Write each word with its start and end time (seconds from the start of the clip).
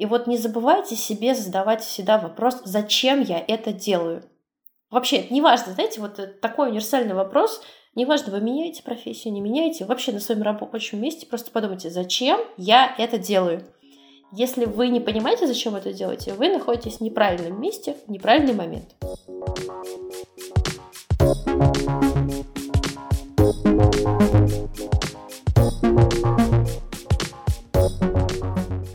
И 0.00 0.06
вот 0.06 0.26
не 0.26 0.38
забывайте 0.38 0.96
себе 0.96 1.34
задавать 1.34 1.84
всегда 1.84 2.16
вопрос, 2.16 2.62
зачем 2.64 3.20
я 3.20 3.38
это 3.38 3.70
делаю. 3.70 4.22
Вообще, 4.90 5.18
это 5.18 5.34
не 5.34 5.42
важно, 5.42 5.74
знаете, 5.74 6.00
вот 6.00 6.40
такой 6.40 6.70
универсальный 6.70 7.12
вопрос, 7.12 7.60
неважно, 7.94 8.32
вы 8.32 8.40
меняете 8.40 8.82
профессию, 8.82 9.34
не 9.34 9.42
меняете, 9.42 9.84
вообще 9.84 10.12
на 10.12 10.20
своем 10.20 10.40
рабочем 10.40 11.02
месте 11.02 11.26
просто 11.26 11.50
подумайте, 11.50 11.90
зачем 11.90 12.40
я 12.56 12.94
это 12.96 13.18
делаю. 13.18 13.62
Если 14.32 14.64
вы 14.64 14.88
не 14.88 15.00
понимаете, 15.00 15.46
зачем 15.46 15.76
это 15.76 15.92
делаете, 15.92 16.32
вы 16.32 16.48
находитесь 16.48 16.96
в 16.96 17.00
неправильном 17.02 17.60
месте 17.60 17.94
в 18.06 18.10
неправильный 18.10 18.54
момент. 18.54 18.94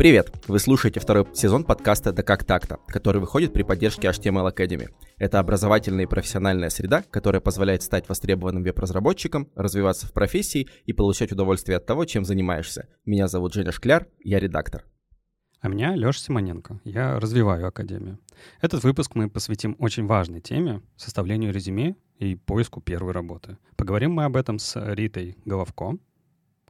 Привет! 0.06 0.32
Вы 0.48 0.60
слушаете 0.60 1.00
второй 1.00 1.26
сезон 1.34 1.64
подкаста 1.64 2.14
«Да 2.14 2.22
как 2.22 2.44
так-то», 2.44 2.78
который 2.86 3.20
выходит 3.20 3.54
при 3.54 3.64
поддержке 3.64 4.08
HTML 4.08 4.54
Academy. 4.54 4.90
Это 5.18 5.40
образовательная 5.40 6.04
и 6.04 6.08
профессиональная 6.08 6.70
среда, 6.70 7.02
которая 7.10 7.42
позволяет 7.42 7.82
стать 7.82 8.08
востребованным 8.08 8.62
веб-разработчиком, 8.62 9.50
развиваться 9.56 10.06
в 10.06 10.14
профессии 10.14 10.70
и 10.86 10.94
получать 10.94 11.32
удовольствие 11.32 11.78
от 11.78 11.88
того, 11.88 12.06
чем 12.06 12.24
занимаешься. 12.24 12.88
Меня 13.04 13.28
зовут 13.28 13.56
Женя 13.56 13.72
Шкляр, 13.72 14.08
я 14.20 14.40
редактор. 14.40 14.86
А 15.60 15.70
меня 15.70 15.96
Леша 15.96 16.20
Симоненко. 16.20 16.82
Я 16.84 17.20
развиваю 17.20 17.66
Академию. 17.66 18.20
Этот 18.62 18.84
выпуск 18.84 19.16
мы 19.16 19.28
посвятим 19.28 19.76
очень 19.80 20.06
важной 20.06 20.40
теме— 20.40 20.84
составлению 20.98 21.52
резюме 21.52 21.96
и 22.20 22.36
поиску 22.36 22.80
первой 22.80 23.12
работы. 23.12 23.58
Поговорим 23.76 24.12
мы 24.12 24.26
об 24.26 24.36
этом 24.36 24.60
с 24.60 24.80
Ритой 24.94 25.36
Головко, 25.46 25.98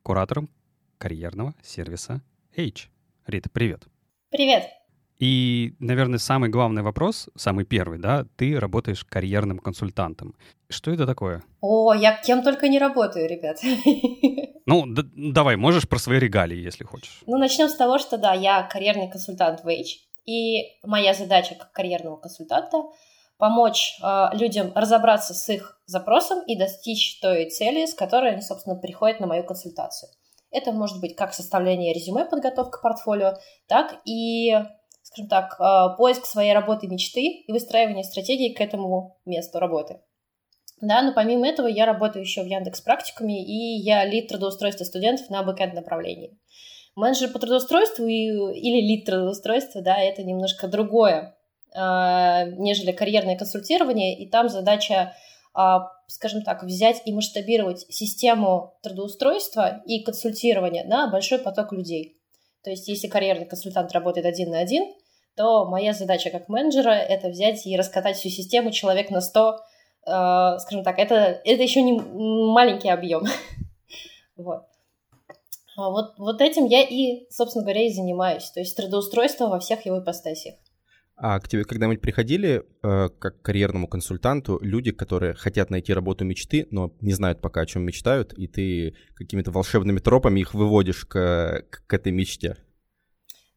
куратором 0.04 0.50
карьерного 0.98 1.54
сервиса 1.62 2.22
H. 2.58 2.90
Рита, 3.28 3.50
привет. 3.50 3.84
Привет. 4.30 4.70
И, 5.18 5.74
наверное, 5.80 6.20
самый 6.20 6.50
главный 6.50 6.84
вопрос, 6.84 7.30
самый 7.36 7.66
первый, 7.66 7.98
да, 7.98 8.26
ты 8.36 8.60
работаешь 8.60 9.04
карьерным 9.04 9.60
консультантом. 9.60 10.36
Что 10.70 10.92
это 10.92 11.08
такое? 11.08 11.42
О, 11.62 11.94
я 11.94 12.22
кем 12.22 12.44
только 12.44 12.68
не 12.68 12.80
работаю, 12.80 13.28
ребят. 13.28 13.60
Ну, 14.68 14.84
да, 14.88 15.04
давай, 15.16 15.58
можешь 15.58 15.88
про 15.88 16.00
свои 16.00 16.18
регалии, 16.18 16.58
если 16.58 16.86
хочешь. 16.86 17.22
Ну, 17.28 17.38
начнем 17.38 17.70
с 17.70 17.76
того, 17.76 18.00
что 18.00 18.18
да, 18.18 18.34
я 18.34 18.64
карьерный 18.64 19.12
консультант 19.12 19.64
в 19.64 19.68
H, 19.68 20.00
и 20.26 20.80
моя 20.84 21.14
задача 21.14 21.54
как 21.54 21.72
карьерного 21.72 22.18
консультанта 22.18 22.82
помочь 23.38 24.00
э, 24.02 24.30
людям 24.34 24.72
разобраться 24.74 25.36
с 25.36 25.48
их 25.50 25.80
запросом 25.86 26.44
и 26.48 26.58
достичь 26.58 27.20
той 27.22 27.52
цели, 27.52 27.86
с 27.86 27.94
которой 27.94 28.32
они, 28.32 28.42
собственно, 28.42 28.76
приходят 28.76 29.20
на 29.20 29.28
мою 29.28 29.44
консультацию. 29.44 30.10
Это 30.56 30.72
может 30.72 31.02
быть 31.02 31.18
как 31.18 31.34
составление 31.34 31.94
резюме, 31.94 32.24
подготовка 32.24 32.80
портфолио, 32.82 33.34
так 33.68 34.00
и, 34.06 34.54
скажем 35.04 35.28
так, 35.28 35.60
э, 35.60 35.98
поиск 35.98 36.26
своей 36.26 36.54
работы 36.54 36.88
мечты 36.88 37.44
и 37.46 37.52
выстраивание 37.52 38.06
стратегии 38.06 38.54
к 38.54 38.62
этому 38.62 39.18
месту 39.26 39.60
работы. 39.60 40.00
Да, 40.80 41.02
но 41.02 41.14
помимо 41.14 41.46
этого 41.46 41.68
я 41.68 41.86
работаю 41.86 42.24
еще 42.24 42.42
в 42.42 42.46
Яндекс 42.46 42.80
практиками, 42.80 43.44
и 43.44 43.82
я 43.82 44.06
лид 44.06 44.30
трудоустройства 44.30 44.86
студентов 44.86 45.30
на 45.30 45.44
бэкэнд 45.44 45.74
направлении. 45.74 46.38
Менеджер 46.96 47.30
по 47.32 47.40
трудоустройству 47.40 48.06
и, 48.06 48.14
или 48.14 48.82
лид 48.82 49.06
трудоустройства, 49.06 49.82
да, 49.82 49.98
это 49.98 50.24
немножко 50.24 50.70
другое, 50.70 51.36
э, 51.74 51.80
нежели 52.58 52.94
карьерное 52.94 53.38
консультирование, 53.38 54.18
и 54.18 54.30
там 54.30 54.48
задача 54.48 55.14
скажем 56.08 56.44
так, 56.44 56.64
взять 56.64 57.02
и 57.06 57.14
масштабировать 57.14 57.86
систему 57.90 58.78
трудоустройства 58.84 59.82
и 59.86 60.04
консультирования 60.04 60.84
на 60.84 61.08
большой 61.10 61.40
поток 61.40 61.72
людей. 61.72 62.18
То 62.64 62.72
есть, 62.72 62.88
если 62.88 63.08
карьерный 63.08 63.46
консультант 63.46 63.92
работает 63.92 64.26
один 64.26 64.52
на 64.52 64.60
один, 64.60 64.94
то 65.36 65.66
моя 65.66 65.94
задача 65.94 66.30
как 66.30 66.50
менеджера— 66.50 66.90
это 66.92 67.30
взять 67.30 67.66
и 67.66 67.78
раскатать 67.78 68.18
всю 68.18 68.30
систему 68.30 68.72
человек 68.72 69.10
на 69.12 69.22
100, 69.22 69.58
э, 70.08 70.60
скажем 70.60 70.84
так, 70.84 70.98
это, 70.98 71.42
это 71.44 71.64
еще 71.64 71.82
не 71.82 71.94
маленький 71.94 72.90
объем. 72.90 73.24
вот. 74.38 74.64
А 75.78 75.90
вот. 75.90 76.14
Вот 76.18 76.42
этим 76.42 76.66
я 76.66 76.82
и, 76.82 77.30
собственно 77.30 77.64
говоря, 77.64 77.86
и 77.86 77.94
занимаюсь. 77.94 78.50
То 78.52 78.62
есть 78.62 78.76
трудоустройство 78.76 79.48
во 79.48 79.60
всех 79.60 79.86
его 79.86 80.00
ипостасиях. 80.00 80.56
А 81.18 81.40
к 81.40 81.48
тебе 81.48 81.64
когда-нибудь 81.64 82.02
приходили, 82.02 82.66
э, 82.84 83.10
как 83.20 83.42
карьерному 83.42 83.88
консультанту, 83.88 84.60
люди, 84.62 84.92
которые 84.92 85.34
хотят 85.34 85.70
найти 85.70 85.94
работу 85.94 86.26
мечты, 86.26 86.68
но 86.72 86.92
не 87.00 87.14
знают 87.14 87.40
пока, 87.40 87.62
о 87.62 87.66
чем 87.66 87.84
мечтают, 87.84 88.34
и 88.34 88.48
ты 88.48 88.96
какими-то 89.16 89.52
волшебными 89.52 90.00
тропами 90.00 90.42
их 90.42 90.54
выводишь 90.54 91.06
к, 91.06 91.64
к, 91.70 91.88
к 91.88 91.94
этой 91.94 92.12
мечте? 92.12 92.58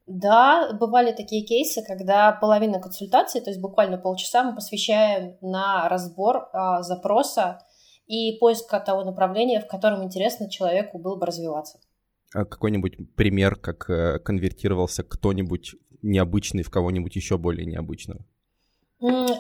Да, 0.07 0.73
бывали 0.73 1.13
такие 1.13 1.45
кейсы, 1.45 1.83
когда 1.87 2.33
половина 2.33 2.81
консультации, 2.81 3.41
то 3.41 3.51
есть 3.51 3.61
буквально 3.61 3.99
полчаса, 3.99 4.45
мы 4.45 4.55
посвящаем 4.55 5.37
на 5.43 5.89
разбор 5.89 6.49
а, 6.53 6.83
запроса 6.83 7.59
и 8.07 8.39
поиск 8.39 8.71
того 8.87 9.05
направления, 9.05 9.61
в 9.61 9.67
котором 9.67 10.03
интересно 10.03 10.49
человеку 10.49 10.99
было 10.99 11.17
бы 11.17 11.27
развиваться. 11.27 11.79
А 12.35 12.45
какой-нибудь 12.45 13.17
пример, 13.17 13.57
как 13.57 13.91
э, 13.91 14.19
конвертировался 14.19 15.03
кто-нибудь 15.03 15.75
необычный 16.03 16.63
в 16.63 16.71
кого-нибудь 16.71 17.17
еще 17.17 17.39
более 17.39 17.67
необычного? 17.67 18.25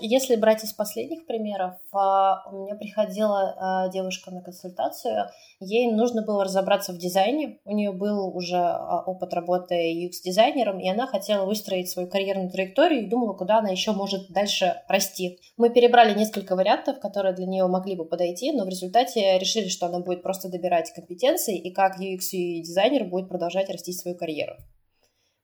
Если 0.01 0.37
брать 0.37 0.63
из 0.63 0.73
последних 0.73 1.27
примеров, 1.27 1.75
а, 1.93 2.49
у 2.49 2.63
меня 2.63 2.77
приходила 2.77 3.57
а, 3.57 3.89
девушка 3.89 4.31
на 4.31 4.41
консультацию, 4.41 5.31
ей 5.59 5.91
нужно 5.91 6.23
было 6.23 6.45
разобраться 6.45 6.93
в 6.93 6.99
дизайне, 6.99 7.59
у 7.65 7.75
нее 7.75 7.91
был 7.91 8.37
уже 8.37 8.57
а, 8.57 9.03
опыт 9.05 9.35
работы 9.35 9.75
UX-дизайнером, 9.75 10.79
и 10.79 10.89
она 10.89 11.09
хотела 11.09 11.45
выстроить 11.45 11.91
свою 11.91 12.09
карьерную 12.09 12.51
траекторию 12.51 13.03
и 13.03 13.09
думала, 13.09 13.33
куда 13.33 13.59
она 13.59 13.71
еще 13.71 13.91
может 13.91 14.31
дальше 14.31 14.81
расти. 14.87 15.41
Мы 15.57 15.71
перебрали 15.71 16.17
несколько 16.17 16.55
вариантов, 16.55 17.01
которые 17.01 17.35
для 17.35 17.47
нее 17.47 17.67
могли 17.67 17.97
бы 17.97 18.05
подойти, 18.05 18.53
но 18.53 18.65
в 18.65 18.69
результате 18.69 19.39
решили, 19.41 19.67
что 19.67 19.87
она 19.87 19.99
будет 19.99 20.23
просто 20.23 20.49
добирать 20.49 20.93
компетенции 20.95 21.59
и 21.59 21.73
как 21.73 21.99
UX-дизайнер 21.99 23.07
будет 23.07 23.29
продолжать 23.29 23.71
расти 23.71 23.93
свою 23.93 24.17
карьеру. 24.17 24.55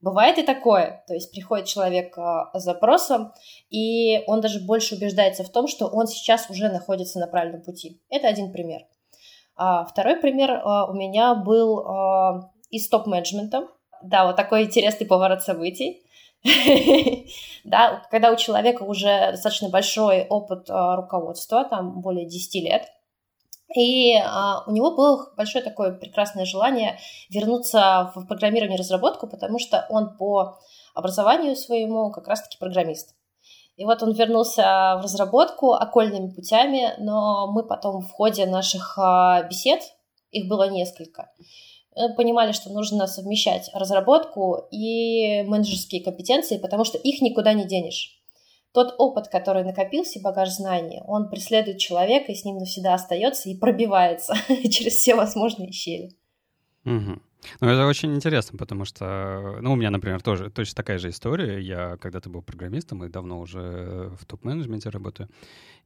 Бывает 0.04 0.36
и 0.36 0.42
такое, 0.42 1.02
то 1.06 1.14
есть 1.14 1.30
приходит 1.30 1.64
человек 1.64 2.18
а, 2.18 2.50
с 2.52 2.62
запросом, 2.62 3.32
и 3.70 4.22
он 4.26 4.42
даже 4.42 4.60
больше 4.60 4.96
убеждается 4.96 5.44
в 5.44 5.48
том, 5.48 5.66
что 5.66 5.86
он 5.86 6.06
сейчас 6.06 6.50
уже 6.50 6.68
находится 6.68 7.18
на 7.18 7.26
правильном 7.26 7.62
пути. 7.62 8.02
Это 8.10 8.28
один 8.28 8.52
пример. 8.52 8.82
А 9.56 9.86
второй 9.86 10.16
пример 10.16 10.60
а, 10.62 10.84
у 10.90 10.92
меня 10.92 11.34
был 11.34 11.86
а, 11.86 12.50
из 12.68 12.86
топ-менеджмента. 12.90 13.68
Да, 14.02 14.26
вот 14.26 14.36
такой 14.36 14.64
интересный 14.64 15.06
поворот 15.06 15.42
событий. 15.42 16.02
Да, 17.64 18.02
когда 18.10 18.30
у 18.30 18.36
человека 18.36 18.82
уже 18.82 19.30
достаточно 19.30 19.70
большой 19.70 20.26
опыт 20.26 20.68
руководства, 20.68 21.64
там 21.64 22.02
более 22.02 22.26
10 22.26 22.62
лет, 22.62 22.82
и 23.76 24.14
а, 24.16 24.64
у 24.66 24.72
него 24.72 24.92
было 24.92 25.32
большое 25.36 25.64
такое 25.64 25.92
прекрасное 25.92 26.44
желание 26.44 26.98
вернуться 27.30 28.12
в 28.14 28.26
программирование 28.26 28.76
и 28.76 28.80
разработку, 28.80 29.26
потому 29.26 29.58
что 29.58 29.86
он 29.90 30.16
по 30.16 30.58
образованию 30.94 31.56
своему 31.56 32.10
как 32.10 32.28
раз-таки 32.28 32.58
программист. 32.58 33.14
И 33.76 33.84
вот 33.84 34.02
он 34.02 34.12
вернулся 34.12 34.96
в 34.98 35.02
разработку 35.02 35.72
окольными 35.72 36.30
путями, 36.30 36.94
но 36.98 37.50
мы 37.50 37.64
потом 37.64 38.02
в 38.02 38.10
ходе 38.12 38.46
наших 38.46 38.98
а, 38.98 39.42
бесед, 39.42 39.80
их 40.30 40.48
было 40.48 40.68
несколько, 40.68 41.30
э, 41.96 42.08
понимали, 42.16 42.52
что 42.52 42.70
нужно 42.70 43.06
совмещать 43.06 43.70
разработку 43.72 44.66
и 44.70 45.42
менеджерские 45.42 46.02
компетенции, 46.02 46.58
потому 46.58 46.84
что 46.84 46.98
их 46.98 47.20
никуда 47.20 47.52
не 47.52 47.64
денешь 47.64 48.23
тот 48.74 48.96
опыт, 48.98 49.28
который 49.28 49.62
накопился, 49.62 50.20
багаж 50.20 50.50
знаний, 50.50 51.00
он 51.06 51.30
преследует 51.30 51.78
человека 51.78 52.32
и 52.32 52.34
с 52.34 52.44
ним 52.44 52.58
навсегда 52.58 52.94
остается 52.94 53.48
и 53.48 53.56
пробивается 53.56 54.34
через 54.68 54.94
все 54.94 55.14
возможные 55.14 55.70
щели. 55.70 56.10
Угу. 56.84 57.20
Ну, 57.60 57.68
это 57.68 57.86
очень 57.86 58.14
интересно, 58.14 58.58
потому 58.58 58.84
что, 58.84 59.58
ну, 59.60 59.72
у 59.72 59.76
меня, 59.76 59.90
например, 59.90 60.22
тоже 60.22 60.50
точно 60.50 60.76
такая 60.76 60.98
же 60.98 61.10
история. 61.10 61.60
Я 61.60 61.96
когда-то 61.98 62.30
был 62.30 62.42
программистом 62.42 63.04
и 63.04 63.08
давно 63.08 63.40
уже 63.40 64.10
в 64.20 64.24
топ-менеджменте 64.26 64.88
работаю. 64.90 65.28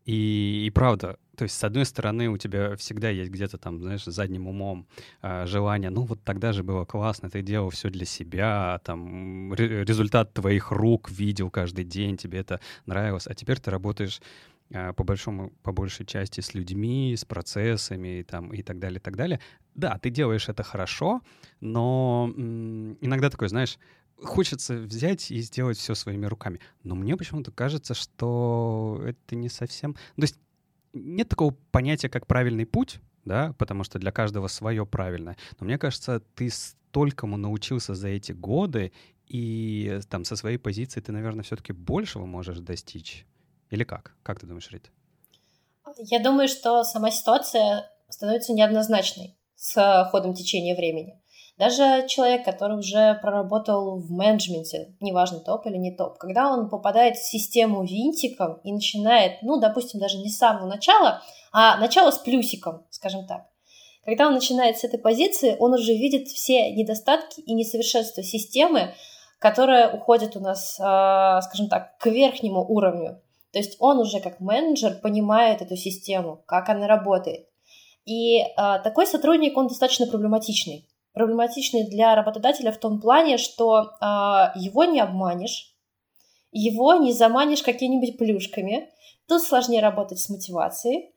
И, 0.05 0.64
и 0.66 0.70
правда, 0.70 1.19
то 1.37 1.43
есть, 1.43 1.56
с 1.56 1.64
одной 1.64 1.84
стороны, 1.84 2.28
у 2.28 2.38
тебя 2.38 2.76
всегда 2.76 3.10
есть 3.10 3.31
где-то 3.31 3.58
там, 3.58 3.78
знаешь, 3.81 4.05
задним 4.05 4.49
умом 4.49 4.87
э, 5.20 5.44
желание, 5.46 5.90
ну 5.90 6.02
вот 6.02 6.22
тогда 6.25 6.52
же 6.52 6.62
было 6.62 6.87
классно, 6.87 7.28
ты 7.28 7.43
делал 7.43 7.69
все 7.69 7.90
для 7.90 8.06
себя, 8.06 8.81
там, 8.84 9.52
результат 9.52 10.32
твоих 10.32 10.70
рук 10.70 11.10
видел 11.10 11.50
каждый 11.50 11.84
день, 11.84 12.16
тебе 12.16 12.38
это 12.38 12.60
нравилось, 12.87 13.26
а 13.26 13.34
теперь 13.34 13.58
ты 13.60 13.70
работаешь 13.70 14.22
по 14.70 15.05
большому, 15.05 15.50
по 15.62 15.73
большей 15.73 16.05
части 16.06 16.41
с 16.41 16.55
людьми, 16.55 17.15
с 17.17 17.25
процессами 17.25 18.23
там, 18.23 18.53
и 18.53 18.62
так 18.62 18.79
далее, 18.79 18.99
и 18.99 19.03
так 19.03 19.17
далее. 19.17 19.41
Да, 19.75 19.99
ты 19.99 20.11
делаешь 20.11 20.49
это 20.49 20.62
хорошо, 20.62 21.23
но 21.61 22.32
иногда 22.37 23.31
такой, 23.31 23.49
знаешь, 23.49 23.79
хочется 24.17 24.75
взять 24.76 25.31
и 25.31 25.41
сделать 25.41 25.79
все 25.79 25.94
своими 25.94 26.26
руками. 26.26 26.61
Но 26.82 26.94
мне 26.94 27.17
почему-то 27.17 27.50
кажется, 27.53 27.94
что 27.94 29.00
это 29.05 29.37
не 29.37 29.49
совсем... 29.49 29.94
То 29.94 30.23
есть 30.23 30.38
нет 30.93 31.29
такого 31.29 31.56
понятия, 31.70 32.09
как 32.09 32.26
правильный 32.26 32.67
путь, 32.67 33.00
да, 33.25 33.55
потому 33.59 33.85
что 33.85 33.99
для 33.99 34.11
каждого 34.11 34.49
свое 34.49 34.85
правильное. 34.85 35.37
Но 35.61 35.67
мне 35.67 35.79
кажется, 35.79 36.20
ты 36.35 36.50
столькому 36.50 37.37
научился 37.37 37.94
за 37.94 38.09
эти 38.09 38.32
годы, 38.32 38.93
и 39.26 40.00
там 40.09 40.25
со 40.25 40.37
своей 40.37 40.59
позиции 40.59 41.00
ты, 41.00 41.12
наверное, 41.12 41.44
все-таки 41.44 41.73
большего 41.73 42.26
можешь 42.26 42.59
достичь. 42.59 43.26
Или 43.70 43.85
как? 43.85 44.15
Как 44.23 44.41
ты 44.41 44.47
думаешь, 44.47 44.70
Рит? 44.70 44.91
Я 45.99 46.20
думаю, 46.20 46.49
что 46.49 46.85
сама 46.85 47.11
ситуация 47.11 47.91
становится 48.09 48.53
неоднозначной 48.53 49.37
с 49.56 50.09
ходом 50.11 50.35
течения 50.35 50.76
времени. 50.76 51.20
Даже 51.59 52.06
человек, 52.06 52.44
который 52.44 52.79
уже 52.79 53.19
проработал 53.20 53.99
в 53.99 54.11
менеджменте, 54.12 54.94
неважно, 55.00 55.41
топ 55.41 55.67
или 55.67 55.76
не 55.76 55.91
топ, 55.91 56.17
когда 56.17 56.53
он 56.53 56.70
попадает 56.70 57.17
в 57.17 57.29
систему 57.29 57.85
винтиком 57.85 58.61
и 58.62 58.73
начинает, 58.73 59.43
ну, 59.43 59.59
допустим, 59.59 59.99
даже 59.99 60.19
не 60.19 60.31
с 60.31 60.38
самого 60.38 60.67
начала, 60.67 61.20
а 61.50 61.76
начало 61.79 62.12
с 62.12 62.19
плюсиком, 62.19 62.87
скажем 62.91 63.26
так. 63.26 63.47
Когда 64.05 64.29
он 64.29 64.35
начинает 64.35 64.79
с 64.79 64.85
этой 64.85 65.00
позиции, 65.00 65.56
он 65.59 65.75
уже 65.75 65.93
видит 65.93 66.29
все 66.29 66.70
недостатки 66.70 67.41
и 67.41 67.53
несовершенства 67.55 68.23
системы, 68.23 68.94
которая 69.41 69.93
уходит 69.93 70.37
у 70.37 70.41
нас, 70.41 70.79
а, 70.81 71.43
скажем 71.43 71.69
так, 71.69 71.99
к 71.99 72.06
верхнему 72.06 72.65
уровню. 72.65 73.20
То 73.58 73.62
есть 73.62 73.76
он 73.81 73.99
уже 73.99 74.20
как 74.20 74.38
менеджер 74.38 75.00
понимает 75.02 75.62
эту 75.62 75.75
систему, 75.75 76.44
как 76.46 76.69
она 76.69 76.87
работает. 76.87 77.49
И 78.05 78.38
а, 78.56 78.78
такой 78.78 79.05
сотрудник, 79.05 79.56
он 79.56 79.66
достаточно 79.66 80.06
проблематичный. 80.06 80.87
Проблематичный 81.12 81.82
для 81.82 82.14
работодателя 82.14 82.70
в 82.70 82.78
том 82.78 83.00
плане, 83.00 83.37
что 83.37 83.90
а, 84.00 84.52
его 84.55 84.84
не 84.84 85.00
обманешь, 85.00 85.75
его 86.52 86.94
не 86.94 87.12
заманишь 87.12 87.64
какими-нибудь 87.64 88.16
плюшками. 88.16 88.90
Тут 89.26 89.43
сложнее 89.43 89.81
работать 89.81 90.20
с 90.20 90.28
мотивацией. 90.28 91.10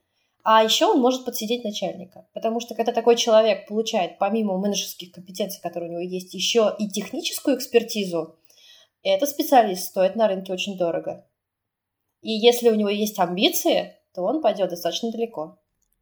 А 0.44 0.64
еще 0.64 0.88
он 0.88 1.00
может 1.00 1.26
подсидеть 1.26 1.64
начальника, 1.64 2.26
потому 2.34 2.60
что 2.60 2.74
когда 2.74 2.92
такой 2.92 3.18
человек 3.18 3.68
получает 3.68 4.18
помимо 4.18 4.58
менеджерских 4.58 5.12
компетенций, 5.12 5.62
которые 5.62 5.92
у 5.92 5.94
него 5.94 6.02
есть, 6.02 6.34
еще 6.34 6.76
и 6.80 6.90
техническую 6.90 7.56
экспертизу, 7.56 8.36
этот 9.04 9.30
специалист 9.30 9.84
стоит 9.84 10.16
на 10.16 10.28
рынке 10.28 10.52
очень 10.52 10.76
дорого. 10.76 11.24
И 12.22 12.32
если 12.32 12.70
у 12.70 12.76
него 12.76 12.90
есть 12.90 13.20
амбиции, 13.20 13.94
то 14.14 14.24
он 14.24 14.42
пойдет 14.42 14.70
достаточно 14.70 15.12
далеко. 15.12 15.58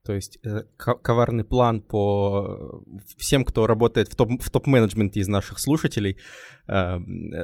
То 0.05 0.13
есть 0.13 0.39
э, 0.43 0.63
коварный 0.77 1.43
план 1.43 1.81
по 1.81 2.83
всем, 3.17 3.43
кто 3.43 3.67
работает 3.67 4.07
в, 4.07 4.15
топ, 4.15 4.41
в 4.41 4.49
топ-менеджменте 4.49 5.19
из 5.19 5.27
наших 5.27 5.59
слушателей. 5.59 6.17
Э, 6.67 6.97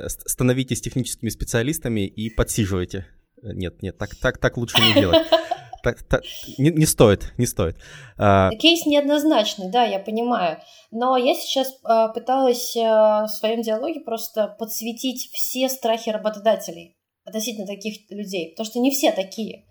становитесь 0.07 0.81
техническими 0.81 1.29
специалистами 1.29 2.07
и 2.07 2.29
подсиживайте. 2.29 3.05
Нет, 3.41 3.81
нет, 3.81 3.97
так, 3.97 4.15
так, 4.15 4.37
так 4.39 4.57
лучше 4.57 4.81
не 4.81 4.93
делать. 4.93 5.27
Так, 5.83 6.01
так, 6.01 6.23
не, 6.57 6.71
не 6.71 6.87
стоит, 6.87 7.31
не 7.37 7.45
стоит. 7.45 7.77
А... 8.17 8.49
Кейс 8.57 8.87
неоднозначный, 8.87 9.69
да, 9.69 9.83
я 9.83 9.99
понимаю. 9.99 10.57
Но 10.89 11.15
я 11.15 11.35
сейчас 11.35 11.71
а, 11.83 12.07
пыталась 12.07 12.75
а, 12.75 13.27
в 13.27 13.29
своем 13.29 13.61
диалоге 13.61 13.99
просто 13.99 14.47
подсветить 14.57 15.29
все 15.31 15.69
страхи 15.69 16.09
работодателей 16.09 16.97
относительно 17.25 17.67
таких 17.67 18.09
людей, 18.09 18.51
потому 18.51 18.65
что 18.65 18.79
не 18.79 18.91
все 18.91 19.11
такие. 19.11 19.65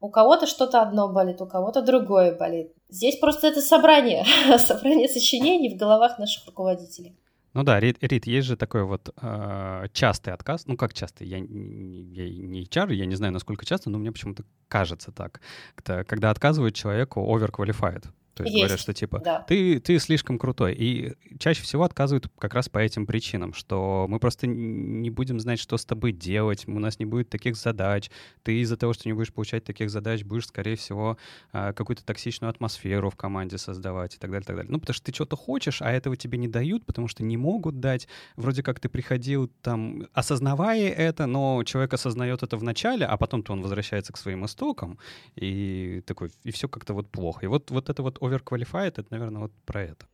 У 0.00 0.10
кого-то 0.10 0.46
что-то 0.46 0.82
одно 0.82 1.08
болит, 1.12 1.40
у 1.40 1.46
кого-то 1.46 1.82
другое 1.82 2.36
болит. 2.36 2.72
Здесь 2.88 3.16
просто 3.16 3.48
это 3.48 3.60
собрание, 3.60 4.24
собрание 4.58 5.08
сочинений 5.08 5.74
в 5.74 5.78
головах 5.78 6.18
наших 6.18 6.46
руководителей. 6.46 7.16
Ну 7.54 7.64
да, 7.64 7.80
Рит, 7.80 7.96
Рит 8.00 8.26
есть 8.26 8.46
же 8.46 8.56
такой 8.56 8.84
вот 8.84 9.12
э, 9.20 9.86
частый 9.92 10.32
отказ. 10.32 10.66
Ну 10.66 10.76
как 10.76 10.92
частый? 10.94 11.26
Я, 11.26 11.38
я 11.38 11.44
не 11.44 12.64
HR, 12.64 12.92
я 12.94 13.06
не 13.06 13.16
знаю, 13.16 13.32
насколько 13.32 13.64
часто, 13.64 13.90
но 13.90 13.98
мне 13.98 14.12
почему-то 14.12 14.44
кажется 14.68 15.10
так. 15.10 15.40
Когда 15.82 16.30
отказывают 16.30 16.74
человеку 16.74 17.20
overqualified. 17.20 18.04
То 18.44 18.44
есть, 18.44 18.54
есть 18.54 18.64
говорят, 18.64 18.80
что 18.80 18.92
типа 18.92 19.20
да. 19.24 19.40
ты, 19.40 19.80
ты 19.80 19.98
слишком 19.98 20.38
крутой. 20.38 20.74
И 20.74 21.14
чаще 21.38 21.62
всего 21.62 21.84
отказывают 21.84 22.28
как 22.38 22.54
раз 22.54 22.68
по 22.68 22.78
этим 22.78 23.06
причинам, 23.06 23.52
что 23.54 24.06
мы 24.08 24.18
просто 24.18 24.46
не 24.46 25.10
будем 25.10 25.40
знать, 25.40 25.58
что 25.58 25.76
с 25.76 25.84
тобой 25.84 26.12
делать, 26.12 26.66
у 26.66 26.78
нас 26.78 26.98
не 26.98 27.04
будет 27.04 27.28
таких 27.28 27.56
задач. 27.56 28.10
Ты 28.42 28.60
из-за 28.60 28.76
того, 28.76 28.92
что 28.92 29.08
не 29.08 29.12
будешь 29.12 29.32
получать 29.32 29.64
таких 29.64 29.90
задач, 29.90 30.24
будешь, 30.24 30.46
скорее 30.46 30.76
всего, 30.76 31.18
а, 31.52 31.72
какую-то 31.72 32.04
токсичную 32.04 32.50
атмосферу 32.50 33.10
в 33.10 33.16
команде 33.16 33.58
создавать 33.58 34.14
и 34.14 34.18
так 34.18 34.30
далее, 34.30 34.44
и 34.44 34.46
так 34.46 34.56
далее. 34.56 34.70
Ну, 34.70 34.78
потому 34.78 34.94
что 34.94 35.04
ты 35.04 35.14
что-то 35.14 35.36
хочешь, 35.36 35.82
а 35.82 35.90
этого 35.90 36.16
тебе 36.16 36.38
не 36.38 36.48
дают, 36.48 36.84
потому 36.86 37.08
что 37.08 37.22
не 37.22 37.36
могут 37.36 37.80
дать. 37.80 38.08
Вроде 38.36 38.62
как 38.62 38.80
ты 38.80 38.88
приходил 38.88 39.50
там, 39.62 40.06
осознавая 40.12 40.88
это, 40.90 41.26
но 41.26 41.62
человек 41.64 41.94
осознает 41.94 42.42
это 42.42 42.56
в 42.56 42.62
начале, 42.62 43.06
а 43.06 43.16
потом-то 43.16 43.52
он 43.52 43.62
возвращается 43.62 44.12
к 44.12 44.16
своим 44.16 44.44
истокам, 44.44 44.98
и 45.36 46.02
такой, 46.06 46.30
и 46.44 46.50
все 46.50 46.68
как-то 46.68 46.94
вот 46.94 47.10
плохо. 47.10 47.44
И 47.44 47.48
вот, 47.48 47.70
вот 47.70 47.88
это 47.88 48.02
вот 48.02 48.18
overqualified, 48.28 48.94
это, 48.96 49.06
наверное, 49.10 49.42
вот 49.42 49.52
про 49.64 49.82
это. 49.82 50.06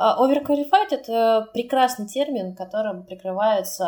А, 0.00 0.16
overqualified— 0.24 0.88
это 0.92 1.48
прекрасный 1.52 2.06
термин, 2.06 2.54
которым 2.54 3.02
прикрывается 3.02 3.84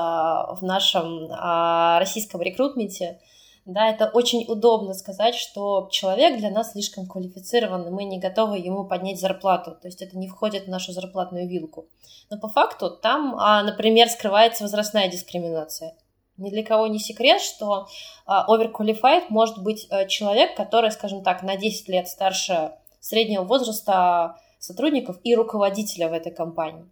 в 0.50 0.58
нашем 0.62 1.28
а, 1.30 2.00
российском 2.00 2.42
рекрутменте. 2.42 3.20
Да, 3.64 3.88
это 3.88 4.06
очень 4.06 4.44
удобно 4.48 4.92
сказать, 4.94 5.36
что 5.36 5.88
человек 5.92 6.38
для 6.38 6.50
нас 6.50 6.72
слишком 6.72 7.06
квалифицирован, 7.06 7.86
и 7.86 7.90
мы 7.90 8.02
не 8.02 8.18
готовы 8.18 8.58
ему 8.58 8.84
поднять 8.88 9.20
зарплату. 9.20 9.76
То 9.80 9.86
есть 9.86 10.02
это 10.02 10.18
не 10.18 10.26
входит 10.26 10.64
в 10.64 10.68
нашу 10.68 10.90
зарплатную 10.90 11.48
вилку. 11.48 11.86
Но 12.28 12.40
по 12.40 12.48
факту 12.48 12.90
там, 12.90 13.36
а, 13.38 13.62
например, 13.62 14.08
скрывается 14.08 14.64
возрастная 14.64 15.08
дискриминация. 15.08 15.94
Ни 16.38 16.50
для 16.50 16.64
кого 16.64 16.88
не 16.88 16.98
секрет, 16.98 17.40
что 17.40 17.86
overqualified 18.26 19.26
может 19.28 19.62
быть 19.62 19.86
э, 19.90 20.08
человек, 20.08 20.56
который, 20.56 20.90
скажем 20.90 21.22
так, 21.22 21.42
на 21.42 21.56
10 21.56 21.88
лет 21.88 22.08
старше 22.08 22.72
среднего 23.00 23.42
возраста 23.42 24.36
сотрудников 24.58 25.18
и 25.24 25.34
руководителя 25.34 26.08
в 26.08 26.12
этой 26.12 26.32
компании. 26.32 26.86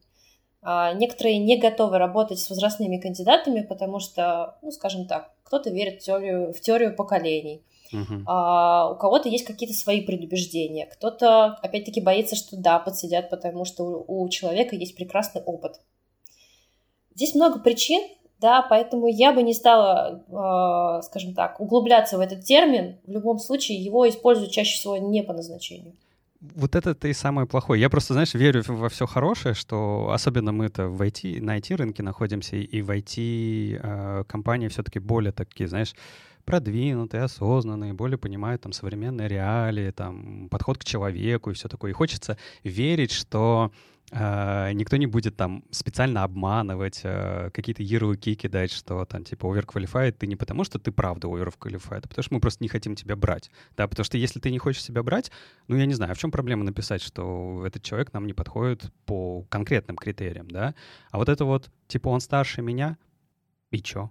А, 0.61 0.93
некоторые 0.93 1.39
не 1.39 1.57
готовы 1.57 1.99
работать 1.99 2.41
с 2.41 2.51
возрастными 2.51 2.99
кандидатами, 2.99 3.61
потому 3.61 4.01
что, 4.01 4.59
ну, 4.63 4.71
скажем 4.71 5.07
так, 5.07 5.31
кто-то 5.45 5.71
верит 5.71 6.03
в 6.03 6.05
теорию, 6.05 6.53
в 6.53 6.61
теорию 6.61 6.97
поколений, 6.97 7.63
uh-huh. 7.93 8.23
а, 8.27 8.91
у 8.91 8.97
кого-то 8.97 9.29
есть 9.29 9.45
какие-то 9.45 9.75
свои 9.75 10.01
предубеждения, 10.01 10.87
кто-то, 10.87 11.59
опять-таки, 11.63 12.01
боится, 12.01 12.35
что 12.35 12.57
да, 12.57 12.79
подсидят, 12.79 13.31
потому 13.31 13.65
что 13.65 13.85
у, 13.85 14.25
у 14.25 14.29
человека 14.29 14.75
есть 14.75 14.97
прекрасный 14.97 15.43
опыт. 15.43 15.81
Здесь 17.15 17.35
много 17.35 17.61
причин, 17.61 18.03
да, 18.41 18.63
поэтому 18.63 19.09
я 19.09 19.33
бы 19.33 19.43
не 19.43 19.53
стала, 19.53 20.23
э, 20.29 21.03
скажем 21.03 21.35
так, 21.35 21.61
углубляться 21.61 22.19
в 22.19 22.21
этот 22.21 22.45
термин. 22.45 22.97
В 23.07 23.11
любом 23.11 23.39
случае 23.39 23.79
его 23.79 24.09
используют 24.09 24.53
чаще 24.53 24.77
всего 24.77 24.97
не 24.97 25.23
по 25.23 25.33
назначению. 25.33 25.95
Вот 26.41 26.77
это-то 26.77 27.09
и 27.09 27.13
самое 27.13 27.49
плохое. 27.49 27.81
Я 27.81 27.91
просто, 27.91 28.13
знаешь, 28.13 28.35
верю 28.35 28.63
во 28.69 28.89
все 28.89 29.07
хорошее, 29.07 29.55
что 29.55 30.11
особенно 30.13 30.53
мы-то 30.53 30.89
в 30.89 31.03
IT, 31.03 31.43
на 31.43 31.59
IT-рынке 31.59 32.05
находимся, 32.05 32.57
и 32.57 32.81
в 32.81 32.91
IT-компании 32.91 34.67
э, 34.69 34.71
все-таки 34.71 35.01
более 35.01 35.33
такие, 35.33 35.69
знаешь, 35.69 35.95
продвинутые, 36.45 37.25
осознанные, 37.25 37.93
более 37.93 38.19
понимают 38.19 38.63
там 38.63 38.73
современные 38.73 39.27
реалии, 39.29 39.91
там 39.91 40.49
подход 40.49 40.79
к 40.79 40.85
человеку 40.85 41.51
и 41.51 41.55
все 41.55 41.69
такое. 41.69 41.91
И 41.91 41.95
хочется 41.95 42.39
верить, 42.63 43.11
что 43.11 43.73
никто 44.11 44.97
не 44.97 45.07
будет 45.07 45.37
там 45.37 45.65
специально 45.71 46.25
обманывать, 46.25 47.03
uh, 47.05 47.51
какие-то 47.51 47.83
ярлыки 47.83 48.35
кидать, 48.35 48.73
что 48.73 49.05
там 49.05 49.25
типа 49.25 49.47
overqualified 49.47 50.13
ты 50.13 50.27
не 50.27 50.37
потому, 50.37 50.65
что 50.65 50.79
ты 50.79 50.93
правда 50.93 51.29
overqualified, 51.29 51.99
а 52.05 52.09
потому 52.09 52.23
что 52.23 52.35
мы 52.35 52.41
просто 52.41 52.65
не 52.65 52.69
хотим 52.69 52.95
тебя 52.95 53.17
брать. 53.17 53.51
Да, 53.77 53.87
потому 53.87 54.05
что 54.05 54.17
если 54.17 54.41
ты 54.41 54.51
не 54.51 54.59
хочешь 54.59 54.83
себя 54.83 55.03
брать, 55.03 55.31
ну 55.67 55.77
я 55.77 55.85
не 55.85 55.95
знаю, 55.95 56.13
а 56.13 56.15
в 56.15 56.19
чем 56.19 56.31
проблема 56.31 56.65
написать, 56.65 57.03
что 57.03 57.65
этот 57.67 57.83
человек 57.83 58.13
нам 58.13 58.27
не 58.27 58.33
подходит 58.33 58.91
по 59.05 59.43
конкретным 59.51 59.97
критериям, 59.97 60.49
да? 60.51 60.75
А 61.11 61.19
вот 61.19 61.29
это 61.29 61.45
вот, 61.45 61.71
типа 61.87 62.09
он 62.09 62.21
старше 62.21 62.63
меня, 62.63 62.97
и 63.71 63.83
чё? 63.83 64.11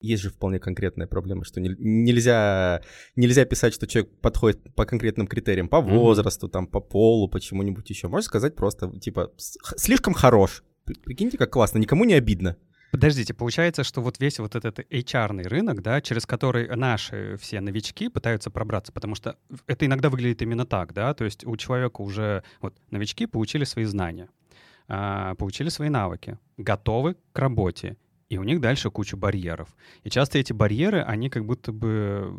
Есть 0.00 0.22
же 0.22 0.30
вполне 0.30 0.58
конкретная 0.58 1.06
проблема, 1.06 1.44
что 1.44 1.60
не, 1.60 1.74
нельзя, 1.78 2.82
нельзя 3.16 3.44
писать, 3.44 3.74
что 3.74 3.86
человек 3.86 4.12
подходит 4.20 4.74
по 4.74 4.84
конкретным 4.84 5.26
критериям, 5.26 5.68
по 5.68 5.80
возрасту, 5.80 6.46
mm-hmm. 6.46 6.50
там, 6.50 6.66
по 6.66 6.80
полу, 6.80 7.28
почему-нибудь 7.28 7.88
еще. 7.88 8.08
Можно 8.08 8.26
сказать 8.26 8.54
просто, 8.54 8.90
типа, 9.00 9.32
слишком 9.36 10.14
хорош. 10.14 10.62
Прикиньте, 10.84 11.38
как 11.38 11.50
классно, 11.50 11.78
никому 11.78 12.04
не 12.04 12.14
обидно. 12.14 12.56
Подождите, 12.94 13.34
получается, 13.34 13.82
что 13.82 14.00
вот 14.00 14.20
весь 14.20 14.38
вот 14.38 14.54
этот 14.54 14.78
HR 14.78 15.48
рынок, 15.48 15.82
да, 15.82 16.00
через 16.00 16.26
который 16.26 16.68
наши 16.76 17.36
все 17.40 17.60
новички 17.60 18.08
пытаются 18.08 18.52
пробраться, 18.52 18.92
потому 18.92 19.16
что 19.16 19.36
это 19.66 19.84
иногда 19.84 20.10
выглядит 20.10 20.42
именно 20.42 20.64
так, 20.64 20.92
да, 20.92 21.12
то 21.12 21.24
есть 21.24 21.44
у 21.44 21.56
человека 21.56 22.02
уже, 22.02 22.44
вот, 22.60 22.76
новички 22.92 23.26
получили 23.26 23.64
свои 23.64 23.84
знания, 23.84 24.28
а, 24.86 25.34
получили 25.34 25.70
свои 25.70 25.88
навыки, 25.88 26.38
готовы 26.56 27.16
к 27.32 27.38
работе, 27.40 27.96
и 28.28 28.38
у 28.38 28.42
них 28.42 28.60
дальше 28.60 28.90
куча 28.90 29.16
барьеров. 29.16 29.74
И 30.02 30.10
часто 30.10 30.38
эти 30.38 30.52
барьеры, 30.52 31.02
они 31.02 31.30
как 31.30 31.44
будто 31.44 31.72
бы 31.72 32.32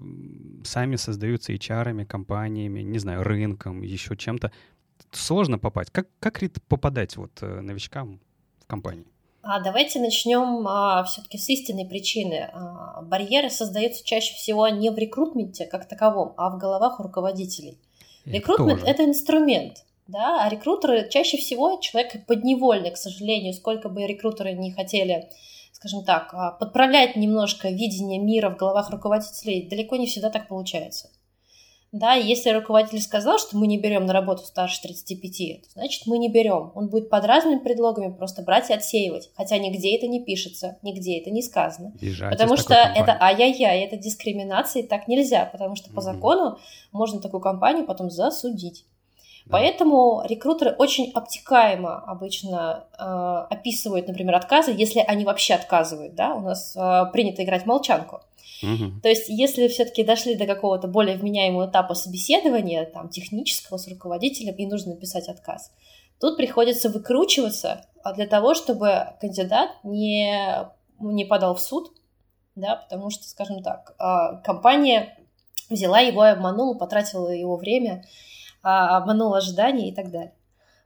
сами 0.63 0.95
создаются 0.95 1.53
HR, 1.53 2.05
компаниями, 2.05 2.81
не 2.81 2.99
знаю, 2.99 3.23
рынком, 3.23 3.81
еще 3.81 4.15
чем-то. 4.15 4.51
Сложно 5.11 5.59
попасть. 5.59 5.91
Как, 5.91 6.07
как 6.19 6.41
попадать 6.67 7.17
вот 7.17 7.31
э, 7.41 7.61
новичкам 7.61 8.19
в 8.59 8.65
компании? 8.65 9.05
А 9.47 9.59
давайте 9.59 9.99
начнем 9.99 10.67
а, 10.67 11.03
все-таки 11.03 11.37
с 11.37 11.47
истинной 11.49 11.85
причины. 11.85 12.49
А, 12.51 13.03
барьеры 13.03 13.51
создаются 13.51 14.03
чаще 14.03 14.33
всего 14.33 14.67
не 14.69 14.89
в 14.89 14.97
рекрутменте 14.97 15.67
как 15.67 15.87
таковом, 15.87 16.33
а 16.37 16.49
в 16.49 16.57
головах 16.57 16.99
руководителей. 16.99 17.77
Рекрутмент— 18.25 18.81
это 18.85 19.05
инструмент, 19.05 19.85
да, 20.07 20.43
а 20.43 20.49
рекрутеры 20.49 21.07
чаще 21.09 21.37
всего 21.37 21.79
человек 21.79 22.25
подневольный, 22.25 22.89
к 22.89 22.97
сожалению, 22.97 23.53
сколько 23.53 23.87
бы 23.87 24.07
рекрутеры 24.07 24.53
не 24.53 24.71
хотели 24.71 25.29
скажем 25.85 26.03
так, 26.03 26.33
а, 26.33 26.51
подправлять 26.51 27.15
немножко 27.15 27.69
видение 27.69 28.19
мира 28.19 28.49
в 28.49 28.57
головах 28.57 28.89
руководителей 28.89 29.67
далеко 29.69 29.97
не 29.97 30.07
всегда 30.07 30.31
так 30.31 30.47
получается. 30.47 31.09
Да, 31.91 32.15
если 32.15 32.49
руководитель 32.49 32.99
сказал, 33.01 33.37
что 33.37 33.55
мы 33.55 33.67
не 33.67 33.79
берем 33.79 34.05
на 34.05 34.11
работу 34.11 34.43
старше 34.43 34.81
35, 34.81 35.61
то 35.61 35.69
значит 35.75 36.07
мы 36.07 36.17
не 36.17 36.29
берем. 36.29 36.71
Он 36.75 36.89
будет 36.89 37.09
под 37.09 37.23
разными 37.23 37.59
предлогами 37.59 38.11
просто 38.11 38.41
брать 38.41 38.69
и 38.69 38.73
отсеивать. 38.73 39.29
Хотя 39.35 39.59
нигде 39.59 39.95
это 39.95 40.07
не 40.07 40.21
пишется, 40.21 40.77
нигде 40.81 41.19
это 41.19 41.29
не 41.29 41.41
сказано. 41.41 41.93
Езжайте 42.01 42.35
потому 42.35 42.57
что 42.57 42.73
это 42.73 43.15
ай-яй-яй, 43.21 43.81
это 43.81 43.95
дискриминация, 43.95 44.81
и 44.81 44.87
так 44.87 45.07
нельзя, 45.07 45.45
потому 45.45 45.75
что 45.75 45.89
по 45.93 46.01
закону 46.01 46.57
можно 46.91 47.21
такую 47.21 47.39
компанию 47.39 47.85
потом 47.85 48.09
засудить. 48.09 48.85
Да. 49.45 49.51
Поэтому 49.51 50.23
рекрутеры 50.27 50.71
очень 50.71 51.11
обтекаемо 51.11 51.99
обычно 51.99 52.87
э, 52.97 53.53
описывают, 53.53 54.07
например, 54.07 54.35
отказы, 54.35 54.71
если 54.71 54.99
они 54.99 55.23
вообще 55.23 55.53
отказывают. 55.53 56.15
Да? 56.15 56.33
У 56.33 56.41
нас 56.41 56.75
э, 56.75 57.03
принято 57.11 57.43
играть 57.43 57.65
молчанку. 57.65 58.21
Угу. 58.63 59.01
То 59.03 59.09
есть, 59.09 59.29
если 59.29 59.67
все-таки 59.67 60.03
дошли 60.03 60.35
до 60.35 60.45
какого-то 60.45 60.87
более 60.87 61.17
вменяемого 61.17 61.69
этапа 61.69 61.93
собеседования, 61.93 62.85
там, 62.85 63.09
технического 63.09 63.77
с 63.77 63.87
руководителем, 63.87 64.55
и 64.55 64.65
нужно 64.65 64.93
написать 64.93 65.27
отказ, 65.27 65.71
тут 66.19 66.37
приходится 66.37 66.89
выкручиваться 66.89 67.85
а, 68.03 68.13
для 68.13 68.27
того, 68.27 68.53
чтобы 68.53 69.09
кандидат 69.19 69.71
не, 69.83 70.67
не 70.99 71.25
подал 71.25 71.55
в 71.55 71.61
суд, 71.61 71.91
да, 72.55 72.77
потому 72.77 73.09
что, 73.09 73.25
скажем 73.25 73.61
так, 73.61 73.93
а, 73.97 74.37
компания 74.37 75.17
взяла 75.69 75.99
его 75.99 76.25
и 76.25 76.29
обманула, 76.29 76.75
потратила 76.75 77.29
его 77.29 77.57
время, 77.57 78.05
обманула 78.65 79.37
ожидания 79.37 79.89
и 79.89 79.93
так 79.93 80.11
далее. 80.11 80.33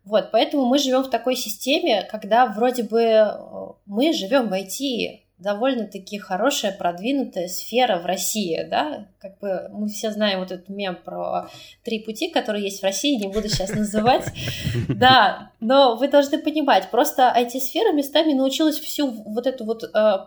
Вот, 0.06 0.32
поэтому 0.32 0.66
мы 0.66 0.80
живем 0.80 1.04
в 1.04 1.10
такой 1.10 1.36
системе, 1.36 2.08
когда 2.10 2.46
вроде 2.48 2.84
бы 2.84 3.02
э, 3.02 3.38
мы 3.86 4.14
живем 4.14 4.50
в 4.50 4.54
IT, 4.54 5.20
довольно-таки 5.40 6.18
хорошая, 6.18 6.74
продвинутая 6.74 7.48
сфера 7.48 8.00
в 8.00 8.06
России, 8.06 8.68
да, 8.70 9.08
как 9.20 9.40
бы 9.40 9.70
мы 9.72 9.88
все 9.88 10.12
знаем 10.12 10.40
вот 10.40 10.52
этот 10.52 10.68
мем 10.70 10.98
про 11.04 11.50
три 11.84 12.00
пути, 12.00 12.30
которые 12.30 12.66
есть 12.66 12.82
в 12.82 12.84
России, 12.84 13.16
не 13.16 13.28
буду 13.28 13.48
сейчас 13.48 13.74
называть, 13.74 14.26
да, 14.90 15.52
но 15.60 15.96
вы 15.96 16.10
должны 16.10 16.40
понимать, 16.40 16.92
просто 16.92 17.34
IT-сфера 17.38 17.94
местами 17.94 18.34
научилась 18.34 18.78
всю 18.78 19.12
вот 19.12 19.48
эту 19.48 19.64
вот 19.64 19.84
э, 19.84 20.18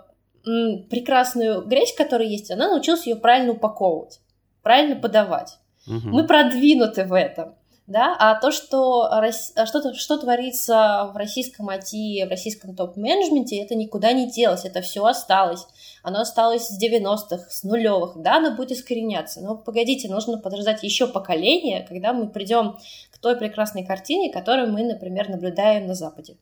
прекрасную 0.88 1.62
грязь, 1.66 1.94
которая 1.94 2.28
есть, 2.28 2.50
она 2.50 2.68
научилась 2.68 3.06
ее 3.06 3.16
правильно 3.16 3.52
упаковывать, 3.52 4.20
правильно 4.62 4.96
подавать. 4.96 5.58
Мы 5.86 6.26
продвинуты 6.26 7.04
в 7.04 7.12
этом 7.12 7.54
да, 7.86 8.16
а 8.18 8.34
то, 8.36 8.52
что, 8.52 9.08
а 9.10 9.30
что, 9.32 9.94
что 9.94 10.16
творится 10.16 11.10
в 11.12 11.16
российском 11.16 11.68
IT, 11.68 12.26
в 12.26 12.30
российском 12.30 12.74
топ-менеджменте, 12.74 13.60
это 13.60 13.74
никуда 13.74 14.12
не 14.12 14.30
делось, 14.30 14.64
это 14.64 14.80
все 14.82 15.04
осталось. 15.04 15.66
Оно 16.02 16.20
осталось 16.20 16.68
с 16.68 16.82
90-х, 16.82 17.50
с 17.50 17.64
нулевых, 17.64 18.14
да, 18.16 18.36
оно 18.36 18.54
будет 18.54 18.72
искореняться. 18.72 19.40
Но 19.40 19.56
погодите, 19.56 20.08
нужно 20.08 20.38
подождать 20.38 20.82
еще 20.82 21.06
поколение, 21.08 21.84
когда 21.88 22.12
мы 22.12 22.28
придем 22.28 22.78
к 23.10 23.18
той 23.18 23.36
прекрасной 23.36 23.84
картине, 23.84 24.32
которую 24.32 24.72
мы, 24.72 24.84
например, 24.84 25.28
наблюдаем 25.28 25.86
на 25.86 25.94
Западе. 25.94 26.36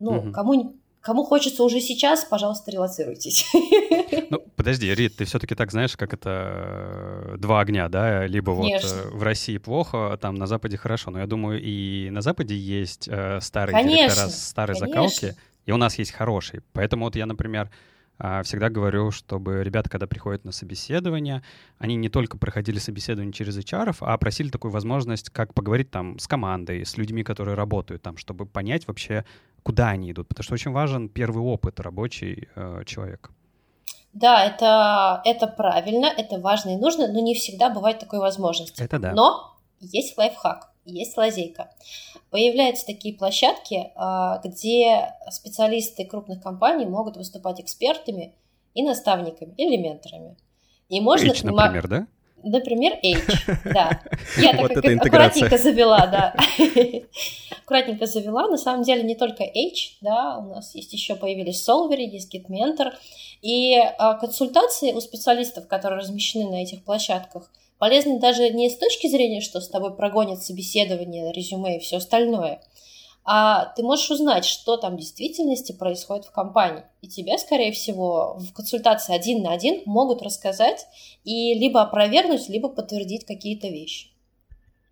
Ну, 0.00 0.18
угу. 0.18 0.32
кому 0.32 0.74
Кому 1.06 1.22
хочется 1.22 1.62
уже 1.62 1.80
сейчас, 1.80 2.24
пожалуйста, 2.24 2.72
релацируйтесь. 2.72 3.46
Ну, 4.28 4.35
подожди, 4.66 4.92
Рит, 4.92 5.14
ты 5.14 5.24
все-таки 5.24 5.54
так 5.54 5.70
знаешь, 5.70 5.96
как 5.96 6.12
это 6.12 7.34
э, 7.34 7.36
два 7.38 7.60
огня, 7.60 7.88
да? 7.88 8.26
Либо 8.26 8.56
Конечно. 8.56 8.88
вот 8.88 8.96
э, 8.96 9.16
в 9.16 9.22
России 9.22 9.58
плохо, 9.58 10.12
а 10.12 10.16
там 10.16 10.34
на 10.34 10.48
Западе 10.48 10.76
хорошо. 10.76 11.12
Но 11.12 11.20
я 11.20 11.26
думаю, 11.28 11.62
и 11.62 12.10
на 12.10 12.20
Западе 12.20 12.56
есть 12.56 13.08
э, 13.08 13.38
старые 13.40 13.76
Конечно. 13.76 13.96
директора, 13.96 14.28
старые 14.28 14.76
Конечно. 14.76 15.08
закалки, 15.08 15.36
и 15.66 15.72
у 15.72 15.76
нас 15.76 15.96
есть 16.00 16.10
хорошие. 16.10 16.64
Поэтому 16.72 17.04
вот 17.04 17.14
я, 17.14 17.26
например, 17.26 17.70
а, 18.18 18.42
всегда 18.42 18.68
говорю, 18.68 19.12
чтобы 19.12 19.62
ребята, 19.62 19.88
когда 19.88 20.08
приходят 20.08 20.44
на 20.44 20.50
собеседование, 20.50 21.44
они 21.78 21.94
не 21.94 22.08
только 22.08 22.36
проходили 22.36 22.80
собеседование 22.80 23.32
через 23.32 23.56
HR, 23.56 23.94
а 24.00 24.18
просили 24.18 24.48
такую 24.48 24.72
возможность, 24.72 25.30
как 25.30 25.54
поговорить 25.54 25.92
там 25.92 26.18
с 26.18 26.26
командой, 26.26 26.84
с 26.84 26.96
людьми, 26.96 27.22
которые 27.22 27.54
работают 27.54 28.02
там, 28.02 28.16
чтобы 28.16 28.46
понять 28.46 28.88
вообще, 28.88 29.24
куда 29.62 29.90
они 29.90 30.10
идут, 30.10 30.26
потому 30.26 30.42
что 30.42 30.54
очень 30.54 30.72
важен 30.72 31.08
первый 31.08 31.42
опыт 31.44 31.78
рабочий 31.78 32.48
э, 32.56 32.82
человека. 32.84 33.30
Да, 34.16 34.42
это, 34.42 35.20
это 35.26 35.46
правильно, 35.46 36.06
это 36.06 36.38
важно 36.38 36.70
и 36.70 36.76
нужно, 36.76 37.06
но 37.06 37.20
не 37.20 37.34
всегда 37.34 37.68
бывает 37.68 37.98
такой 37.98 38.18
возможности. 38.18 38.82
Это 38.82 38.98
да. 38.98 39.12
Но 39.12 39.58
есть 39.80 40.16
лайфхак, 40.16 40.72
есть 40.86 41.18
лазейка. 41.18 41.70
Появляются 42.30 42.86
такие 42.86 43.14
площадки, 43.14 43.92
а, 43.94 44.40
где 44.42 45.12
специалисты 45.30 46.06
крупных 46.06 46.42
компаний 46.42 46.86
могут 46.86 47.18
выступать 47.18 47.60
экспертами 47.60 48.34
и 48.72 48.82
наставниками 48.82 49.52
или 49.58 49.76
менторами. 49.76 50.38
И 50.88 50.98
можно... 51.02 51.32
H, 51.32 51.42
например, 51.44 51.86
да? 51.86 52.06
Например, 52.42 52.98
H, 53.02 53.46
да. 53.64 54.00
Я 54.36 54.52
так 54.52 54.60
вот 54.60 54.76
аккуратненько 54.76 55.58
завела, 55.58 56.06
да. 56.06 56.34
аккуратненько 57.62 58.06
завела. 58.06 58.48
На 58.48 58.58
самом 58.58 58.82
деле 58.82 59.02
не 59.02 59.14
только 59.14 59.42
H, 59.44 59.96
да, 60.00 60.38
у 60.38 60.54
нас 60.54 60.74
есть 60.74 60.92
еще 60.92 61.16
появились 61.16 61.68
Solvery, 61.68 62.02
есть 62.02 62.34
GitMentor. 62.34 62.92
И 63.42 63.76
а, 63.76 64.14
консультации 64.14 64.92
у 64.92 65.00
специалистов, 65.00 65.68
которые 65.68 66.00
размещены 66.00 66.50
на 66.50 66.62
этих 66.62 66.84
площадках, 66.84 67.50
полезны 67.78 68.18
даже 68.18 68.50
не 68.50 68.70
с 68.70 68.76
точки 68.76 69.08
зрения, 69.08 69.40
что 69.40 69.60
с 69.60 69.68
тобой 69.68 69.94
прогонят 69.94 70.42
собеседование, 70.42 71.32
резюме 71.32 71.76
и 71.76 71.80
все 71.80 71.96
остальное– 71.96 72.60
а 73.26 73.66
ты 73.74 73.82
можешь 73.82 74.10
узнать, 74.10 74.44
что 74.44 74.76
там 74.76 74.94
в 74.94 75.00
действительности 75.00 75.72
происходит 75.72 76.26
в 76.26 76.30
компании. 76.30 76.84
И 77.02 77.08
тебе, 77.08 77.36
скорее 77.38 77.72
всего, 77.72 78.38
в 78.38 78.52
консультации 78.52 79.14
один 79.14 79.42
на 79.42 79.52
один 79.52 79.82
могут 79.84 80.22
рассказать 80.22 80.86
и 81.24 81.54
либо 81.54 81.82
опровергнуть, 81.82 82.48
либо 82.48 82.68
подтвердить 82.68 83.26
какие-то 83.26 83.66
вещи. 83.66 84.15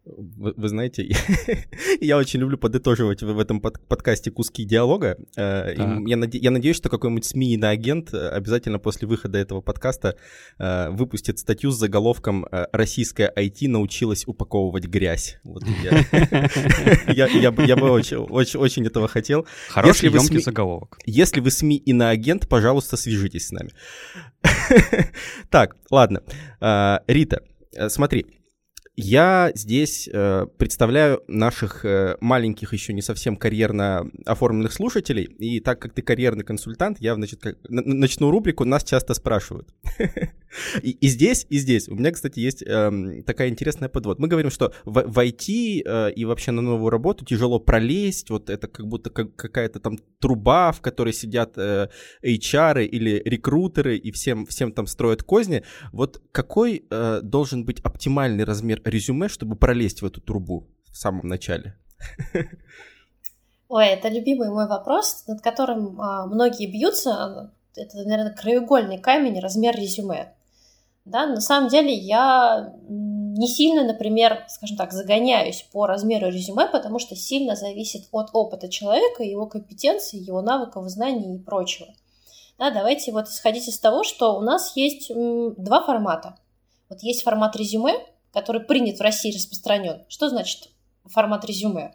Вы, 0.06 0.52
вы 0.54 0.68
знаете, 0.68 1.08
я 2.00 2.18
очень 2.18 2.40
люблю 2.40 2.58
подытоживать 2.58 3.22
в, 3.22 3.32
в 3.32 3.38
этом 3.38 3.60
под, 3.60 3.80
подкасте 3.88 4.30
куски 4.30 4.64
диалога. 4.64 5.16
Э, 5.34 5.74
я, 6.06 6.16
наде, 6.16 6.38
я 6.38 6.50
надеюсь, 6.50 6.76
что 6.76 6.90
какой-нибудь 6.90 7.24
СМИ 7.24 7.56
на 7.56 7.70
агент 7.70 8.12
э, 8.12 8.28
обязательно 8.28 8.78
после 8.78 9.08
выхода 9.08 9.38
этого 9.38 9.62
подкаста 9.62 10.16
э, 10.58 10.90
выпустит 10.90 11.38
статью 11.38 11.70
с 11.70 11.78
заголовком 11.78 12.46
«Российская 12.72 13.32
IT 13.34 13.66
научилась 13.68 14.26
упаковывать 14.26 14.84
грязь». 14.84 15.38
Вот 15.42 15.62
я, 17.08 17.26
я, 17.26 17.54
я 17.56 17.76
бы 17.76 17.90
очень, 17.90 18.18
очень, 18.18 18.60
очень 18.60 18.86
этого 18.86 19.08
хотел. 19.08 19.46
Хороший, 19.70 20.10
если 20.10 20.18
СМИ, 20.18 20.38
заголовок. 20.40 20.98
Если 21.06 21.40
вы 21.40 21.50
СМИ 21.50 21.76
и 21.76 21.94
на 21.94 22.10
агент, 22.10 22.46
пожалуйста, 22.46 22.98
свяжитесь 22.98 23.48
с 23.48 23.52
нами. 23.52 23.70
Так, 25.48 25.76
ладно. 25.90 26.22
Рита, 27.06 27.42
смотри, 27.88 28.26
я 28.96 29.50
здесь 29.54 30.08
э, 30.12 30.46
представляю 30.56 31.22
наших 31.26 31.84
э, 31.84 32.16
маленьких, 32.20 32.72
еще 32.72 32.92
не 32.92 33.02
совсем 33.02 33.36
карьерно 33.36 34.08
оформленных 34.24 34.72
слушателей, 34.72 35.24
и 35.24 35.60
так 35.60 35.80
как 35.80 35.94
ты 35.94 36.02
карьерный 36.02 36.44
консультант, 36.44 36.98
я, 37.00 37.14
значит, 37.14 37.40
как, 37.40 37.58
начну 37.68 38.30
рубрику 38.30 38.64
«Нас 38.64 38.84
часто 38.84 39.14
спрашивают». 39.14 39.68
и, 40.82 40.90
и 40.90 41.08
здесь, 41.08 41.46
и 41.48 41.58
здесь. 41.58 41.88
У 41.88 41.94
меня, 41.94 42.10
кстати, 42.10 42.40
есть 42.40 42.62
э, 42.62 43.22
такая 43.26 43.48
интересная 43.48 43.88
подвод. 43.88 44.18
Мы 44.18 44.28
говорим, 44.28 44.50
что 44.50 44.72
в, 44.84 45.02
в 45.06 45.18
IT 45.18 45.82
э, 45.84 46.12
и 46.12 46.24
вообще 46.24 46.52
на 46.52 46.62
новую 46.62 46.90
работу 46.90 47.24
тяжело 47.24 47.58
пролезть, 47.58 48.30
вот 48.30 48.50
это 48.50 48.68
как 48.68 48.86
будто 48.86 49.10
как, 49.10 49.34
какая-то 49.36 49.80
там 49.80 49.98
труба, 50.18 50.72
в 50.72 50.80
которой 50.80 51.12
сидят 51.12 51.56
э, 51.56 51.88
HR 52.22 52.84
или 52.84 53.22
рекрутеры, 53.24 53.96
и 53.96 54.10
всем, 54.10 54.46
всем 54.46 54.72
там 54.72 54.86
строят 54.86 55.22
козни. 55.22 55.62
Вот 55.92 56.22
какой 56.32 56.84
э, 56.90 57.20
должен 57.22 57.64
быть 57.64 57.80
оптимальный 57.80 58.44
размер 58.44 58.80
резюме, 58.84 59.28
чтобы 59.28 59.56
пролезть 59.56 60.02
в 60.02 60.06
эту 60.06 60.20
трубу 60.20 60.68
в 60.90 60.96
самом 60.96 61.26
начале? 61.26 61.76
Ой, 63.68 63.86
это 63.86 64.08
любимый 64.08 64.50
мой 64.50 64.68
вопрос, 64.68 65.24
над 65.26 65.40
которым 65.40 66.00
а, 66.00 66.26
многие 66.26 66.70
бьются. 66.70 67.52
Это, 67.74 67.96
наверное, 68.04 68.34
краеугольный 68.34 68.98
камень, 68.98 69.40
размер 69.40 69.74
резюме. 69.74 70.34
Да, 71.04 71.26
на 71.26 71.40
самом 71.40 71.68
деле 71.68 71.92
я 71.92 72.72
не 72.88 73.46
сильно, 73.48 73.84
например, 73.84 74.44
скажем 74.48 74.76
так, 74.76 74.92
загоняюсь 74.92 75.66
по 75.72 75.86
размеру 75.86 76.28
резюме, 76.28 76.66
потому 76.66 76.98
что 76.98 77.14
сильно 77.14 77.56
зависит 77.56 78.08
от 78.10 78.30
опыта 78.32 78.68
человека, 78.68 79.22
его 79.22 79.46
компетенции, 79.46 80.18
его 80.18 80.40
навыков, 80.40 80.88
знаний 80.88 81.36
и 81.36 81.38
прочего. 81.38 81.88
Да, 82.58 82.70
давайте 82.70 83.12
вот 83.12 83.28
исходить 83.28 83.68
из 83.68 83.78
того, 83.78 84.04
что 84.04 84.36
у 84.36 84.40
нас 84.40 84.76
есть 84.76 85.08
два 85.08 85.82
формата. 85.82 86.38
Вот 86.88 87.02
есть 87.02 87.22
формат 87.22 87.56
резюме, 87.56 87.94
который 88.32 88.62
принят 88.62 88.98
в 88.98 89.02
России, 89.02 89.34
распространен. 89.34 90.04
Что 90.08 90.28
значит 90.28 90.70
формат 91.04 91.44
резюме? 91.44 91.94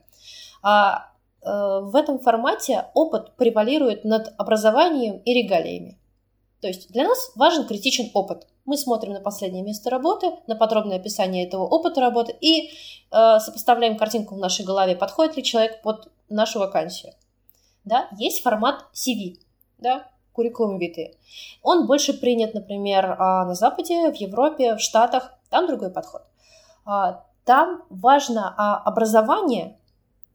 А, 0.62 1.08
э, 1.42 1.80
в 1.82 1.96
этом 1.96 2.20
формате 2.20 2.88
опыт 2.94 3.36
превалирует 3.38 4.04
над 4.04 4.34
образованием 4.38 5.18
и 5.18 5.34
регалиями. 5.34 5.98
То 6.62 6.68
есть 6.68 6.92
для 6.92 7.06
нас 7.06 7.32
важен 7.36 7.66
критичен 7.66 8.10
опыт. 8.14 8.48
Мы 8.70 8.78
смотрим 8.78 9.14
на 9.14 9.20
последнее 9.20 9.64
место 9.64 9.90
работы, 9.90 10.28
на 10.46 10.56
подробное 10.56 10.98
описание 10.98 11.44
этого 11.44 11.64
опыта 11.64 12.02
работы 12.02 12.36
и 12.40 12.70
э, 12.70 13.40
сопоставляем 13.40 13.98
картинку 13.98 14.36
в 14.36 14.38
нашей 14.38 14.64
голове, 14.64 14.96
подходит 14.96 15.38
ли 15.38 15.44
человек 15.44 15.82
под 15.82 16.12
нашу 16.30 16.60
вакансию. 16.60 17.14
Да? 17.84 18.08
Есть 18.20 18.44
формат 18.44 18.86
CV. 18.94 19.40
Да? 19.80 20.06
куррикулум 20.34 20.78
виты. 20.78 21.18
Он 21.64 21.88
больше 21.88 22.14
принят, 22.14 22.54
например, 22.54 23.16
а, 23.18 23.46
на 23.46 23.56
Западе, 23.56 24.12
в 24.12 24.16
Европе, 24.18 24.76
в 24.76 24.80
Штатах. 24.80 25.34
Там 25.50 25.66
другой 25.66 25.90
подход. 25.90 26.22
А, 26.86 27.26
там 27.46 27.82
важно 27.90 28.54
а, 28.56 28.78
образование 28.84 29.80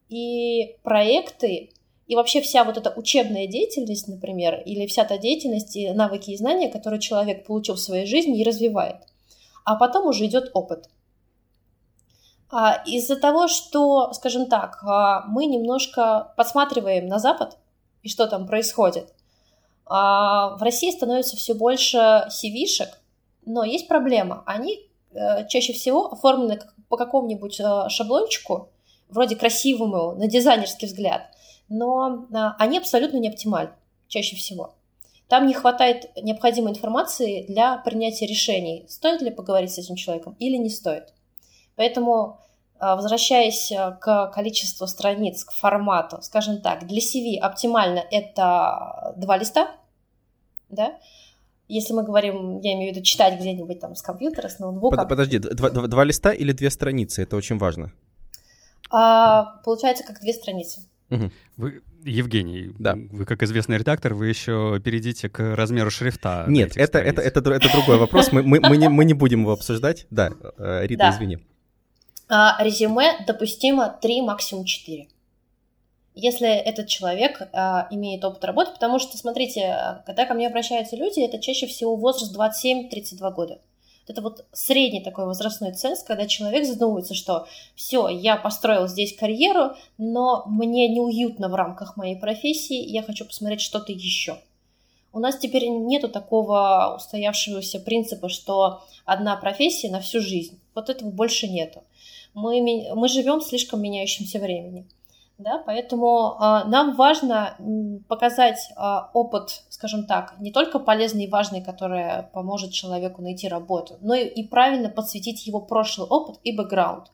и 0.09 0.77
проекты, 0.83 1.71
и 2.07 2.17
вообще 2.17 2.41
вся 2.41 2.65
вот 2.65 2.77
эта 2.77 2.91
учебная 2.91 3.47
деятельность, 3.47 4.09
например, 4.09 4.61
или 4.65 4.87
вся 4.87 5.05
та 5.05 5.17
деятельность, 5.17 5.75
и 5.77 5.91
навыки 5.93 6.31
и 6.31 6.37
знания, 6.37 6.69
которые 6.69 7.01
человек 7.01 7.47
получил 7.47 7.77
в 7.77 7.81
своей 7.81 8.07
жизни 8.07 8.41
и 8.41 8.45
развивает. 8.45 8.97
А 9.65 9.77
потом 9.77 10.07
уже 10.07 10.27
идет 10.27 10.51
опыт. 10.53 10.89
Из-за 12.87 13.17
того, 13.17 13.49
что, 13.49 14.13
скажем 14.13 14.47
так, 14.47 14.81
мы 15.27 15.47
немножко 15.47 16.35
подсматриваем 16.37 17.07
на 17.07 17.19
Запад 17.19 17.57
и 18.03 18.09
что 18.09 18.27
там 18.27 18.47
происходит, 18.47 19.13
в 19.87 20.59
России 20.61 20.91
становится 20.91 21.37
все 21.37 21.55
больше 21.55 21.99
CV-шек, 22.29 22.89
но 23.45 23.65
есть 23.65 23.89
проблема. 23.89 24.43
Они 24.47 24.89
э, 25.13 25.47
чаще 25.49 25.75
всего 25.75 26.13
оформлены 26.13 26.61
по 26.89 26.97
какому-нибудь 26.97 27.61
э, 27.61 27.89
шаблончику, 27.91 28.71
вроде 29.11 29.37
красивому, 29.37 30.13
на 30.13 30.27
дизайнерский 30.27 30.87
взгляд, 30.87 31.31
но 31.69 32.27
э, 32.31 32.37
они 32.59 32.79
абсолютно 32.79 33.19
не 33.19 33.29
оптимальны 33.29 33.73
чаще 34.09 34.37
всего. 34.37 34.75
Там 35.29 35.47
не 35.47 35.55
хватает 35.55 36.11
необходимой 36.23 36.73
информации 36.73 37.45
для 37.47 37.79
принятия 37.79 38.27
решений, 38.27 38.85
стоит 38.89 39.23
ли 39.23 39.31
поговорить 39.31 39.73
с 39.73 39.79
этим 39.79 39.97
человеком 39.97 40.37
или 40.39 40.57
не 40.57 40.71
стоит. 40.71 41.13
Поэтому, 41.77 42.41
э, 42.81 42.95
возвращаясь 42.95 43.73
к 44.01 44.31
количеству 44.35 44.87
страниц, 44.87 45.45
к 45.45 45.53
формату, 45.53 46.19
скажем 46.23 46.61
так, 46.61 46.87
для 46.87 47.01
CV 47.01 47.39
оптимально 47.39 48.05
это 48.11 49.15
два 49.17 49.37
листа, 49.37 49.75
да, 50.69 50.99
если 51.69 51.95
мы 51.95 52.03
говорим, 52.03 52.61
я 52.61 52.75
имею 52.75 52.93
в 52.93 52.97
виду 52.97 53.05
читать 53.05 53.41
где-нибудь 53.41 53.81
там 53.81 53.95
с 53.95 54.03
компьютера, 54.03 54.49
с 54.49 54.59
ноутбука. 54.59 54.97
Под, 54.97 55.09
подожди, 55.09 55.39
два, 55.39 55.71
два, 55.71 55.87
два 55.87 56.05
листа 56.05 56.33
или 56.33 56.53
две 56.53 56.71
страницы? 56.71 57.23
Это 57.23 57.37
очень 57.37 57.59
важно. 57.59 57.93
А, 58.91 59.61
получается, 59.65 60.05
как 60.05 60.21
две 60.21 60.35
страницы. 60.35 60.83
Угу. 61.11 61.31
Вы, 61.57 61.83
Евгений, 62.05 62.73
да. 62.79 62.97
вы 62.97 63.25
как 63.25 63.43
известный 63.43 63.79
редактор, 63.79 64.15
вы 64.15 64.29
еще 64.29 64.81
перейдите 64.85 65.29
к 65.29 65.55
размеру 65.55 65.91
шрифта. 65.91 66.45
Нет, 66.49 66.77
это, 66.77 66.99
это, 66.99 67.23
это, 67.23 67.51
это 67.51 67.73
другой 67.73 67.99
вопрос, 67.99 68.33
мы, 68.33 68.43
мы, 68.43 68.61
мы, 68.61 68.77
не, 68.77 68.89
мы 68.89 69.05
не 69.05 69.15
будем 69.15 69.41
его 69.43 69.53
обсуждать. 69.53 70.07
Да, 70.11 70.31
э, 70.59 70.87
Рита, 70.87 71.05
да. 71.05 71.11
извини. 71.11 71.39
А, 72.29 72.57
резюме 72.63 73.25
допустимо 73.27 73.99
3, 74.01 74.23
максимум 74.23 74.65
4 74.65 75.09
если 76.15 76.49
этот 76.49 76.87
человек 76.87 77.43
а, 77.53 77.89
имеет 77.91 78.25
опыт 78.25 78.45
работы, 78.45 78.73
потому 78.73 78.99
что, 78.99 79.19
смотрите, 79.19 80.03
когда 80.07 80.27
ко 80.27 80.35
мне 80.35 80.47
обращаются 80.47 80.97
люди, 80.97 81.21
это 81.21 81.41
чаще 81.41 81.67
всего 81.67 81.97
возраст 81.97 82.35
27-32 82.37 83.35
года. 83.35 83.59
Это 84.07 84.21
вот 84.21 84.45
средний 84.53 85.01
такой 85.01 85.25
возрастной 85.25 85.73
ценз, 85.73 86.03
когда 86.03 86.27
человек 86.27 86.67
задумывается, 86.67 87.15
что 87.15 87.47
все, 87.75 88.09
я 88.09 88.37
построил 88.37 88.87
здесь 88.87 89.17
карьеру, 89.17 89.73
но 89.97 90.45
мне 90.47 90.89
неуютно 90.89 91.49
в 91.49 91.55
рамках 91.55 91.97
моей 91.97 92.17
профессии, 92.17 92.77
я 92.77 93.03
хочу 93.03 93.25
посмотреть 93.25 93.63
что-то 93.63 93.93
еще. 93.93 94.39
У 95.13 95.21
нас 95.21 95.39
теперь 95.39 95.69
нету 95.69 96.09
такого 96.09 96.95
устоявшегося 96.97 97.81
принципа, 97.81 98.29
что 98.29 98.83
одна 99.05 99.37
профессия 99.37 99.89
на 99.89 100.01
всю 100.01 100.21
жизнь. 100.21 100.59
Вот 100.75 100.91
этого 100.91 101.09
больше 101.11 101.47
нету. 101.47 101.85
Мы, 102.35 102.61
мы 102.95 103.09
живем 103.09 103.41
в 103.41 103.45
слишком 103.45 103.81
меняющемся 103.81 104.39
времени 104.41 104.87
да, 105.39 105.63
поэтому 105.67 106.37
э, 106.39 106.69
нам 106.69 106.95
важно 106.95 107.57
показать 108.09 108.59
э, 108.71 108.81
опыт, 109.13 109.65
скажем 109.69 110.07
так, 110.07 110.35
не 110.39 110.53
только 110.53 110.79
полезный 110.79 111.25
и 111.25 111.31
важный, 111.31 111.61
который 111.61 112.23
поможет 112.33 112.73
человеку 112.73 113.21
найти 113.21 113.49
работу, 113.49 113.99
но 114.01 114.15
и, 114.15 114.27
и 114.27 114.47
правильно 114.47 114.89
подсветить 114.89 115.47
его 115.47 115.61
прошлый 115.61 116.07
опыт 116.07 116.39
и 116.45 116.57
бэкграунд. 116.57 117.11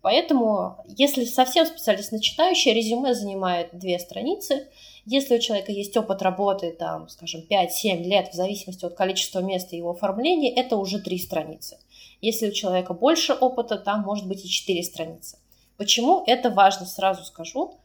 Поэтому, 0.00 0.76
если 0.86 1.24
совсем 1.24 1.66
специалист 1.66 2.12
начинающий, 2.12 2.72
резюме 2.72 3.14
занимает 3.14 3.70
две 3.72 3.98
страницы. 3.98 4.68
Если 5.04 5.36
у 5.36 5.40
человека 5.40 5.72
есть 5.72 5.96
опыт 5.96 6.22
работы, 6.22 6.70
там, 6.70 7.08
скажем, 7.08 7.42
5-7 7.50 8.04
лет, 8.04 8.28
в 8.28 8.34
зависимости 8.34 8.84
от 8.84 8.94
количества 8.94 9.40
места 9.40 9.74
его 9.74 9.90
оформления, 9.90 10.54
это 10.54 10.76
уже 10.76 11.00
три 11.00 11.18
страницы. 11.18 11.78
Если 12.20 12.48
у 12.48 12.52
человека 12.52 12.94
больше 12.94 13.32
опыта, 13.32 13.76
там 13.76 14.02
может 14.02 14.28
быть 14.28 14.44
и 14.44 14.48
четыре 14.48 14.84
страницы. 14.84 15.38
Почему 15.78 16.24
это 16.26 16.50
важно, 16.50 16.84
сразу 16.84 17.24
скажу. 17.24 17.78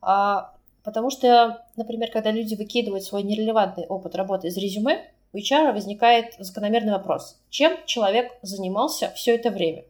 А, 0.00 0.54
потому 0.82 1.10
что, 1.10 1.62
например, 1.76 2.10
когда 2.10 2.32
люди 2.32 2.54
выкидывают 2.54 3.04
свой 3.04 3.22
нерелевантный 3.22 3.86
опыт 3.86 4.16
работы 4.16 4.48
из 4.48 4.56
резюме, 4.56 5.04
у 5.34 5.36
HR 5.36 5.72
возникает 5.72 6.34
закономерный 6.38 6.94
вопрос. 6.94 7.38
Чем 7.50 7.76
человек 7.84 8.32
занимался 8.40 9.12
все 9.14 9.34
это 9.34 9.50
время? 9.50 9.84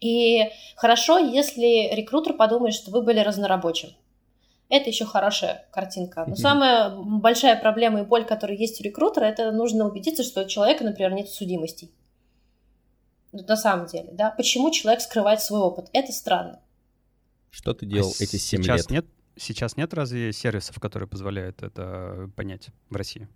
И 0.00 0.44
хорошо, 0.76 1.18
если 1.18 1.94
рекрутер 1.94 2.32
подумает, 2.32 2.74
что 2.74 2.90
вы 2.90 3.02
были 3.02 3.20
разнорабочим. 3.20 3.90
Это 4.70 4.88
еще 4.88 5.04
хорошая 5.04 5.66
картинка. 5.70 6.24
Но 6.26 6.36
самая 6.36 6.90
большая 6.96 7.54
проблема 7.56 8.00
и 8.00 8.04
боль, 8.04 8.24
которая 8.24 8.56
есть 8.56 8.80
у 8.80 8.84
рекрутера, 8.84 9.24
это 9.24 9.52
нужно 9.52 9.86
убедиться, 9.86 10.22
что 10.22 10.42
у 10.42 10.48
человека, 10.48 10.84
например, 10.84 11.12
нет 11.12 11.28
судимостей 11.28 11.90
на 13.32 13.56
самом 13.56 13.86
деле, 13.86 14.10
да, 14.12 14.30
почему 14.30 14.70
человек 14.70 15.00
скрывает 15.00 15.40
свой 15.40 15.60
опыт, 15.60 15.88
это 15.92 16.12
странно. 16.12 16.60
Что 17.50 17.74
ты 17.74 17.86
делал 17.86 18.12
а 18.18 18.22
эти 18.22 18.36
7 18.36 18.62
сейчас 18.62 18.78
лет? 18.78 18.90
Нет, 18.90 19.06
сейчас 19.36 19.76
нет 19.76 19.94
разве 19.94 20.32
сервисов, 20.32 20.78
которые 20.80 21.08
позволяют 21.08 21.62
это 21.62 22.30
понять 22.36 22.68
в 22.90 22.96
России? 22.96 23.28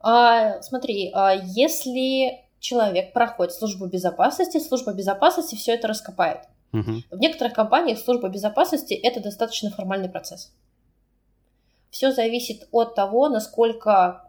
А, 0.00 0.60
смотри, 0.62 1.10
а 1.14 1.32
если 1.32 2.44
человек 2.58 3.12
проходит 3.12 3.54
службу 3.54 3.86
безопасности, 3.86 4.58
служба 4.58 4.92
безопасности 4.92 5.54
все 5.54 5.74
это 5.74 5.88
раскопает. 5.88 6.40
Угу. 6.72 7.02
В 7.10 7.18
некоторых 7.18 7.54
компаниях 7.54 7.98
служба 7.98 8.28
безопасности 8.28 8.94
это 8.94 9.20
достаточно 9.20 9.70
формальный 9.70 10.08
процесс. 10.08 10.52
Все 11.94 12.10
зависит 12.10 12.66
от 12.72 12.96
того, 12.96 13.28
насколько 13.28 14.28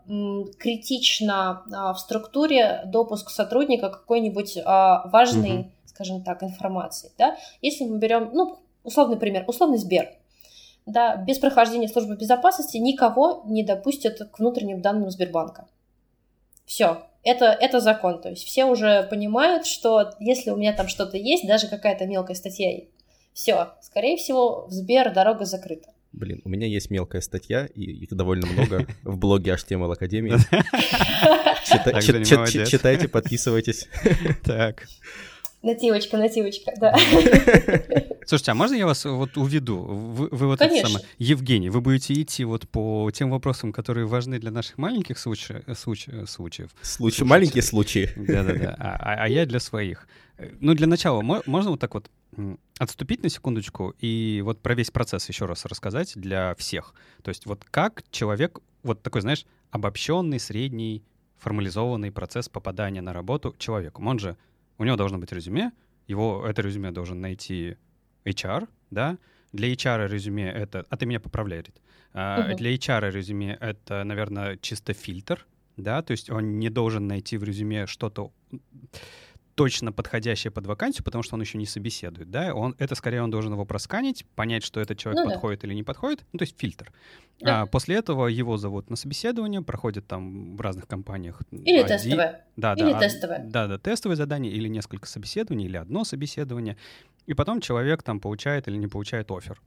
критично 0.59 1.63
а, 1.73 1.93
в 1.95 1.99
структуре 1.99 2.83
допуск 2.85 3.31
сотрудника 3.31 3.89
какой-нибудь 3.89 4.59
а, 4.63 5.09
важной, 5.09 5.61
угу. 5.61 5.71
скажем 5.87 6.21
так, 6.21 6.43
информации. 6.43 7.11
Да? 7.17 7.35
Если 7.63 7.85
мы 7.85 7.97
берем, 7.97 8.29
ну, 8.33 8.59
условный 8.83 9.17
пример, 9.17 9.45
условный 9.47 9.79
Сбер. 9.79 10.11
Да, 10.85 11.15
без 11.15 11.39
прохождения 11.39 11.87
службы 11.87 12.15
безопасности 12.15 12.77
никого 12.77 13.41
не 13.47 13.63
допустят 13.63 14.19
к 14.31 14.37
внутренним 14.37 14.81
данным 14.81 15.09
Сбербанка. 15.09 15.67
Все, 16.67 17.01
это, 17.23 17.45
это 17.45 17.79
закон. 17.79 18.21
То 18.21 18.29
есть 18.29 18.43
все 18.43 18.65
уже 18.65 19.07
понимают, 19.09 19.65
что 19.65 20.11
если 20.19 20.51
у 20.51 20.55
меня 20.55 20.73
там 20.73 20.87
что-то 20.87 21.17
есть, 21.17 21.47
даже 21.47 21.67
какая-то 21.67 22.05
мелкая 22.05 22.35
статья, 22.35 22.79
все, 23.33 23.69
скорее 23.81 24.17
всего, 24.17 24.67
в 24.67 24.71
Сбер 24.71 25.11
дорога 25.11 25.45
закрыта. 25.45 25.94
Блин, 26.15 26.41
у 26.45 26.49
меня 26.49 26.65
есть 26.65 26.89
мелкая 26.89 27.21
статья, 27.21 27.65
и 27.65 27.81
их 27.81 28.09
довольно 28.09 28.47
много 28.47 28.87
в 29.03 29.17
блоге 29.17 29.51
HTML 29.51 29.91
Академии. 29.91 30.35
Читайте, 32.69 33.07
подписывайтесь. 33.07 33.87
Так. 34.43 34.85
Нативочка, 35.61 36.17
нативочка, 36.17 36.71
да. 36.79 36.95
Слушайте, 38.25 38.51
а 38.51 38.55
можно 38.55 38.75
я 38.75 38.85
вас 38.85 39.03
вот 39.05 39.35
уведу? 39.35 39.79
Вы, 39.79 40.29
вы 40.29 40.47
вот 40.47 40.59
Конечно. 40.59 40.87
это 40.87 40.87
самое... 40.87 41.05
Евгений, 41.17 41.69
вы 41.69 41.81
будете 41.81 42.13
идти 42.13 42.43
вот 42.45 42.69
по 42.69 43.09
тем 43.11 43.31
вопросам, 43.31 43.73
которые 43.73 44.05
важны 44.05 44.37
для 44.39 44.51
наших 44.51 44.77
маленьких 44.77 45.17
случаев. 45.17 45.63
случаев, 45.75 46.29
случаев. 46.29 46.69
Случаи, 46.81 47.23
маленькие 47.23 47.63
случаи. 47.63 48.11
Да-да-да. 48.15 48.75
А, 48.77 48.95
а, 48.99 49.23
а 49.23 49.27
я 49.27 49.47
для 49.47 49.59
своих. 49.59 50.07
Ну, 50.59 50.75
для 50.75 50.85
начала, 50.85 51.21
можно 51.21 51.71
вот 51.71 51.79
так 51.79 51.95
вот 51.95 52.11
отступить 52.77 53.23
на 53.23 53.29
секундочку 53.29 53.95
и 53.99 54.41
вот 54.43 54.61
про 54.61 54.75
весь 54.75 54.91
процесс 54.91 55.27
еще 55.29 55.45
раз 55.45 55.65
рассказать 55.65 56.13
для 56.15 56.55
всех. 56.55 56.93
То 57.23 57.29
есть 57.29 57.45
вот 57.45 57.63
как 57.65 58.03
человек, 58.11 58.59
вот 58.83 59.01
такой, 59.01 59.21
знаешь, 59.21 59.45
обобщенный, 59.71 60.39
средний, 60.39 61.03
формализованный 61.37 62.11
процесс 62.11 62.49
попадания 62.49 63.01
на 63.01 63.13
работу 63.13 63.55
человеку. 63.57 64.03
Он 64.05 64.19
же 64.19 64.37
у 64.77 64.83
него 64.83 64.95
должно 64.95 65.17
быть 65.17 65.31
резюме, 65.31 65.71
его 66.07 66.45
это 66.47 66.61
резюме 66.61 66.91
должен 66.91 67.21
найти 67.21 67.77
HR, 68.25 68.67
да, 68.91 69.17
для 69.51 69.71
HR 69.73 70.07
резюме 70.07 70.49
это... 70.51 70.85
А 70.89 70.97
ты 70.97 71.05
меня 71.05 71.19
поправляй, 71.19 71.59
Рит. 71.59 71.81
Uh, 72.13 72.49
угу. 72.49 72.57
Для 72.57 72.73
HR 72.73 73.11
резюме 73.11 73.57
это, 73.59 74.03
наверное, 74.03 74.57
чисто 74.57 74.93
фильтр, 74.93 75.45
да, 75.77 76.01
то 76.01 76.11
есть 76.11 76.29
он 76.29 76.59
не 76.59 76.69
должен 76.69 77.07
найти 77.07 77.37
в 77.37 77.43
резюме 77.43 77.87
что-то 77.87 78.31
точно 79.55 79.93
подходящее 79.93 80.51
под 80.51 80.67
вакансию, 80.67 81.03
потому 81.03 81.23
что 81.23 81.35
он 81.35 81.41
еще 81.41 81.57
не 81.57 81.65
собеседует, 81.65 82.29
да, 82.29 82.53
он, 82.53 82.75
это 82.77 82.93
скорее 82.93 83.21
он 83.21 83.31
должен 83.31 83.53
его 83.53 83.65
просканить, 83.65 84.25
понять, 84.35 84.63
что 84.63 84.81
этот 84.81 84.97
человек 84.97 85.23
ну, 85.23 85.31
подходит 85.31 85.61
да. 85.61 85.67
или 85.67 85.73
не 85.73 85.83
подходит, 85.83 86.25
ну, 86.33 86.39
то 86.39 86.43
есть 86.43 86.59
фильтр. 86.59 86.91
Да. 87.39 87.61
А, 87.61 87.65
после 87.65 87.95
этого 87.95 88.27
его 88.27 88.57
зовут 88.57 88.89
на 88.89 88.97
собеседование, 88.97 89.61
проходит 89.61 90.07
там 90.07 90.57
в 90.57 90.61
разных 90.61 90.87
компаниях. 90.87 91.41
Или 91.51 91.79
один, 91.79 91.87
тестовое. 91.87 92.45
Да, 92.57 92.73
или 92.73 92.91
да, 92.91 92.99
тестовое. 92.99 93.43
Да, 93.45 93.67
да, 93.67 93.77
тестовое 93.77 94.17
задание, 94.17 94.51
или 94.51 94.67
несколько 94.67 95.07
собеседований, 95.07 95.65
или 95.65 95.77
одно 95.77 96.03
собеседование, 96.03 96.77
и 97.25 97.33
потом 97.33 97.61
человек 97.61 98.03
там 98.03 98.19
получает 98.19 98.67
или 98.67 98.75
не 98.75 98.87
получает 98.87 99.31
офер. 99.31 99.61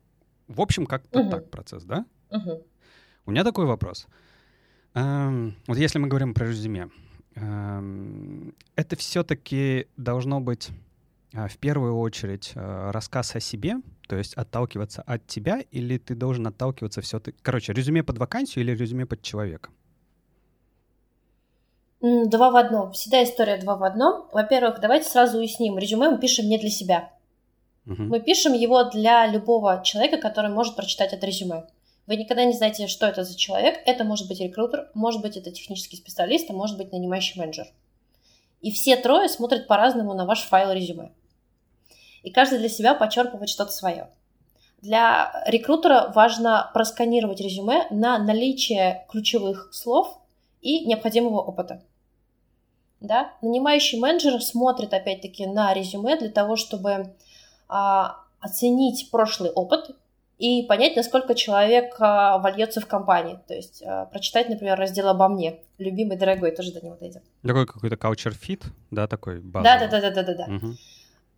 В 0.49 0.61
общем, 0.61 0.87
как-то 0.87 1.21
угу. 1.21 1.31
так 1.31 1.51
процесс, 1.51 1.85
да? 1.85 2.05
Угу. 2.31 2.63
У 3.27 3.31
меня 3.31 3.45
такой 3.45 3.65
вопрос. 3.65 4.07
Эм, 4.95 5.57
вот 5.67 5.79
если 5.79 5.99
мы 5.99 6.09
говорим 6.09 6.35
про 6.35 6.47
резюме, 6.47 6.89
это 8.77 8.97
все-таки 8.97 9.87
должно 9.97 10.41
быть 10.41 10.71
а, 11.35 11.49
в 11.49 11.59
первую 11.59 11.99
очередь 11.99 12.53
э, 12.55 12.91
рассказ 12.91 13.37
о 13.37 13.41
себе, 13.41 13.77
то 14.09 14.17
есть 14.17 14.35
отталкиваться 14.35 15.03
от 15.03 15.27
тебя, 15.27 15.61
или 15.71 15.99
ты 15.99 16.15
должен 16.15 16.47
отталкиваться 16.47 17.03
все-таки... 17.03 17.37
Короче, 17.43 17.73
резюме 17.73 18.03
под 18.03 18.19
вакансию 18.19 18.65
или 18.65 18.73
резюме 18.75 19.05
под 19.05 19.21
человека? 19.23 19.71
Два 22.01 22.51
в 22.51 22.57
одном. 22.57 22.93
Всегда 22.93 23.25
история 23.25 23.59
два 23.59 23.77
в 23.77 23.83
одном. 23.83 24.29
Во-первых, 24.33 24.81
давайте 24.81 25.09
сразу 25.09 25.39
уясним. 25.39 25.79
Резюме 25.79 26.11
мы 26.11 26.19
пишем 26.19 26.47
не 26.47 26.59
для 26.59 26.71
себя. 26.71 27.13
Угу. 27.87 28.03
Мы 28.03 28.21
пишем 28.21 28.53
его 28.53 28.85
для 28.85 29.27
любого 29.27 29.83
человека, 29.85 30.19
который 30.19 30.51
может 30.51 30.77
прочитать 30.77 31.13
это 31.13 31.27
резюме. 31.27 31.67
Вы 32.09 32.17
никогда 32.17 32.45
не 32.45 32.55
знаете, 32.55 32.89
что 32.89 33.07
это 33.07 33.23
за 33.23 33.37
человек. 33.37 33.81
Это 33.85 34.03
может 34.03 34.27
быть 34.27 34.41
рекрутер, 34.41 34.91
может 34.95 35.21
быть 35.21 35.37
это 35.37 35.53
технический 35.53 35.97
специалист, 35.97 36.51
а 36.51 36.55
может 36.55 36.79
быть 36.79 36.91
нанимающий 36.91 37.39
менеджер. 37.39 37.69
И 38.63 38.73
все 38.73 38.97
трое 38.97 39.29
смотрят 39.29 39.69
по-разному 39.69 40.15
на 40.15 40.25
ваш 40.25 40.41
файл 40.43 40.73
резюме 40.73 41.13
и 42.23 42.31
каждый 42.31 42.59
для 42.59 42.69
себя 42.69 42.95
подчерпывает 42.95 43.49
что-то 43.49 43.73
свое. 43.73 44.09
Для 44.81 45.45
рекрутера 45.47 46.13
важно 46.15 46.71
просканировать 46.73 47.41
резюме 47.41 47.87
на 47.91 48.19
наличие 48.19 49.07
ключевых 49.11 49.69
слов 49.73 50.19
и 50.61 50.85
необходимого 50.87 51.41
опыта. 51.41 51.83
Да? 53.01 53.33
Нанимающий 53.43 53.99
менеджер 53.99 54.41
смотрит 54.43 54.95
опять-таки 54.95 55.47
на 55.47 55.75
резюме 55.75 56.17
для 56.17 56.31
того, 56.31 56.57
чтобы 56.57 57.15
а, 57.69 58.17
оценить 58.41 59.11
прошлый 59.11 59.51
опыт 59.51 59.97
и 60.39 60.63
понять, 60.63 60.95
насколько 60.95 61.35
человек 61.35 61.97
а, 61.99 62.39
вольется 62.39 62.81
в 62.81 62.87
компании. 62.87 63.41
То 63.49 63.55
есть 63.55 63.83
а, 63.85 64.07
прочитать, 64.07 64.49
например, 64.49 64.79
раздел 64.79 65.09
обо 65.09 65.29
мне, 65.29 65.61
любимый, 65.79 66.17
дорогой, 66.17 66.53
тоже 66.53 66.73
до 66.73 66.85
него 66.85 66.97
дойдем. 66.97 67.23
Такой 67.43 67.67
какой-то 67.67 67.97
fit, 67.97 68.63
да, 68.91 69.09
такой 69.09 69.41
базовый. 69.41 69.79
Да, 69.79 69.87
да, 69.89 70.01
да, 70.01 70.11
да, 70.11 70.23
да, 70.23 70.35
да. 70.35 70.55
Угу. 70.55 70.75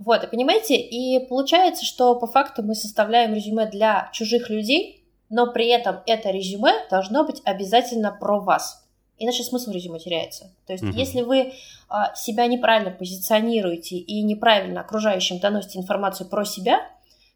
Вот, 0.01 0.25
и 0.25 0.27
понимаете, 0.27 0.77
и 0.77 1.27
получается, 1.27 1.85
что 1.85 2.15
по 2.15 2.27
факту 2.27 2.63
мы 2.63 2.75
составляем 2.75 3.35
резюме 3.35 3.67
для 3.67 4.11
чужих 4.13 4.51
людей, 4.51 5.05
но 5.31 5.51
при 5.53 5.69
этом 5.69 6.01
это 6.07 6.31
резюме 6.31 6.73
должно 6.91 7.25
быть 7.25 7.41
обязательно 7.45 8.11
про 8.11 8.39
вас. 8.41 8.87
Иначе 9.19 9.43
смысл 9.43 9.71
резюме 9.71 9.99
теряется. 9.99 10.51
То 10.67 10.73
есть, 10.73 10.85
угу. 10.85 10.93
если 10.93 11.23
вы 11.23 11.53
а, 11.89 12.15
себя 12.15 12.47
неправильно 12.47 12.91
позиционируете 12.91 13.97
и 13.97 14.23
неправильно 14.23 14.81
окружающим 14.81 15.39
доносите 15.39 15.79
информацию 15.79 16.29
про 16.29 16.45
себя, 16.45 16.81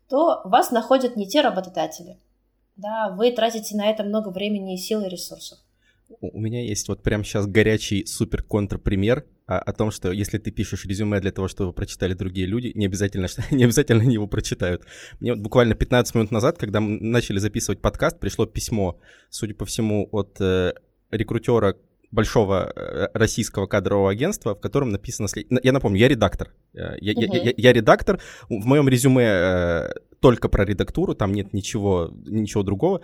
то 0.09 0.43
вас 0.45 0.71
находят 0.71 1.17
не 1.17 1.27
те 1.27 1.40
работодатели. 1.40 2.19
Да, 2.77 3.14
вы 3.17 3.31
тратите 3.31 3.77
на 3.77 3.90
это 3.90 4.03
много 4.03 4.29
времени, 4.31 4.77
сил 4.77 5.03
и 5.03 5.09
ресурсов. 5.09 5.59
У 6.21 6.40
меня 6.40 6.62
есть 6.62 6.88
вот 6.88 7.03
прямо 7.03 7.25
сейчас 7.25 7.47
горячий 7.47 8.05
супер 8.07 8.43
контрпример 8.43 9.27
о, 9.47 9.59
о 9.59 9.73
том, 9.73 9.90
что 9.90 10.12
если 10.12 10.38
ты 10.38 10.51
пишешь 10.51 10.85
резюме 10.85 11.21
для 11.21 11.33
того, 11.33 11.49
чтобы 11.49 11.73
прочитали 11.73 12.14
другие 12.14 12.47
люди, 12.47 12.73
не 12.75 12.87
обязательно, 12.87 13.29
что, 13.29 13.43
не 13.55 13.64
обязательно 13.64 14.03
они 14.03 14.14
его 14.14 14.27
прочитают. 14.27 14.85
Мне 15.21 15.33
вот 15.33 15.43
буквально 15.43 15.75
15 15.75 16.14
минут 16.14 16.31
назад, 16.31 16.59
когда 16.59 16.81
мы 16.81 16.99
начали 17.01 17.38
записывать 17.38 17.81
подкаст, 17.81 18.21
пришло 18.21 18.47
письмо, 18.47 18.99
судя 19.31 19.55
по 19.55 19.64
всему, 19.64 20.09
от 20.12 20.40
э, 20.40 20.75
рекрутера 21.11 21.77
большого 22.14 22.72
э, 22.74 23.09
российского 23.14 23.66
кадрового 23.66 24.11
агентства, 24.11 24.55
в 24.55 24.61
котором 24.61 24.90
написано... 24.90 25.29
Я 25.62 25.72
напомню, 25.72 25.98
я 25.98 26.09
редактор. 26.09 26.53
Э, 26.72 26.96
я, 27.00 27.12
uh-huh. 27.12 27.27
я, 27.33 27.42
я, 27.42 27.55
я 27.57 27.72
редактор. 27.72 28.20
В 28.48 28.66
моем 28.66 28.88
резюме 28.88 29.24
э, 29.24 29.92
только 30.20 30.48
про 30.48 30.64
редактуру, 30.64 31.14
там 31.14 31.33
нет 31.33 31.53
ничего, 31.53 32.11
ничего 32.27 32.62
другого. 32.62 33.00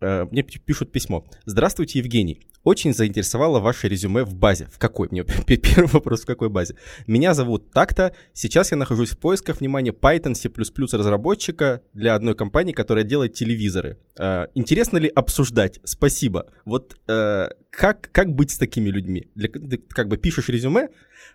Э, 0.00 0.26
мне 0.30 0.42
пишут 0.42 0.92
письмо. 0.92 1.24
Здравствуйте, 1.44 1.98
Евгений. 1.98 2.46
Очень 2.62 2.92
заинтересовало 2.92 3.58
ваше 3.58 3.88
резюме 3.88 4.22
в 4.22 4.34
базе. 4.34 4.66
В 4.70 4.78
какой? 4.78 5.08
Мне 5.10 5.24
первый 5.46 5.88
вопрос, 5.88 6.22
в 6.22 6.26
какой 6.26 6.50
базе? 6.50 6.76
Меня 7.06 7.32
зовут 7.32 7.70
так-то. 7.72 8.14
Сейчас 8.34 8.70
я 8.70 8.76
нахожусь 8.76 9.10
в 9.10 9.18
поисках, 9.18 9.60
внимания 9.60 9.92
Python, 9.92 10.34
C++ 10.34 10.50
разработчика 10.96 11.80
для 11.94 12.14
одной 12.14 12.34
компании, 12.34 12.72
которая 12.72 13.04
делает 13.04 13.32
телевизоры. 13.32 13.98
Э, 14.18 14.48
интересно 14.54 14.98
ли 14.98 15.08
обсуждать? 15.08 15.80
Спасибо. 15.84 16.52
Вот 16.66 16.98
э, 17.08 17.48
как, 17.70 18.10
как 18.12 18.34
быть 18.34 18.50
с 18.50 18.58
такими 18.58 18.90
людьми? 18.90 19.28
Для, 19.34 19.48
ты 19.48 19.78
как 19.78 20.08
бы 20.08 20.18
пишешь 20.18 20.48
резюме, 20.48 20.88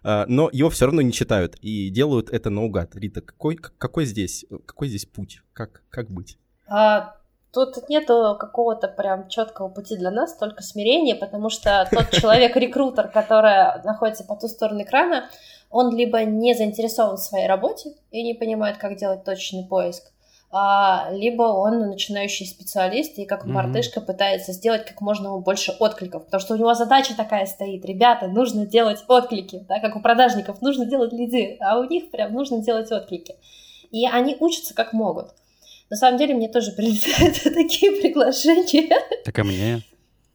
но 0.04 0.50
его 0.54 0.70
все 0.70 0.86
равно 0.86 1.02
не 1.02 1.12
читают 1.12 1.56
и 1.62 1.90
делают 1.90 2.30
это 2.30 2.52
наугад. 2.52 2.96
Рита, 2.96 3.22
какой, 3.22 3.56
какой, 3.56 4.06
здесь, 4.06 4.46
какой 4.66 4.90
здесь 4.90 5.06
путь? 5.06 5.42
Как, 5.54 5.82
как 5.90 6.12
быть? 6.12 6.38
А, 6.68 7.16
Тут 7.56 7.88
нету 7.88 8.36
какого-то 8.38 8.90
прям 8.90 9.30
четкого 9.30 9.70
пути 9.70 9.96
для 9.96 10.12
нас, 10.12 10.36
только 10.36 10.62
смирение, 10.62 11.16
потому 11.16 11.50
что 11.50 11.88
тот 11.90 12.12
человек-рекрутер, 12.12 13.08
который 13.14 13.82
находится 13.86 14.26
по 14.26 14.36
ту 14.36 14.50
сторону 14.50 14.82
экрана, 14.82 15.30
он 15.72 15.96
либо 15.96 16.22
не 16.26 16.54
заинтересован 16.54 17.16
в 17.16 17.22
своей 17.22 17.48
работе 17.48 17.94
и 18.12 18.24
не 18.24 18.34
понимает, 18.34 18.78
как 18.78 18.98
делать 18.98 19.24
точный 19.24 19.64
поиск, 19.64 20.12
а, 20.52 21.08
либо 21.12 21.44
он 21.44 21.80
начинающий 21.88 22.46
специалист 22.46 23.18
и 23.18 23.26
как 23.26 23.46
мартышка 23.46 24.02
пытается 24.02 24.52
сделать 24.52 24.86
как 24.86 25.00
можно 25.00 25.38
больше 25.38 25.72
откликов, 25.80 26.26
потому 26.26 26.42
что 26.42 26.56
у 26.56 26.58
него 26.58 26.74
задача 26.74 27.16
такая 27.16 27.46
стоит, 27.46 27.86
ребята, 27.86 28.28
нужно 28.28 28.66
делать 28.66 29.06
отклики, 29.08 29.66
да, 29.70 29.80
как 29.80 29.96
у 29.96 30.02
продажников, 30.02 30.62
нужно 30.62 30.86
делать 30.86 31.14
лиды, 31.14 31.56
а 31.62 31.80
у 31.80 31.86
них 31.86 32.12
прям 32.12 32.34
нужно 32.34 32.58
делать 32.58 32.92
отклики. 32.92 33.38
И 33.92 34.06
они 34.06 34.36
учатся 34.42 34.74
как 34.74 34.92
могут. 34.92 35.28
На 35.90 35.98
самом 35.98 36.18
деле 36.18 36.34
мне 36.34 36.50
тоже 36.50 36.72
прилетают 36.78 37.44
такие 37.44 38.02
приглашения. 38.02 39.00
Так 39.24 39.40
и 39.40 39.44
мне. 39.44 39.84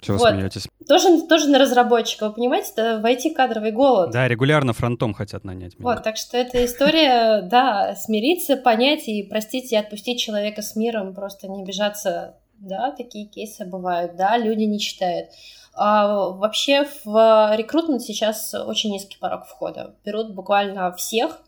Чего 0.01 0.17
вот. 0.17 0.31
смеетесь? 0.31 0.67
Тоже, 0.89 1.27
тоже 1.27 1.49
на 1.49 1.59
разработчика, 1.59 2.29
вы 2.29 2.35
понимаете, 2.35 2.73
это 2.73 3.01
в 3.01 3.05
IT-кадровый 3.05 3.71
голод. 3.71 4.11
Да, 4.11 4.27
регулярно 4.29 4.73
фронтом 4.73 5.13
хотят 5.13 5.45
нанять 5.45 5.79
меня. 5.79 5.91
Вот, 5.91 6.03
так 6.03 6.17
что 6.17 6.39
эта 6.39 6.65
история, 6.65 7.43
да, 7.51 7.95
смириться, 7.97 8.57
понять 8.57 9.09
и 9.09 9.23
простить 9.23 9.73
и 9.73 9.77
отпустить 9.77 10.19
человека 10.21 10.63
с 10.63 10.75
миром, 10.75 11.15
просто 11.15 11.49
не 11.49 11.63
обижаться. 11.63 12.37
Да, 12.55 12.93
такие 12.93 13.27
кейсы 13.27 13.65
бывают, 13.65 14.17
да, 14.17 14.37
люди 14.37 14.65
не 14.65 14.81
читают. 14.81 15.31
А 15.75 16.31
вообще 16.31 16.87
в 17.05 17.55
рекрутмент 17.57 18.03
сейчас 18.03 18.55
очень 18.55 18.91
низкий 18.93 19.19
порог 19.19 19.47
входа. 19.47 19.95
Берут 20.05 20.35
буквально 20.35 20.93
всех, 20.93 21.41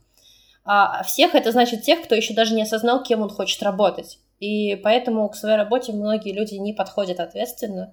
а 0.64 1.02
всех 1.02 1.34
это 1.34 1.50
значит 1.52 1.82
тех, 1.82 2.02
кто 2.02 2.14
еще 2.14 2.34
даже 2.34 2.54
не 2.54 2.62
осознал, 2.62 3.02
кем 3.02 3.22
он 3.22 3.30
хочет 3.30 3.62
работать. 3.62 4.18
И 4.38 4.76
поэтому 4.76 5.28
к 5.28 5.36
своей 5.36 5.56
работе 5.56 5.92
многие 5.92 6.32
люди 6.32 6.54
не 6.54 6.72
подходят 6.72 7.20
ответственно. 7.20 7.92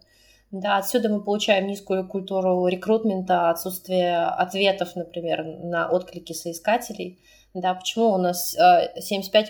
Да, 0.51 0.77
отсюда 0.77 1.09
мы 1.09 1.21
получаем 1.21 1.67
низкую 1.67 2.07
культуру 2.07 2.65
рекрутмента, 2.65 3.51
отсутствие 3.51 4.23
ответов, 4.23 4.95
например, 4.95 5.43
на 5.43 5.87
отклики 5.87 6.33
соискателей. 6.33 7.19
Да, 7.53 7.73
почему 7.73 8.13
у 8.13 8.17
нас 8.17 8.55
75-80% 8.57 9.49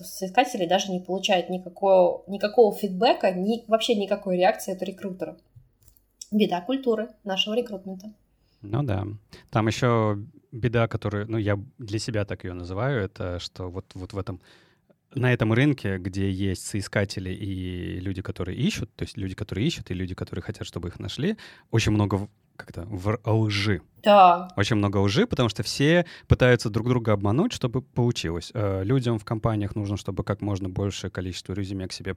э, 0.00 0.04
соискателей 0.04 0.66
даже 0.66 0.90
не 0.90 1.00
получают 1.00 1.48
никакого, 1.48 2.22
никакого 2.26 2.74
фидбэка, 2.74 3.30
ни, 3.30 3.64
вообще 3.66 3.94
никакой 3.94 4.36
реакции 4.36 4.74
от 4.74 4.82
рекрутера. 4.82 5.36
Беда 6.30 6.60
культуры 6.60 7.08
нашего 7.24 7.54
рекрутмента. 7.54 8.12
Ну 8.62 8.82
да. 8.82 9.04
Там 9.50 9.66
еще 9.68 10.18
беда, 10.56 10.88
которую, 10.88 11.30
ну, 11.30 11.38
я 11.38 11.58
для 11.78 11.98
себя 11.98 12.24
так 12.24 12.44
ее 12.44 12.54
называю, 12.54 13.02
это 13.02 13.38
что 13.38 13.70
вот, 13.70 13.86
вот 13.94 14.12
в 14.12 14.18
этом 14.18 14.40
на 15.14 15.32
этом 15.32 15.52
рынке, 15.52 15.98
где 15.98 16.30
есть 16.30 16.66
соискатели 16.66 17.30
и 17.30 18.00
люди, 18.00 18.22
которые 18.22 18.58
ищут, 18.58 18.94
то 18.96 19.04
есть 19.04 19.16
люди, 19.16 19.34
которые 19.34 19.66
ищут, 19.66 19.90
и 19.90 19.94
люди, 19.94 20.14
которые 20.14 20.42
хотят, 20.42 20.66
чтобы 20.66 20.88
их 20.88 20.98
нашли, 20.98 21.36
очень 21.70 21.92
много 21.92 22.28
как-то 22.56 22.86
в 22.88 23.18
лжи. 23.24 23.80
Да. 24.02 24.48
Очень 24.56 24.76
много 24.76 24.98
лжи, 24.98 25.26
потому 25.26 25.48
что 25.48 25.62
все 25.62 26.06
пытаются 26.26 26.70
друг 26.70 26.88
друга 26.88 27.12
обмануть, 27.12 27.52
чтобы 27.52 27.82
получилось. 27.82 28.50
Э, 28.54 28.82
людям 28.84 29.18
в 29.18 29.24
компаниях 29.24 29.74
нужно, 29.76 29.96
чтобы 29.96 30.24
как 30.24 30.42
можно 30.42 30.68
большее 30.68 31.10
количество 31.10 31.52
резюме 31.52 31.86
к 31.88 31.92
себе 31.92 32.14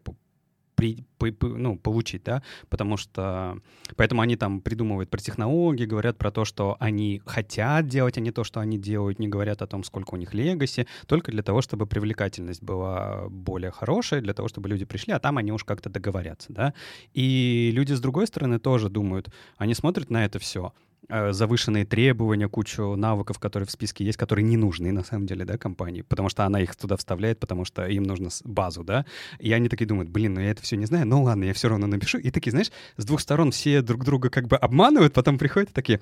при, 0.79 1.05
при, 1.17 1.35
ну, 1.41 1.77
получить, 1.77 2.23
да, 2.23 2.41
потому 2.69 2.95
что 2.95 3.57
поэтому 3.97 4.21
они 4.21 4.37
там 4.37 4.61
придумывают 4.61 5.09
про 5.09 5.19
технологии, 5.19 5.85
говорят 5.85 6.17
про 6.17 6.31
то, 6.31 6.45
что 6.45 6.77
они 6.79 7.21
хотят 7.25 7.87
делать, 7.87 8.17
а 8.17 8.21
не 8.21 8.31
то, 8.31 8.45
что 8.45 8.61
они 8.61 8.77
делают, 8.77 9.19
не 9.19 9.27
говорят 9.27 9.61
о 9.61 9.67
том, 9.67 9.83
сколько 9.83 10.13
у 10.13 10.17
них 10.17 10.33
легаси, 10.33 10.87
только 11.05 11.31
для 11.31 11.43
того, 11.43 11.61
чтобы 11.61 11.85
привлекательность 11.85 12.63
была 12.63 13.27
более 13.29 13.71
хорошая, 13.71 14.21
для 14.21 14.33
того, 14.33 14.47
чтобы 14.47 14.69
люди 14.69 14.85
пришли, 14.85 15.11
а 15.11 15.19
там 15.19 15.37
они 15.37 15.51
уж 15.51 15.65
как-то 15.65 15.89
договорятся, 15.89 16.53
да. 16.53 16.73
И 17.13 17.71
люди 17.73 17.91
с 17.91 17.99
другой 17.99 18.27
стороны 18.27 18.57
тоже 18.57 18.87
думают, 18.89 19.29
они 19.57 19.73
смотрят 19.73 20.09
на 20.09 20.23
это 20.23 20.39
все, 20.39 20.71
завышенные 21.09 21.85
требования, 21.85 22.47
кучу 22.47 22.95
навыков, 22.95 23.39
которые 23.39 23.67
в 23.67 23.71
списке 23.71 24.05
есть, 24.05 24.17
которые 24.17 24.45
не 24.45 24.57
нужны 24.57 24.91
на 24.91 25.03
самом 25.03 25.25
деле, 25.25 25.45
да, 25.45 25.57
компании, 25.57 26.01
потому 26.01 26.29
что 26.29 26.45
она 26.45 26.61
их 26.61 26.75
туда 26.75 26.97
вставляет, 26.97 27.39
потому 27.39 27.65
что 27.65 27.85
им 27.85 28.03
нужно 28.03 28.29
базу, 28.43 28.83
да, 28.83 29.05
и 29.39 29.51
они 29.51 29.69
такие 29.69 29.87
думают, 29.87 30.09
блин, 30.09 30.35
ну 30.35 30.41
я 30.41 30.51
это 30.51 30.61
все 30.61 30.75
не 30.75 30.85
знаю, 30.85 31.07
ну 31.07 31.23
ладно, 31.23 31.45
я 31.45 31.53
все 31.53 31.69
равно 31.69 31.87
напишу, 31.87 32.17
и 32.17 32.31
такие, 32.31 32.51
знаешь, 32.51 32.71
с 32.97 33.05
двух 33.05 33.21
сторон 33.21 33.51
все 33.51 33.81
друг 33.81 34.03
друга 34.03 34.29
как 34.29 34.47
бы 34.47 34.57
обманывают, 34.57 35.13
потом 35.13 35.37
приходят 35.37 35.73
такие, 35.73 35.99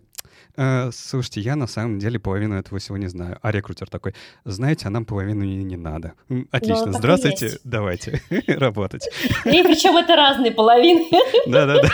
э, 0.55 0.89
слушайте, 0.91 1.41
я 1.41 1.55
на 1.55 1.67
самом 1.67 1.99
деле 1.99 2.19
половину 2.19 2.55
этого 2.55 2.79
всего 2.79 2.97
не 2.97 3.07
знаю, 3.07 3.39
а 3.41 3.51
рекрутер 3.51 3.87
такой, 3.87 4.13
знаете, 4.45 4.87
а 4.87 4.89
нам 4.89 5.05
половину 5.05 5.43
не, 5.43 5.63
не 5.63 5.77
надо. 5.77 6.13
Отлично, 6.51 6.87
ну, 6.87 6.93
здравствуйте, 6.93 7.59
давайте 7.63 8.21
работать. 8.47 9.07
И 9.45 9.63
причем 9.63 9.95
это 9.97 10.15
разные 10.15 10.51
половины. 10.51 11.07
Да-да-да. 11.47 11.89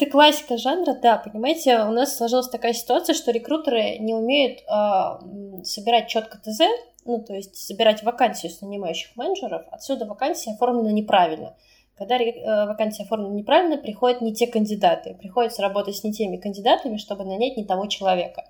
Это 0.00 0.10
классика 0.10 0.56
жанра, 0.56 0.94
да, 0.94 1.18
понимаете, 1.18 1.80
у 1.80 1.90
нас 1.90 2.16
сложилась 2.16 2.48
такая 2.48 2.72
ситуация, 2.72 3.14
что 3.14 3.32
рекрутеры 3.32 3.98
не 3.98 4.14
умеют 4.14 4.60
э, 4.60 5.62
собирать 5.62 6.08
четко 6.08 6.38
ТЗ, 6.38 6.60
ну, 7.04 7.22
то 7.22 7.34
есть 7.34 7.54
собирать 7.56 8.02
вакансию 8.02 8.50
с 8.50 8.62
нанимающих 8.62 9.14
менеджеров, 9.14 9.66
отсюда 9.70 10.06
вакансия 10.06 10.52
оформлена 10.52 10.90
неправильно. 10.90 11.54
Когда 11.98 12.16
э, 12.16 12.66
вакансия 12.66 13.02
оформлена 13.02 13.34
неправильно, 13.34 13.76
приходят 13.76 14.22
не 14.22 14.32
те 14.32 14.46
кандидаты, 14.46 15.18
приходится 15.20 15.60
работать 15.60 15.96
с 15.96 16.02
не 16.02 16.14
теми 16.14 16.38
кандидатами, 16.38 16.96
чтобы 16.96 17.24
нанять 17.24 17.58
не 17.58 17.66
того 17.66 17.84
человека. 17.84 18.46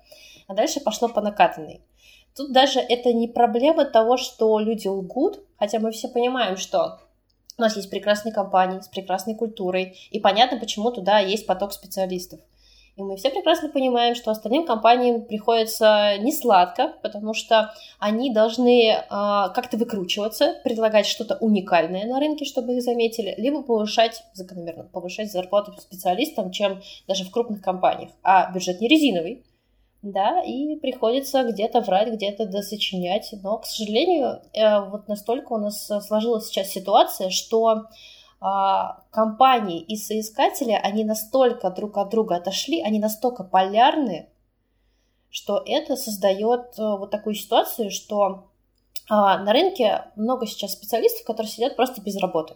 А 0.47 0.53
дальше 0.53 0.79
пошло 0.79 1.09
по 1.09 1.19
накатанной. 1.19 1.81
Тут 2.33 2.53
даже 2.53 2.79
это 2.79 3.11
не 3.11 3.27
проблема 3.27 3.83
того, 3.83 4.15
что 4.15 4.57
люди 4.59 4.87
лгут, 4.87 5.43
хотя 5.59 5.79
мы 5.79 5.91
все 5.91 6.07
понимаем, 6.07 6.55
что 6.55 7.01
у 7.61 7.63
нас 7.63 7.75
есть 7.75 7.91
прекрасные 7.91 8.33
компании 8.33 8.79
с 8.79 8.87
прекрасной 8.87 9.35
культурой, 9.35 9.95
и 10.09 10.19
понятно, 10.19 10.57
почему 10.57 10.91
туда 10.91 11.19
есть 11.19 11.45
поток 11.45 11.73
специалистов. 11.73 12.39
И 12.97 13.03
мы 13.03 13.15
все 13.15 13.29
прекрасно 13.29 13.69
понимаем, 13.69 14.15
что 14.15 14.31
остальным 14.31 14.65
компаниям 14.65 15.21
приходится 15.21 16.17
не 16.17 16.33
сладко, 16.33 16.93
потому 17.03 17.33
что 17.33 17.73
они 17.99 18.33
должны 18.33 18.89
э, 18.91 19.05
как-то 19.09 19.77
выкручиваться, 19.77 20.55
предлагать 20.63 21.05
что-то 21.05 21.37
уникальное 21.37 22.05
на 22.05 22.19
рынке, 22.19 22.45
чтобы 22.45 22.73
их 22.73 22.83
заметили, 22.83 23.35
либо 23.37 23.61
повышать, 23.61 24.23
закономерно, 24.33 24.83
повышать 24.83 25.31
зарплату 25.31 25.73
специалистам, 25.79 26.51
чем 26.51 26.81
даже 27.07 27.23
в 27.23 27.31
крупных 27.31 27.61
компаниях. 27.61 28.09
А 28.23 28.51
бюджет 28.51 28.81
не 28.81 28.87
резиновый, 28.87 29.43
да, 30.01 30.41
и 30.43 30.75
приходится 30.75 31.43
где-то 31.43 31.81
врать, 31.81 32.13
где-то 32.13 32.45
досочинять. 32.45 33.33
Но, 33.43 33.57
к 33.59 33.65
сожалению, 33.65 34.41
э, 34.53 34.89
вот 34.89 35.07
настолько 35.07 35.53
у 35.53 35.57
нас 35.57 35.89
сложилась 36.07 36.47
сейчас 36.47 36.69
ситуация, 36.69 37.29
что 37.29 37.87
а, 38.43 39.03
компании 39.11 39.79
и 39.79 39.95
соискатели, 39.95 40.71
они 40.71 41.03
настолько 41.03 41.69
друг 41.69 41.97
от 41.97 42.09
друга 42.09 42.37
отошли, 42.37 42.81
они 42.81 42.99
настолько 42.99 43.43
полярны, 43.43 44.29
что 45.29 45.61
это 45.63 45.95
создает 45.95 46.73
э, 46.79 46.81
вот 46.81 47.11
такую 47.11 47.35
ситуацию, 47.35 47.91
что 47.91 48.47
а, 49.07 49.37
на 49.37 49.53
рынке 49.53 50.05
много 50.15 50.47
сейчас 50.47 50.73
специалистов, 50.73 51.23
которые 51.27 51.51
сидят 51.51 51.75
просто 51.75 52.01
без 52.01 52.17
работы. 52.17 52.55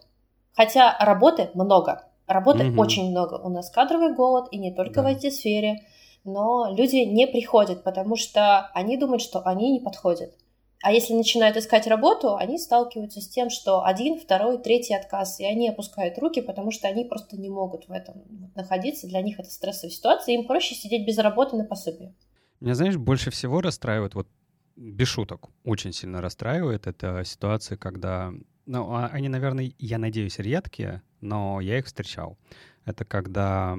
Хотя 0.56 0.98
работы 1.00 1.52
много, 1.54 2.06
работы 2.26 2.64
mm-hmm. 2.64 2.80
очень 2.80 3.12
много. 3.12 3.36
У 3.36 3.50
нас 3.50 3.70
кадровый 3.70 4.16
голод, 4.16 4.48
и 4.50 4.58
не 4.58 4.74
только 4.74 5.04
да. 5.04 5.04
в 5.04 5.16
IT-сфере 5.16 5.86
но 6.26 6.74
люди 6.76 6.98
не 6.98 7.28
приходят, 7.28 7.84
потому 7.84 8.16
что 8.18 8.68
они 8.74 8.98
думают, 8.98 9.22
что 9.22 9.42
они 9.42 9.72
не 9.72 9.80
подходят. 9.80 10.34
А 10.82 10.92
если 10.92 11.14
начинают 11.14 11.58
искать 11.58 11.88
работу, 11.88 12.36
они 12.36 12.60
сталкиваются 12.60 13.22
с 13.22 13.28
тем, 13.28 13.50
что 13.50 13.84
один, 13.84 14.20
второй, 14.20 14.58
третий 14.58 14.94
отказ, 14.94 15.40
и 15.40 15.46
они 15.46 15.70
опускают 15.70 16.18
руки, 16.20 16.42
потому 16.42 16.72
что 16.72 16.88
они 16.88 17.06
просто 17.06 17.38
не 17.38 17.50
могут 17.50 17.88
в 17.88 17.92
этом 17.92 18.22
находиться. 18.56 19.08
Для 19.08 19.22
них 19.22 19.40
это 19.40 19.50
стрессовая 19.50 19.92
ситуация, 19.92 20.36
им 20.36 20.46
проще 20.46 20.76
сидеть 20.76 21.08
без 21.08 21.18
работы 21.18 21.56
на 21.56 21.64
пособие. 21.64 22.14
Меня, 22.60 22.76
знаешь, 22.76 22.98
больше 22.98 23.32
всего 23.32 23.62
расстраивает, 23.62 24.16
вот 24.16 24.28
без 24.76 25.08
шуток, 25.08 25.50
очень 25.64 25.94
сильно 25.94 26.22
расстраивает 26.22 26.88
эта 26.88 27.24
ситуация, 27.26 27.78
когда, 27.78 28.32
ну, 28.66 28.92
а, 28.94 29.08
они, 29.08 29.30
наверное, 29.30 29.72
я 29.80 29.98
надеюсь, 29.98 30.38
редкие, 30.38 31.02
но 31.22 31.62
я 31.62 31.80
их 31.80 31.86
встречал. 31.86 32.38
Это 32.86 33.04
когда 33.04 33.78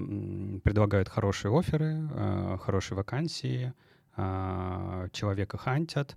предлагают 0.65 1.09
хорошие 1.09 1.57
оферы, 1.57 2.09
э, 2.11 2.59
хорошие 2.61 2.97
вакансии, 2.97 3.73
а, 4.17 5.09
человека 5.13 5.59
хантят, 5.59 6.17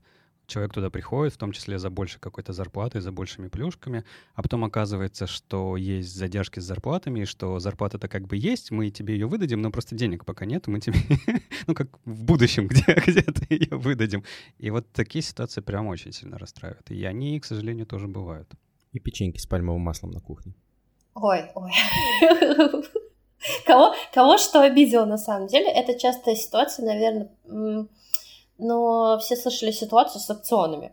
человек 0.50 0.74
туда 0.74 0.90
приходит, 0.90 1.34
в 1.34 1.38
том 1.38 1.52
числе 1.52 1.80
за 1.80 1.90
больше 1.90 2.20
какой-то 2.20 2.54
зарплаты, 2.54 3.02
за 3.02 3.12
большими 3.12 3.48
плюшками, 3.48 4.04
а 4.34 4.42
потом 4.42 4.66
оказывается, 4.66 5.28
что 5.28 5.78
есть 5.78 6.14
задержки 6.14 6.60
с 6.60 6.64
зарплатами, 6.64 7.22
и 7.22 7.26
что 7.26 7.60
зарплата-то 7.60 8.08
как 8.08 8.28
бы 8.28 8.36
есть, 8.36 8.72
мы 8.72 8.90
тебе 8.90 9.14
ее 9.14 9.28
выдадим, 9.28 9.62
но 9.62 9.72
просто 9.72 9.96
денег 9.96 10.26
пока 10.26 10.46
нет, 10.46 10.68
мы 10.68 10.80
тебе, 10.80 10.98
ну 11.68 11.76
как 11.76 11.88
в 12.06 12.24
будущем 12.24 12.68
где, 12.68 12.84
где-то 13.06 13.46
ее 13.50 13.78
выдадим. 13.78 14.24
И 14.58 14.72
вот 14.72 14.92
такие 14.92 15.22
ситуации 15.22 15.62
прям 15.62 15.88
очень 15.88 16.12
сильно 16.12 16.38
расстраивают. 16.38 16.90
И 16.92 17.04
они, 17.06 17.40
к 17.40 17.46
сожалению, 17.46 17.86
тоже 17.86 18.08
бывают. 18.08 18.52
И 18.92 19.00
печеньки 19.00 19.38
с 19.38 19.46
пальмовым 19.46 19.82
маслом 19.82 20.12
на 20.12 20.20
кухне. 20.20 20.56
Ой, 21.22 21.52
ой. 21.56 21.72
Кого, 23.66 23.94
кого 24.14 24.38
что 24.38 24.62
обидело 24.62 25.06
на 25.06 25.18
самом 25.18 25.48
деле? 25.48 25.68
Это 25.70 25.98
частая 25.98 26.36
ситуация, 26.36 26.86
наверное. 26.86 27.30
Но 28.58 29.18
все 29.20 29.38
слышали 29.38 29.72
ситуацию 29.72 30.20
с 30.20 30.30
опционами. 30.30 30.92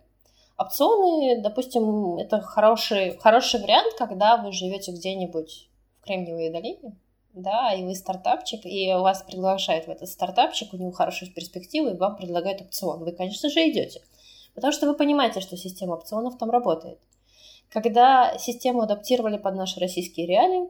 Опционы, 0.57 1.43
допустим, 1.43 2.19
это 2.19 2.41
хороший, 2.41 3.19
хороший 3.19 3.61
вариант, 3.61 3.95
когда 3.99 4.37
вы 4.37 4.53
живете 4.53 4.93
где-нибудь 4.93 5.69
в 6.01 6.05
Кремниевой 6.05 6.51
долине, 6.51 6.97
да, 7.35 7.75
и 7.75 7.83
вы 7.83 7.95
стартапчик, 7.95 8.65
и 8.65 8.95
вас 8.95 9.23
приглашают 9.23 9.87
в 9.87 9.91
этот 9.91 10.09
стартапчик, 10.09 10.73
у 10.73 10.77
него 10.77 10.93
хорошие 10.93 11.31
перспективы, 11.31 11.91
и 11.91 11.97
вам 11.97 12.17
предлагают 12.17 12.63
опцион. 12.63 13.05
Вы, 13.05 13.13
конечно 13.13 13.51
же, 13.51 13.69
идете. 13.69 14.01
Потому 14.55 14.73
что 14.73 14.87
вы 14.87 14.95
понимаете, 14.95 15.41
что 15.41 15.57
система 15.57 15.95
опционов 15.95 16.39
там 16.39 16.51
работает. 16.51 16.99
Когда 17.71 18.37
систему 18.39 18.83
адаптировали 18.83 19.37
под 19.37 19.55
наши 19.55 19.81
российские 19.81 20.27
реалии, 20.27 20.69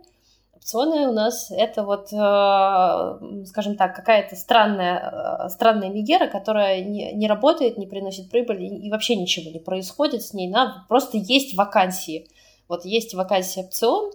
опционы 0.54 1.08
у 1.08 1.12
нас 1.12 1.50
это 1.50 1.84
вот, 1.84 2.12
э, 2.12 3.46
скажем 3.46 3.76
так, 3.76 3.94
какая-то 3.94 4.34
странная, 4.34 5.46
э, 5.46 5.48
странная 5.48 5.90
мигера, 5.90 6.26
которая 6.26 6.82
не, 6.82 7.12
не 7.12 7.28
работает, 7.28 7.78
не 7.78 7.86
приносит 7.86 8.30
прибыль 8.30 8.64
и 8.64 8.90
вообще 8.90 9.14
ничего 9.14 9.50
не 9.50 9.60
происходит 9.60 10.22
с 10.22 10.32
ней. 10.34 10.48
Надо, 10.48 10.84
просто 10.88 11.18
есть 11.18 11.56
вакансии. 11.56 12.26
Вот 12.68 12.84
есть 12.84 13.14
вакансия 13.14 13.60
опцион, 13.60 14.12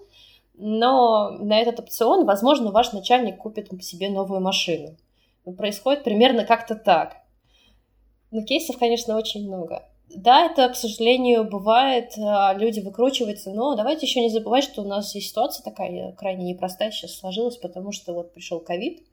но 0.56 1.32
на 1.32 1.60
этот 1.60 1.80
опцион, 1.80 2.26
возможно, 2.26 2.72
ваш 2.72 2.92
начальник 2.92 3.38
купит 3.38 3.70
себе 3.84 4.10
новую 4.10 4.42
машину. 4.42 4.98
Происходит 5.58 6.04
примерно 6.04 6.44
как-то 6.44 6.76
так. 6.76 7.16
Но 8.32 8.44
кейсов, 8.44 8.78
конечно, 8.78 9.18
очень 9.18 9.48
много. 9.48 9.84
Да, 10.16 10.46
это, 10.46 10.70
к 10.70 10.76
сожалению, 10.76 11.44
бывает, 11.50 12.14
а, 12.18 12.54
люди 12.54 12.80
выкручиваются, 12.80 13.52
но 13.52 13.76
давайте 13.76 14.06
еще 14.06 14.22
не 14.22 14.30
забывать, 14.30 14.64
что 14.64 14.82
у 14.82 14.88
нас 14.88 15.16
есть 15.16 15.30
ситуация 15.30 15.64
такая 15.64 16.12
крайне 16.14 16.46
непростая 16.46 16.92
сейчас 16.92 17.16
сложилась, 17.16 17.58
потому 17.58 17.92
что 17.92 18.14
вот 18.14 18.34
пришел 18.34 18.60
ковид. 18.60 19.04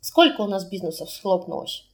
Сколько 0.00 0.40
у 0.40 0.46
нас 0.46 0.64
бизнесов 0.64 1.10
схлопнулось? 1.10 1.84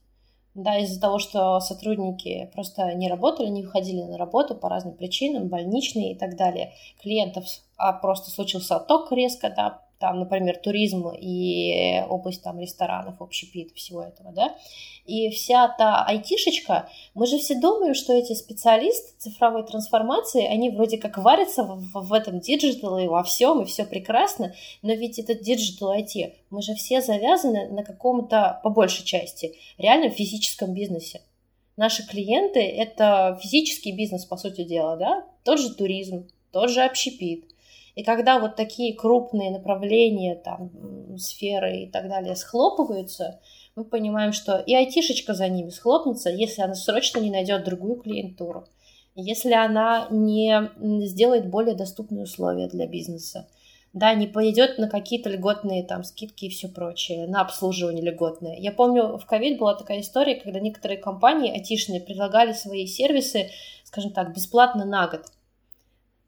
Да, 0.54 0.78
из-за 0.78 1.00
того, 1.00 1.18
что 1.18 1.60
сотрудники 1.60 2.50
просто 2.54 2.94
не 2.94 3.10
работали, 3.10 3.48
не 3.48 3.62
выходили 3.62 4.02
на 4.02 4.16
работу 4.16 4.54
по 4.54 4.68
разным 4.68 4.94
причинам, 4.94 5.48
больничные 5.48 6.12
и 6.12 6.14
так 6.14 6.36
далее. 6.36 6.72
Клиентов 7.02 7.44
а 7.76 7.92
просто 7.92 8.30
случился 8.30 8.76
отток 8.76 9.12
резко, 9.12 9.52
да, 9.54 9.82
там, 9.98 10.20
например, 10.20 10.58
туризм 10.58 11.08
и 11.08 12.02
область 12.08 12.42
там 12.42 12.60
ресторанов, 12.60 13.20
общепит, 13.20 13.72
всего 13.74 14.02
этого, 14.02 14.32
да, 14.32 14.54
и 15.06 15.30
вся 15.30 15.68
та 15.68 16.04
айтишечка, 16.04 16.88
мы 17.14 17.26
же 17.26 17.38
все 17.38 17.58
думаем, 17.58 17.94
что 17.94 18.12
эти 18.12 18.34
специалисты 18.34 19.12
цифровой 19.18 19.64
трансформации, 19.64 20.44
они 20.44 20.70
вроде 20.70 20.98
как 20.98 21.16
варятся 21.18 21.62
в, 21.62 22.08
в 22.08 22.12
этом 22.12 22.40
digital 22.40 22.98
и 22.98 23.06
во 23.06 23.22
всем, 23.22 23.62
и 23.62 23.64
все 23.64 23.84
прекрасно, 23.84 24.54
но 24.82 24.92
ведь 24.92 25.18
этот 25.18 25.42
digital 25.42 25.94
IT, 25.94 26.32
мы 26.50 26.60
же 26.60 26.74
все 26.74 27.00
завязаны 27.00 27.68
на 27.68 27.82
каком-то, 27.82 28.60
по 28.62 28.70
большей 28.70 29.04
части, 29.04 29.56
реально 29.78 30.10
физическом 30.10 30.74
бизнесе. 30.74 31.22
Наши 31.76 32.06
клиенты— 32.06 32.60
это 32.60 33.38
физический 33.42 33.92
бизнес, 33.92 34.24
по 34.24 34.36
сути 34.36 34.64
дела, 34.64 34.96
да, 34.96 35.24
тот 35.44 35.60
же 35.60 35.74
туризм, 35.74 36.28
тот 36.50 36.70
же 36.70 36.82
общепит— 36.82 37.44
и 37.96 38.02
когда 38.04 38.38
вот 38.38 38.56
такие 38.56 38.94
крупные 38.94 39.50
направления, 39.50 40.36
там, 40.36 40.70
сферы 41.18 41.84
и 41.84 41.90
так 41.90 42.08
далее 42.08 42.36
схлопываются, 42.36 43.40
мы 43.74 43.84
понимаем, 43.84 44.32
что 44.32 44.58
и 44.58 44.74
айтишечка 44.74 45.32
за 45.32 45.48
ними 45.48 45.70
схлопнется, 45.70 46.28
если 46.28 46.60
она 46.60 46.74
срочно 46.74 47.20
не 47.20 47.30
найдет 47.30 47.64
другую 47.64 47.96
клиентуру, 47.96 48.66
если 49.14 49.54
она 49.54 50.08
не 50.10 50.70
сделает 51.06 51.48
более 51.48 51.74
доступные 51.74 52.24
условия 52.24 52.68
для 52.68 52.86
бизнеса, 52.86 53.48
да, 53.94 54.12
не 54.12 54.26
пойдет 54.26 54.76
на 54.76 54.90
какие-то 54.90 55.30
льготные 55.30 55.82
там 55.82 56.04
скидки 56.04 56.44
и 56.44 56.50
все 56.50 56.68
прочее, 56.68 57.26
на 57.26 57.40
обслуживание 57.40 58.04
льготное. 58.04 58.58
Я 58.58 58.72
помню, 58.72 59.16
в 59.16 59.24
ковид 59.24 59.58
была 59.58 59.74
такая 59.74 60.00
история, 60.00 60.34
когда 60.34 60.60
некоторые 60.60 60.98
компании 60.98 61.50
айтишные 61.50 62.02
предлагали 62.02 62.52
свои 62.52 62.86
сервисы, 62.86 63.48
скажем 63.84 64.12
так, 64.12 64.34
бесплатно 64.34 64.84
на 64.84 65.08
год. 65.08 65.22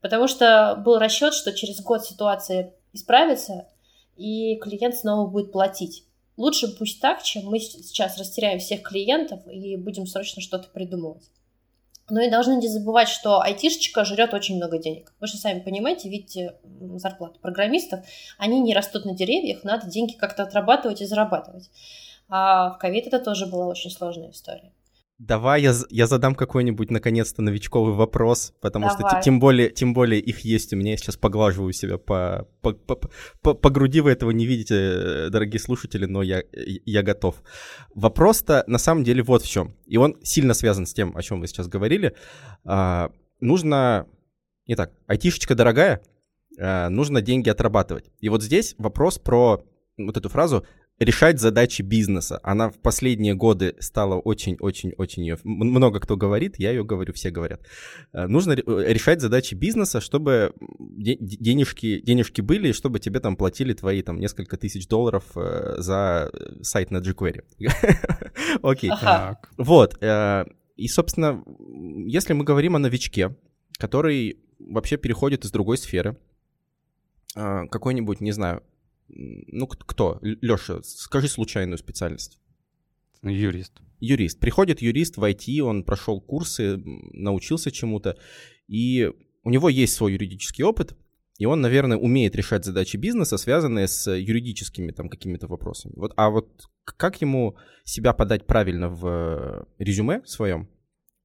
Потому 0.01 0.29
что 0.29 0.81
был 0.85 0.99
расчет, 0.99 1.35
что 1.35 1.53
через 1.53 1.81
год 1.81 2.05
ситуация 2.05 2.75
исправится, 2.93 3.67
и 4.17 4.57
клиент 4.57 4.97
снова 4.97 5.29
будет 5.29 5.53
платить. 5.53 6.05
Лучше 6.37 6.69
пусть 6.69 7.01
так, 7.01 7.23
чем 7.23 7.47
мы 7.47 7.59
сейчас 7.59 8.17
растеряем 8.17 8.61
всех 8.61 8.83
клиентов 8.83 9.41
и 9.49 9.77
будем 9.77 10.07
срочно 10.07 10.41
что-то 10.41 10.69
придумывать. 10.69 11.31
Но 12.11 12.21
и 12.21 12.31
должны 12.31 12.57
не 12.57 12.69
забывать, 12.69 13.09
что 13.09 13.41
айтишечка 13.41 14.05
жрет 14.05 14.33
очень 14.33 14.57
много 14.57 14.79
денег. 14.79 15.13
Вы 15.21 15.27
же 15.27 15.37
сами 15.37 15.61
понимаете, 15.61 16.09
видите 16.09 16.55
зарплаты 16.97 17.39
программистов, 17.41 18.01
они 18.39 18.61
не 18.61 18.73
растут 18.73 19.05
на 19.05 19.15
деревьях, 19.15 19.63
надо 19.63 19.89
деньги 19.89 20.13
как-то 20.13 20.45
отрабатывать 20.45 21.03
и 21.03 21.07
зарабатывать. 21.07 21.71
А 22.29 22.71
в 22.71 22.79
ковид 22.79 23.07
это 23.07 23.19
тоже 23.19 23.47
была 23.47 23.67
очень 23.67 23.91
сложная 23.91 24.31
история. 24.31 24.73
Давай 25.19 25.63
я, 25.63 25.75
я 25.91 26.07
задам 26.07 26.37
какой-нибудь 26.37 26.93
наконец-то 26.93 27.43
новичковый 27.43 27.93
вопрос, 27.93 28.55
потому 28.61 28.87
Давай. 28.87 29.11
что 29.11 29.21
тем 29.21 29.41
более, 29.41 29.69
тем 29.71 29.93
более 29.93 30.21
их 30.21 30.41
есть 30.41 30.73
у 30.73 30.77
меня. 30.77 30.93
Я 30.93 30.97
сейчас 30.97 31.17
поглаживаю 31.17 31.73
себя 31.73 31.99
по, 31.99 32.47
по, 32.61 32.73
по, 32.73 33.01
по, 33.43 33.55
по 33.55 33.71
груди. 33.71 34.01
Вы 34.01 34.13
этого 34.13 34.31
не 34.31 34.47
видите, 34.47 34.77
э, 34.77 35.29
дорогие 35.31 35.59
слушатели, 35.59 36.05
но 36.07 36.23
я, 36.23 36.45
я 36.53 37.03
готов. 37.03 37.43
Вопрос-то 37.97 38.63
на 38.69 38.79
самом 38.79 39.03
деле 39.03 39.25
вот 39.25 39.43
в 39.43 39.51
чем. 39.51 39.75
И 39.87 39.97
он 39.97 40.17
сильно 40.23 40.55
связан 40.55 40.87
с 40.87 40.95
тем, 40.95 41.17
о 41.17 41.23
чем 41.23 41.41
вы 41.41 41.49
сейчас 41.49 41.67
говорили. 41.67 42.15
А, 42.65 43.11
нужно... 43.41 44.07
Итак, 44.67 44.93
айтишечка 45.09 45.57
дорогая, 45.57 46.01
а, 46.61 46.91
нужно 46.91 47.23
деньги 47.23 47.49
отрабатывать. 47.49 48.13
И 48.21 48.29
вот 48.29 48.45
здесь 48.45 48.77
вопрос 48.79 49.19
про 49.19 49.65
вот 49.97 50.17
эту 50.17 50.29
фразу 50.29 50.65
решать 50.99 51.41
задачи 51.41 51.83
бизнеса. 51.83 52.41
Она 52.43 52.71
в 52.71 52.79
последние 52.79 53.35
годы 53.35 53.77
стала 53.79 54.17
очень-очень-очень 54.17 55.23
ее... 55.23 55.39
Много 55.45 56.01
кто 56.01 56.17
говорит, 56.17 56.59
я 56.59 56.71
ее 56.71 56.85
говорю, 56.85 57.13
все 57.13 57.31
говорят. 57.31 57.61
Э, 58.13 58.27
нужно 58.27 58.53
э, 58.53 58.93
решать 58.93 59.21
задачи 59.21 59.55
бизнеса, 59.55 60.01
чтобы 60.01 60.53
денежки, 60.79 62.01
денежки 62.01 62.41
были, 62.41 62.69
и 62.69 62.73
чтобы 62.73 62.99
тебе 62.99 63.21
там 63.21 63.37
платили 63.37 63.75
твои 63.75 64.03
там 64.03 64.19
несколько 64.19 64.57
тысяч 64.57 64.89
долларов 64.89 65.25
э, 65.37 65.77
за 65.79 66.33
сайт 66.63 66.91
на 66.91 66.99
jQuery. 66.99 67.43
Окей. 68.63 68.91
Вот. 69.57 69.99
И, 70.77 70.89
собственно, 70.89 71.43
если 72.07 72.33
мы 72.33 72.45
говорим 72.45 72.77
о 72.77 72.79
новичке, 72.79 73.37
который 73.79 74.39
вообще 74.59 74.97
переходит 74.97 75.45
из 75.45 75.51
другой 75.51 75.79
сферы, 75.79 76.17
какой-нибудь, 77.35 78.21
не 78.21 78.33
знаю, 78.33 78.63
ну, 79.09 79.67
кто? 79.67 80.19
Леша, 80.23 80.83
скажи 80.83 81.29
случайную 81.29 81.79
специальность. 81.79 82.39
Юрист. 83.23 83.81
Юрист. 84.01 84.39
Приходит 84.39 84.81
юрист 84.81 85.17
в 85.17 85.25
IT, 85.25 85.61
он 85.61 85.83
прошел 85.83 86.21
курсы, 86.21 86.77
научился 86.77 87.71
чему-то, 87.71 88.17
и 88.69 89.11
у 89.43 89.51
него 89.51 89.69
есть 89.69 89.95
свой 89.95 90.13
юридический 90.13 90.65
опыт, 90.65 90.97
и 91.39 91.47
он, 91.47 91.61
наверное, 91.61 91.97
умеет 91.97 92.37
решать 92.37 92.65
задачи 92.65 92.97
бизнеса, 92.97 93.39
связанные 93.39 93.89
с 93.89 94.11
юридическими 94.11 94.93
там 94.93 95.09
какими-то 95.09 95.47
вопросами. 95.47 95.95
Вот, 95.97 96.13
а 96.17 96.31
вот 96.31 96.69
как 96.85 97.21
ему 97.21 97.57
себя 97.85 98.13
подать 98.13 98.47
правильно 98.47 98.89
в 98.89 99.67
резюме 99.79 100.23
своем, 100.27 100.69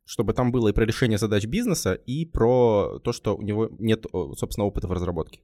чтобы 0.05 0.33
там 0.33 0.51
было 0.51 0.69
и 0.69 0.73
про 0.73 0.85
решение 0.85 1.17
задач 1.17 1.45
бизнеса, 1.45 1.93
и 1.93 2.25
про 2.25 2.99
то, 3.03 3.11
что 3.11 3.35
у 3.35 3.41
него 3.41 3.69
нет, 3.79 4.05
собственно, 4.37 4.65
опыта 4.65 4.87
в 4.87 4.91
разработке? 4.91 5.41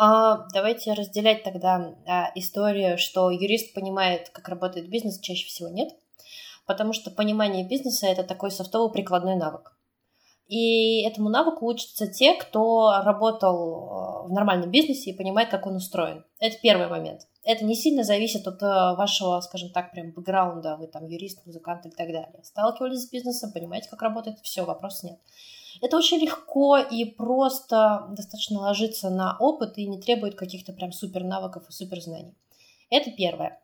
А, 0.00 0.46
давайте 0.54 0.92
разделять 0.92 1.42
тогда 1.42 1.92
а, 2.06 2.30
историю, 2.36 2.98
что 2.98 3.32
юрист 3.32 3.74
понимает, 3.74 4.28
как 4.30 4.48
работает 4.48 4.88
бизнес, 4.88 5.18
чаще 5.18 5.44
всего 5.46 5.68
нет, 5.68 5.88
потому 6.66 6.92
что 6.92 7.10
понимание 7.10 7.66
бизнеса 7.68 8.06
это 8.06 8.22
такой 8.22 8.52
софтовый 8.52 8.92
прикладной 8.92 9.34
навык. 9.34 9.76
И 10.46 11.02
этому 11.02 11.28
навыку 11.30 11.66
учатся 11.66 12.06
те, 12.06 12.34
кто 12.34 13.02
работал 13.04 14.28
в 14.28 14.32
нормальном 14.32 14.70
бизнесе 14.70 15.10
и 15.10 15.16
понимает, 15.16 15.50
как 15.50 15.66
он 15.66 15.74
устроен. 15.74 16.24
Это 16.38 16.56
первый 16.62 16.86
момент. 16.86 17.26
Это 17.42 17.64
не 17.64 17.74
сильно 17.74 18.04
зависит 18.04 18.46
от 18.46 18.62
вашего, 18.62 19.40
скажем 19.40 19.70
так, 19.70 19.90
прям 19.90 20.12
бэкграунда, 20.12 20.76
вы 20.76 20.86
там 20.86 21.06
юрист, 21.06 21.44
музыкант 21.44 21.86
и 21.86 21.90
так 21.90 22.06
далее. 22.06 22.40
Сталкивались 22.44 23.02
с 23.02 23.10
бизнесом, 23.10 23.52
понимаете, 23.52 23.90
как 23.90 24.00
работает, 24.00 24.38
все, 24.42 24.64
вопросов 24.64 25.10
нет. 25.10 25.18
Это 25.80 25.96
очень 25.96 26.18
легко 26.18 26.78
и 26.78 27.04
просто 27.04 28.06
достаточно 28.10 28.60
ложится 28.60 29.10
на 29.10 29.36
опыт 29.38 29.78
и 29.78 29.86
не 29.86 30.00
требует 30.00 30.34
каких-то 30.34 30.72
прям 30.72 30.92
супер 30.92 31.24
навыков 31.24 31.64
и 31.68 31.72
супер 31.72 32.00
знаний. 32.00 32.34
Это 32.90 33.10
первое. 33.10 33.60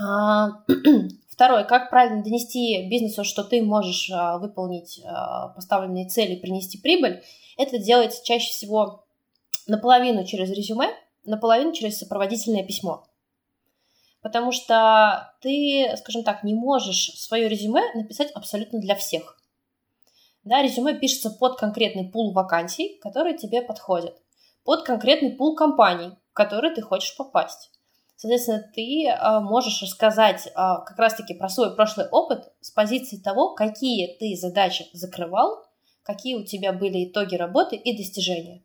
А, 0.00 0.62
второе, 1.28 1.64
как 1.64 1.90
правильно 1.90 2.22
донести 2.22 2.88
бизнесу, 2.88 3.24
что 3.24 3.44
ты 3.44 3.62
можешь 3.62 4.10
а, 4.12 4.38
выполнить 4.38 5.00
а, 5.04 5.48
поставленные 5.48 6.08
цели, 6.08 6.36
принести 6.36 6.78
прибыль, 6.78 7.22
это 7.56 7.78
делается 7.78 8.24
чаще 8.24 8.50
всего 8.50 9.04
наполовину 9.66 10.24
через 10.24 10.50
резюме, 10.50 10.88
наполовину 11.24 11.72
через 11.72 11.98
сопроводительное 11.98 12.64
письмо. 12.64 13.06
Потому 14.20 14.52
что 14.52 15.32
ты, 15.40 15.94
скажем 15.98 16.24
так, 16.24 16.42
не 16.42 16.54
можешь 16.54 17.12
свое 17.14 17.48
резюме 17.48 17.82
написать 17.94 18.30
абсолютно 18.32 18.80
для 18.80 18.96
всех. 18.96 19.38
Да, 20.46 20.62
резюме 20.62 20.94
пишется 20.94 21.30
под 21.30 21.58
конкретный 21.58 22.08
пул 22.08 22.32
вакансий, 22.32 23.00
которые 23.02 23.36
тебе 23.36 23.62
подходят, 23.62 24.16
под 24.64 24.84
конкретный 24.84 25.32
пул 25.32 25.56
компаний, 25.56 26.12
в 26.30 26.34
которые 26.34 26.72
ты 26.72 26.82
хочешь 26.82 27.16
попасть. 27.16 27.72
Соответственно, 28.14 28.62
ты 28.72 29.08
э, 29.08 29.40
можешь 29.40 29.82
рассказать 29.82 30.46
э, 30.46 30.52
как 30.54 30.96
раз-таки 30.98 31.34
про 31.34 31.48
свой 31.48 31.74
прошлый 31.74 32.06
опыт 32.08 32.44
с 32.60 32.70
позиции 32.70 33.16
того, 33.16 33.54
какие 33.54 34.16
ты 34.18 34.40
задачи 34.40 34.86
закрывал, 34.92 35.64
какие 36.04 36.36
у 36.36 36.44
тебя 36.44 36.72
были 36.72 37.10
итоги 37.10 37.34
работы 37.34 37.74
и 37.74 37.96
достижения. 37.96 38.62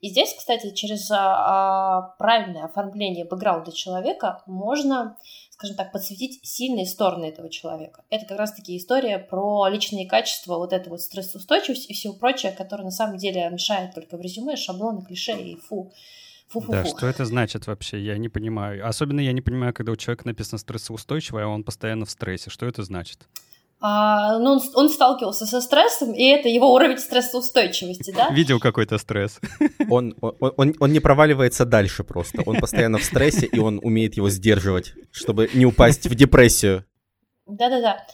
И 0.00 0.10
здесь, 0.10 0.34
кстати, 0.34 0.74
через 0.74 1.10
а, 1.10 2.14
правильное 2.18 2.66
оформление 2.66 3.24
бэкграунда 3.24 3.72
человека 3.72 4.42
можно, 4.46 5.16
скажем 5.56 5.76
так, 5.76 5.90
подсветить 5.90 6.38
сильные 6.42 6.84
стороны 6.84 7.24
этого 7.24 7.48
человека. 7.48 8.04
Это 8.10 8.26
как 8.26 8.38
раз-таки 8.38 8.76
история 8.76 9.18
про 9.18 9.66
личные 9.68 10.06
качества, 10.06 10.58
вот 10.58 10.74
эту 10.74 10.90
вот 10.90 11.00
стрессоустойчивость 11.00 11.88
и 11.88 11.94
все 11.94 12.12
прочее, 12.12 12.52
которое 12.52 12.84
на 12.84 12.90
самом 12.90 13.16
деле 13.16 13.48
мешает 13.50 13.94
только 13.94 14.18
в 14.18 14.20
резюме, 14.20 14.56
шаблоны, 14.56 15.02
клише 15.02 15.32
и 15.32 15.56
фу. 15.56 15.92
Фу-фу-фу. 16.48 16.72
Да, 16.72 16.84
что 16.84 17.06
это 17.06 17.24
значит 17.24 17.66
вообще? 17.66 17.98
Я 17.98 18.18
не 18.18 18.28
понимаю. 18.28 18.86
Особенно 18.86 19.18
я 19.18 19.32
не 19.32 19.40
понимаю, 19.40 19.72
когда 19.72 19.92
у 19.92 19.96
человека 19.96 20.26
написано 20.26 20.58
стрессоустойчивый, 20.58 21.42
а 21.42 21.48
он 21.48 21.64
постоянно 21.64 22.04
в 22.04 22.10
стрессе. 22.10 22.50
Что 22.50 22.66
это 22.66 22.84
значит? 22.84 23.26
А, 23.78 24.38
ну, 24.38 24.52
он, 24.52 24.60
он 24.74 24.88
сталкивался 24.88 25.44
со 25.44 25.60
стрессом, 25.60 26.12
и 26.12 26.24
это 26.24 26.48
его 26.48 26.72
уровень 26.72 26.98
стрессоустойчивости, 26.98 28.10
да? 28.10 28.30
Видел 28.30 28.58
какой-то 28.58 28.98
стресс. 28.98 29.38
Он, 29.88 30.16
он, 30.20 30.52
он, 30.56 30.74
он 30.80 30.92
не 30.92 30.98
проваливается 30.98 31.64
дальше 31.64 32.02
просто. 32.02 32.42
Он 32.44 32.58
постоянно 32.58 32.98
в 32.98 33.04
стрессе, 33.04 33.46
и 33.46 33.60
он 33.60 33.78
умеет 33.80 34.16
его 34.16 34.28
сдерживать, 34.30 34.94
чтобы 35.12 35.48
не 35.54 35.64
упасть 35.64 36.08
в 36.08 36.14
депрессию. 36.16 36.84
Да-да-да. 37.46 38.04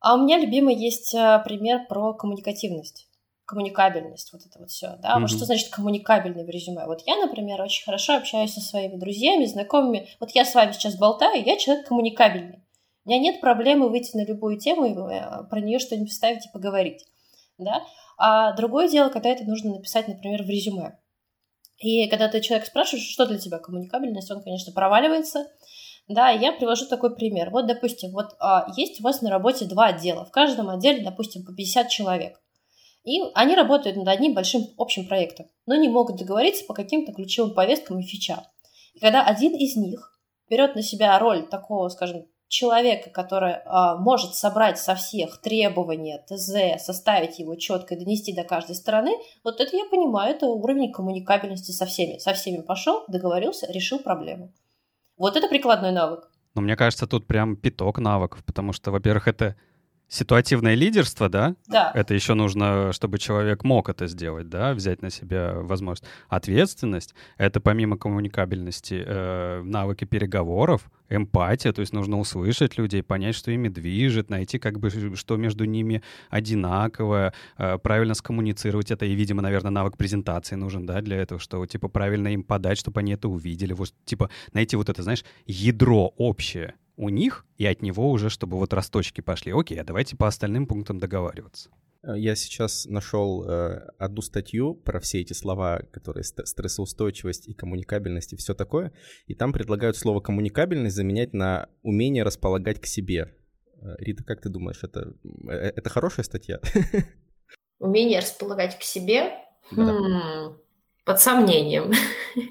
А 0.00 0.16
у 0.16 0.22
меня 0.22 0.38
любимый 0.38 0.74
есть 0.74 1.14
а, 1.14 1.38
пример 1.38 1.86
про 1.88 2.12
коммуникативность 2.12 3.08
коммуникабельность, 3.46 4.32
вот 4.32 4.42
это 4.46 4.58
вот 4.58 4.70
все, 4.70 4.96
да, 5.02 5.16
mm-hmm. 5.16 5.20
вот 5.20 5.30
что 5.30 5.44
значит 5.44 5.68
коммуникабельный 5.70 6.44
в 6.44 6.48
резюме. 6.48 6.86
Вот 6.86 7.02
я, 7.06 7.16
например, 7.16 7.60
очень 7.60 7.84
хорошо 7.84 8.16
общаюсь 8.16 8.54
со 8.54 8.60
своими 8.60 8.96
друзьями, 8.96 9.44
знакомыми. 9.44 10.08
Вот 10.18 10.30
я 10.30 10.44
с 10.44 10.54
вами 10.54 10.72
сейчас 10.72 10.96
болтаю, 10.96 11.44
я 11.44 11.58
человек 11.58 11.86
коммуникабельный. 11.86 12.63
У 13.04 13.10
меня 13.10 13.20
нет 13.20 13.40
проблемы 13.40 13.88
выйти 13.90 14.16
на 14.16 14.24
любую 14.24 14.58
тему 14.58 14.86
и 14.86 14.92
э, 14.92 15.44
про 15.50 15.60
нее 15.60 15.78
что-нибудь 15.78 16.10
вставить 16.10 16.46
и 16.46 16.52
поговорить. 16.52 17.04
Да? 17.58 17.82
А 18.16 18.52
другое 18.52 18.88
дело, 18.88 19.10
когда 19.10 19.28
это 19.28 19.44
нужно 19.44 19.74
написать, 19.74 20.08
например, 20.08 20.42
в 20.42 20.48
резюме. 20.48 20.98
И 21.78 22.08
когда 22.08 22.28
ты 22.28 22.40
человек 22.40 22.66
спрашиваешь, 22.66 23.06
что 23.06 23.26
для 23.26 23.38
тебя 23.38 23.58
коммуникабельность, 23.58 24.30
он, 24.30 24.42
конечно, 24.42 24.72
проваливается. 24.72 25.46
Да, 26.08 26.30
я 26.30 26.52
привожу 26.52 26.86
такой 26.86 27.14
пример. 27.14 27.50
Вот, 27.50 27.66
допустим, 27.66 28.12
вот 28.12 28.36
а, 28.38 28.66
есть 28.76 29.00
у 29.00 29.04
вас 29.04 29.22
на 29.22 29.30
работе 29.30 29.64
два 29.64 29.86
отдела. 29.86 30.24
В 30.24 30.30
каждом 30.30 30.70
отделе, 30.70 31.02
допустим, 31.02 31.44
по 31.44 31.54
50 31.54 31.88
человек. 31.88 32.40
И 33.04 33.20
они 33.34 33.54
работают 33.54 33.96
над 33.96 34.08
одним 34.08 34.34
большим 34.34 34.66
общим 34.78 35.06
проектом, 35.06 35.46
но 35.66 35.74
не 35.74 35.88
могут 35.88 36.16
договориться 36.16 36.64
по 36.64 36.72
каким-то 36.72 37.12
ключевым 37.12 37.54
повесткам 37.54 37.98
и 37.98 38.02
фичам. 38.02 38.40
И 38.94 38.98
когда 38.98 39.22
один 39.22 39.54
из 39.54 39.76
них 39.76 40.18
берет 40.48 40.74
на 40.74 40.82
себя 40.82 41.18
роль 41.18 41.46
такого, 41.46 41.88
скажем, 41.90 42.26
человека, 42.54 43.10
который 43.10 43.56
а, 43.64 43.96
может 43.96 44.34
собрать 44.34 44.78
со 44.78 44.94
всех 44.94 45.40
требования 45.40 46.24
ТЗ, 46.28 46.82
составить 46.84 47.38
его 47.38 47.56
четко 47.56 47.94
и 47.94 47.98
донести 47.98 48.32
до 48.32 48.44
каждой 48.44 48.76
стороны, 48.76 49.10
вот 49.42 49.60
это 49.60 49.76
я 49.76 49.84
понимаю, 49.86 50.34
это 50.34 50.46
уровень 50.46 50.92
коммуникабельности 50.92 51.72
со 51.72 51.84
всеми. 51.84 52.18
Со 52.18 52.32
всеми 52.32 52.62
пошел, 52.62 53.04
договорился, 53.08 53.70
решил 53.72 53.98
проблему. 53.98 54.52
Вот 55.16 55.36
это 55.36 55.48
прикладной 55.48 55.90
навык. 55.90 56.30
Но 56.54 56.62
мне 56.62 56.76
кажется, 56.76 57.08
тут 57.08 57.26
прям 57.26 57.56
пяток 57.56 57.98
навыков, 57.98 58.44
потому 58.46 58.72
что, 58.72 58.92
во-первых, 58.92 59.26
это 59.26 59.56
ситуативное 60.14 60.74
лидерство, 60.74 61.28
да? 61.28 61.56
Да. 61.66 61.90
Это 61.92 62.14
еще 62.14 62.34
нужно, 62.34 62.92
чтобы 62.92 63.18
человек 63.18 63.64
мог 63.64 63.88
это 63.88 64.06
сделать, 64.06 64.48
да, 64.48 64.72
взять 64.72 65.02
на 65.02 65.10
себя 65.10 65.54
возможность. 65.56 66.04
Ответственность— 66.28 67.14
это 67.36 67.60
помимо 67.60 67.98
коммуникабельности 67.98 69.02
э, 69.04 69.62
навыки 69.64 70.04
переговоров, 70.04 70.88
эмпатия, 71.08 71.72
то 71.72 71.80
есть 71.80 71.92
нужно 71.92 72.18
услышать 72.18 72.78
людей, 72.78 73.02
понять, 73.02 73.34
что 73.34 73.50
ими 73.50 73.68
движет, 73.68 74.30
найти 74.30 74.58
как 74.58 74.78
бы, 74.78 74.88
что 75.16 75.36
между 75.36 75.64
ними 75.64 76.02
одинаковое, 76.30 77.34
э, 77.58 77.78
правильно 77.78 78.14
скоммуницировать 78.14 78.92
это, 78.92 79.04
и, 79.04 79.14
видимо, 79.14 79.42
наверное, 79.42 79.72
навык 79.72 79.96
презентации 79.96 80.54
нужен, 80.54 80.86
да, 80.86 81.00
для 81.00 81.16
этого, 81.16 81.40
что, 81.40 81.66
типа, 81.66 81.88
правильно 81.88 82.28
им 82.28 82.44
подать, 82.44 82.78
чтобы 82.78 83.00
они 83.00 83.12
это 83.14 83.28
увидели, 83.28 83.72
вот, 83.72 83.92
типа, 84.04 84.30
найти 84.52 84.76
вот 84.76 84.88
это, 84.88 85.02
знаешь, 85.02 85.24
ядро 85.46 86.14
общее, 86.16 86.74
у 86.96 87.08
них 87.08 87.44
и 87.56 87.66
от 87.66 87.82
него 87.82 88.10
уже, 88.10 88.30
чтобы 88.30 88.58
вот 88.58 88.72
росточки 88.72 89.20
пошли. 89.20 89.52
Окей, 89.52 89.80
а 89.80 89.84
давайте 89.84 90.16
по 90.16 90.26
остальным 90.26 90.66
пунктам 90.66 90.98
договариваться. 90.98 91.70
Э, 92.02 92.14
я 92.16 92.34
сейчас 92.34 92.86
нашел 92.86 93.44
э, 93.44 93.88
одну 93.98 94.22
статью 94.22 94.74
про 94.74 95.00
все 95.00 95.20
эти 95.20 95.32
слова, 95.32 95.80
которые 95.92 96.24
стрессоустойчивость 96.24 97.48
и 97.48 97.54
коммуникабельность 97.54 98.32
и 98.32 98.36
все 98.36 98.54
такое, 98.54 98.92
и 99.26 99.34
там 99.34 99.52
предлагают 99.52 99.96
слово 99.96 100.20
коммуникабельность 100.20 100.96
заменять 100.96 101.32
на 101.32 101.68
умение 101.82 102.22
располагать 102.22 102.80
к 102.80 102.86
себе. 102.86 103.34
Рита, 103.98 104.24
как 104.24 104.40
ты 104.40 104.48
думаешь, 104.48 104.82
это, 104.82 105.14
это 105.46 105.90
хорошая 105.90 106.24
статья? 106.24 106.58
Умение 107.78 108.20
располагать 108.20 108.78
к 108.78 108.82
себе? 108.82 109.32
Да. 109.70 109.92
Хм, 109.92 110.56
под 111.04 111.20
сомнением. 111.20 111.92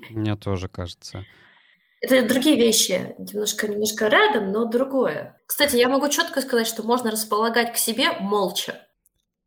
Мне 0.10 0.36
тоже 0.36 0.68
кажется. 0.68 1.26
Это 2.04 2.28
другие 2.28 2.58
вещи, 2.58 3.16
немножко, 3.18 3.66
немножко 3.66 4.10
рядом, 4.10 4.52
но 4.52 4.66
другое. 4.66 5.42
Кстати, 5.46 5.78
я 5.78 5.88
могу 5.88 6.10
четко 6.10 6.42
сказать, 6.42 6.68
что 6.68 6.84
можно 6.84 7.10
располагать 7.12 7.72
к 7.72 7.78
себе 7.78 8.12
молча. 8.20 8.76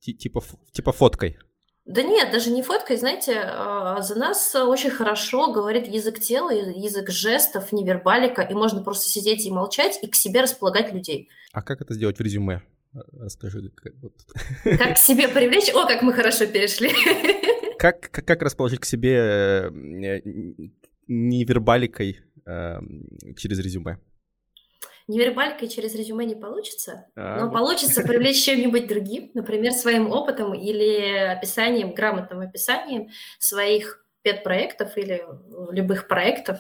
Типа, 0.01 0.43
типа 0.73 0.93
фоткой. 0.93 1.39
Да 1.85 2.03
нет, 2.03 2.33
даже 2.33 2.51
не 2.51 2.63
фоткой, 2.63 2.97
знаете, 2.97 3.35
а, 3.45 4.01
за 4.01 4.15
нас 4.15 4.55
очень 4.55 4.89
хорошо 4.89 5.53
говорит 5.53 5.87
язык 5.87 6.19
тела, 6.19 6.49
язык 6.51 7.11
жестов, 7.11 7.73
невербалика, 7.73 8.41
и 8.41 8.55
можно 8.55 8.83
просто 8.83 9.11
сидеть 9.11 9.45
и 9.45 9.51
молчать, 9.51 9.99
и 10.03 10.07
к 10.07 10.15
себе 10.15 10.41
располагать 10.41 10.95
людей. 10.95 11.29
А 11.53 11.61
как 11.61 11.83
это 11.83 11.93
сделать 11.93 12.19
в 12.19 12.23
резюме? 12.23 12.63
Расскажи. 13.13 13.71
Как, 13.77 13.93
вот. 14.01 14.15
как 14.79 14.95
к 14.95 14.99
себе 14.99 15.29
привлечь? 15.29 15.69
О, 15.75 15.87
как 15.87 16.01
мы 16.01 16.15
хорошо 16.15 16.47
перешли. 16.47 16.91
Как, 17.79 18.01
как, 18.11 18.25
как 18.25 18.41
расположить 18.41 18.81
к 18.81 18.87
себе 18.87 19.17
э, 19.17 19.71
невербаликой 21.07 22.26
э, 22.47 22.79
через 23.37 23.59
резюме? 23.59 23.99
Невербалькой 25.09 25.69
через 25.69 25.95
резюме 25.95 26.25
не 26.27 26.35
получится, 26.35 27.07
а, 27.15 27.39
но 27.39 27.45
вот. 27.47 27.53
получится 27.53 28.03
привлечь 28.03 28.43
чем-нибудь 28.45 28.89
другим, 28.89 29.31
например, 29.35 29.73
своим 29.73 30.11
опытом 30.11 30.53
или 30.53 31.17
описанием, 31.37 31.95
грамотным 31.95 32.41
описанием 32.41 33.11
своих 33.39 34.05
педпроектов 34.23 34.97
или 34.97 35.23
любых 35.71 36.09
проектов. 36.09 36.59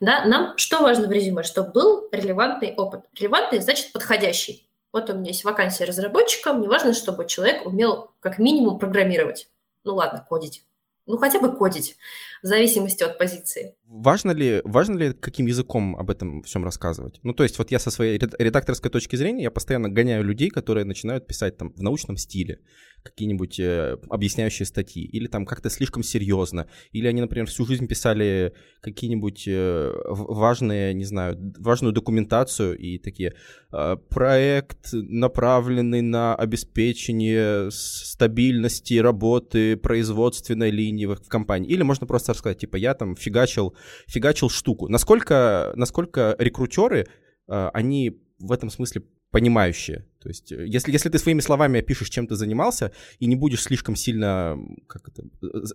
Да, 0.00 0.26
нам 0.26 0.58
что 0.58 0.82
важно 0.82 1.08
в 1.08 1.12
резюме? 1.12 1.42
Чтобы 1.42 1.72
был 1.72 2.08
релевантный 2.12 2.74
опыт. 2.74 3.06
Релевантный 3.18 3.60
значит 3.60 3.92
подходящий. 3.92 4.68
Вот 4.92 5.08
у 5.08 5.14
меня 5.14 5.28
есть 5.28 5.44
вакансия 5.44 5.84
разработчика, 5.84 6.52
мне 6.52 6.68
важно, 6.68 6.92
чтобы 6.92 7.26
человек 7.26 7.64
умел 7.64 8.10
как 8.20 8.38
минимум 8.38 8.78
программировать. 8.78 9.48
Ну 9.84 9.94
ладно, 9.94 10.26
кодить. 10.28 10.64
Ну 11.06 11.16
хотя 11.16 11.40
бы 11.40 11.56
кодить 11.56 11.96
в 12.42 12.46
зависимости 12.46 13.02
от 13.02 13.18
позиции. 13.18 13.74
Важно 13.86 14.32
ли, 14.32 14.60
важно 14.64 14.98
ли 14.98 15.12
каким 15.12 15.46
языком 15.46 15.96
об 15.96 16.10
этом 16.10 16.42
всем 16.42 16.64
рассказывать? 16.64 17.20
Ну, 17.22 17.32
то 17.32 17.42
есть 17.42 17.58
вот 17.58 17.70
я 17.70 17.78
со 17.78 17.90
своей 17.90 18.18
редакторской 18.18 18.90
точки 18.90 19.16
зрения, 19.16 19.44
я 19.44 19.50
постоянно 19.50 19.88
гоняю 19.88 20.24
людей, 20.24 20.50
которые 20.50 20.84
начинают 20.84 21.26
писать 21.26 21.56
там 21.56 21.72
в 21.72 21.82
научном 21.82 22.16
стиле 22.16 22.60
какие-нибудь 23.02 23.58
э, 23.60 23.96
объясняющие 24.10 24.66
статьи, 24.66 25.04
или 25.04 25.26
там 25.26 25.46
как-то 25.46 25.70
слишком 25.70 26.02
серьезно, 26.02 26.68
или 26.92 27.06
они, 27.06 27.20
например, 27.20 27.46
всю 27.46 27.64
жизнь 27.64 27.86
писали 27.86 28.52
какие-нибудь 28.80 29.44
э, 29.46 29.92
важные, 30.06 30.94
не 30.94 31.04
знаю, 31.04 31.38
важную 31.58 31.92
документацию 31.92 32.76
и 32.76 32.98
такие 32.98 33.34
э, 33.72 33.96
проект, 34.10 34.92
направленный 34.92 36.02
на 36.02 36.34
обеспечение 36.34 37.70
стабильности 37.70 38.94
работы 38.94 39.76
производственной 39.76 40.70
линии 40.70 41.06
в, 41.06 41.16
компании, 41.28 41.70
или 41.70 41.82
можно 41.82 42.06
просто 42.06 42.27
рассказать, 42.32 42.58
типа, 42.58 42.76
я 42.76 42.94
там 42.94 43.16
фигачил, 43.16 43.76
фигачил 44.06 44.50
штуку. 44.50 44.88
Насколько, 44.88 45.72
насколько 45.76 46.36
рекрутеры, 46.38 47.06
э, 47.48 47.70
они 47.72 48.20
в 48.38 48.52
этом 48.52 48.70
смысле 48.70 49.02
понимающие. 49.30 50.06
То 50.20 50.28
есть, 50.28 50.52
э, 50.52 50.66
если, 50.66 50.92
если 50.92 51.08
ты 51.08 51.18
своими 51.18 51.40
словами 51.40 51.80
опишешь, 51.80 52.10
чем 52.10 52.26
ты 52.26 52.34
занимался, 52.34 52.92
и 53.18 53.26
не 53.26 53.36
будешь 53.36 53.62
слишком 53.62 53.96
сильно 53.96 54.56
как 54.86 55.08
это, 55.08 55.22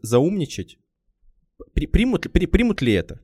заумничать, 0.02 0.78
при, 1.74 1.86
примут, 1.88 2.32
при, 2.32 2.46
примут 2.46 2.82
ли 2.82 2.94
это? 2.94 3.20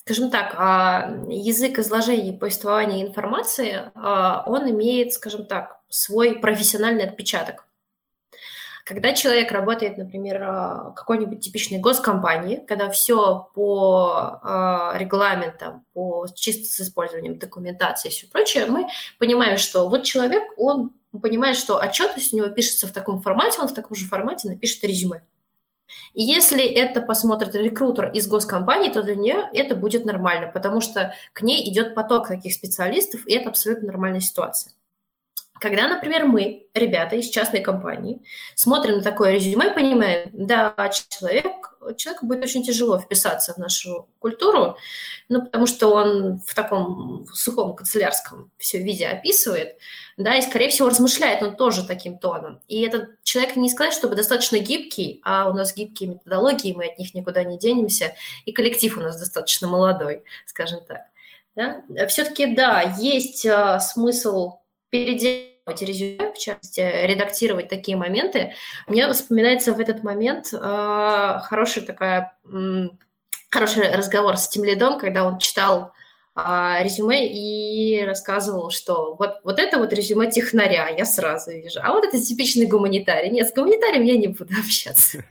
Скажем 0.00 0.30
так, 0.30 0.54
а, 0.56 1.24
язык 1.28 1.78
изложения 1.78 2.34
и 2.34 2.38
повествования 2.38 3.06
информации, 3.06 3.90
а, 3.94 4.44
он 4.46 4.70
имеет, 4.70 5.12
скажем 5.12 5.46
так, 5.46 5.80
свой 5.88 6.38
профессиональный 6.38 7.04
отпечаток. 7.04 7.66
Когда 8.84 9.14
человек 9.14 9.50
работает, 9.50 9.96
например, 9.96 10.40
в 10.40 10.92
какой-нибудь 10.94 11.40
типичной 11.40 11.78
госкомпании, 11.78 12.56
когда 12.56 12.90
все 12.90 13.48
по 13.54 14.40
э, 14.42 14.98
регламентам, 14.98 15.86
по, 15.94 16.26
чисто 16.34 16.66
с 16.66 16.80
использованием 16.82 17.38
документации 17.38 18.08
и 18.08 18.10
все 18.10 18.26
прочее, 18.26 18.66
мы 18.66 18.86
понимаем, 19.18 19.56
что 19.56 19.88
вот 19.88 20.02
человек, 20.02 20.42
он 20.58 20.92
понимает, 21.22 21.56
что 21.56 21.78
отчетность 21.78 22.34
у 22.34 22.36
него 22.36 22.48
пишется 22.48 22.86
в 22.86 22.92
таком 22.92 23.22
формате, 23.22 23.58
он 23.62 23.68
в 23.68 23.74
таком 23.74 23.96
же 23.96 24.04
формате 24.04 24.48
напишет 24.48 24.84
резюме. 24.84 25.22
И 26.12 26.22
если 26.22 26.64
это 26.64 27.00
посмотрит 27.00 27.54
рекрутер 27.54 28.10
из 28.12 28.26
госкомпании, 28.26 28.90
то 28.90 29.02
для 29.02 29.14
нее 29.14 29.48
это 29.54 29.74
будет 29.74 30.04
нормально, 30.04 30.50
потому 30.52 30.82
что 30.82 31.14
к 31.32 31.40
ней 31.40 31.70
идет 31.70 31.94
поток 31.94 32.28
таких 32.28 32.52
специалистов, 32.52 33.26
и 33.26 33.34
это 33.34 33.48
абсолютно 33.48 33.86
нормальная 33.86 34.20
ситуация. 34.20 34.72
Когда, 35.64 35.88
например, 35.88 36.26
мы, 36.26 36.66
ребята 36.74 37.16
из 37.16 37.30
частной 37.30 37.60
компании, 37.62 38.20
смотрим 38.54 38.98
на 38.98 39.02
такое 39.02 39.30
резюме 39.30 39.70
и 39.70 39.74
понимаем, 39.74 40.28
да, 40.34 40.74
человек, 41.08 41.78
человеку 41.96 42.26
будет 42.26 42.44
очень 42.44 42.62
тяжело 42.62 42.98
вписаться 42.98 43.54
в 43.54 43.56
нашу 43.56 44.06
культуру, 44.18 44.76
ну, 45.30 45.40
потому 45.40 45.66
что 45.66 45.88
он 45.88 46.38
в 46.46 46.54
таком 46.54 47.26
сухом 47.32 47.74
канцелярском 47.76 48.50
все 48.58 48.76
виде 48.82 49.06
описывает, 49.06 49.78
да, 50.18 50.36
и, 50.36 50.42
скорее 50.42 50.68
всего, 50.68 50.90
размышляет 50.90 51.42
он 51.42 51.56
тоже 51.56 51.86
таким 51.86 52.18
тоном. 52.18 52.60
И 52.68 52.82
этот 52.82 53.22
человек 53.22 53.56
не 53.56 53.70
сказать, 53.70 53.94
чтобы 53.94 54.16
достаточно 54.16 54.58
гибкий, 54.58 55.22
а 55.24 55.48
у 55.48 55.54
нас 55.54 55.74
гибкие 55.74 56.10
методологии, 56.10 56.74
мы 56.74 56.88
от 56.88 56.98
них 56.98 57.14
никуда 57.14 57.42
не 57.42 57.58
денемся, 57.58 58.14
и 58.44 58.52
коллектив 58.52 58.98
у 58.98 59.00
нас 59.00 59.18
достаточно 59.18 59.66
молодой, 59.66 60.24
скажем 60.44 60.80
так. 60.86 61.04
Да? 61.56 61.82
Все-таки, 62.08 62.54
да, 62.54 62.82
есть 62.98 63.46
а, 63.46 63.80
смысл 63.80 64.58
переделывать 65.64 65.82
резюме, 65.82 66.32
в 66.32 66.38
частности, 66.38 66.80
редактировать 66.80 67.68
такие 67.68 67.96
моменты, 67.96 68.54
мне 68.86 69.10
вспоминается 69.12 69.72
в 69.72 69.80
этот 69.80 70.02
момент 70.02 70.52
э, 70.52 70.58
хорошая 71.42 71.84
такая, 71.84 72.36
э, 72.52 72.88
хороший 73.50 73.90
разговор 73.94 74.36
с 74.36 74.48
тем 74.48 74.64
лидом, 74.64 74.98
когда 74.98 75.26
он 75.26 75.38
читал 75.38 75.92
э, 76.36 76.76
резюме 76.82 77.28
и 77.28 78.04
рассказывал, 78.04 78.70
что 78.70 79.16
вот, 79.18 79.40
вот 79.44 79.58
это 79.58 79.78
вот 79.78 79.92
резюме 79.92 80.30
технаря, 80.30 80.88
я 80.88 81.04
сразу 81.04 81.50
вижу, 81.52 81.80
а 81.82 81.92
вот 81.92 82.04
это 82.04 82.20
типичный 82.20 82.66
гуманитарий. 82.66 83.30
Нет, 83.30 83.48
с 83.48 83.54
гуманитарием 83.54 84.02
я 84.04 84.16
не 84.16 84.28
буду 84.28 84.52
общаться. 84.58 85.24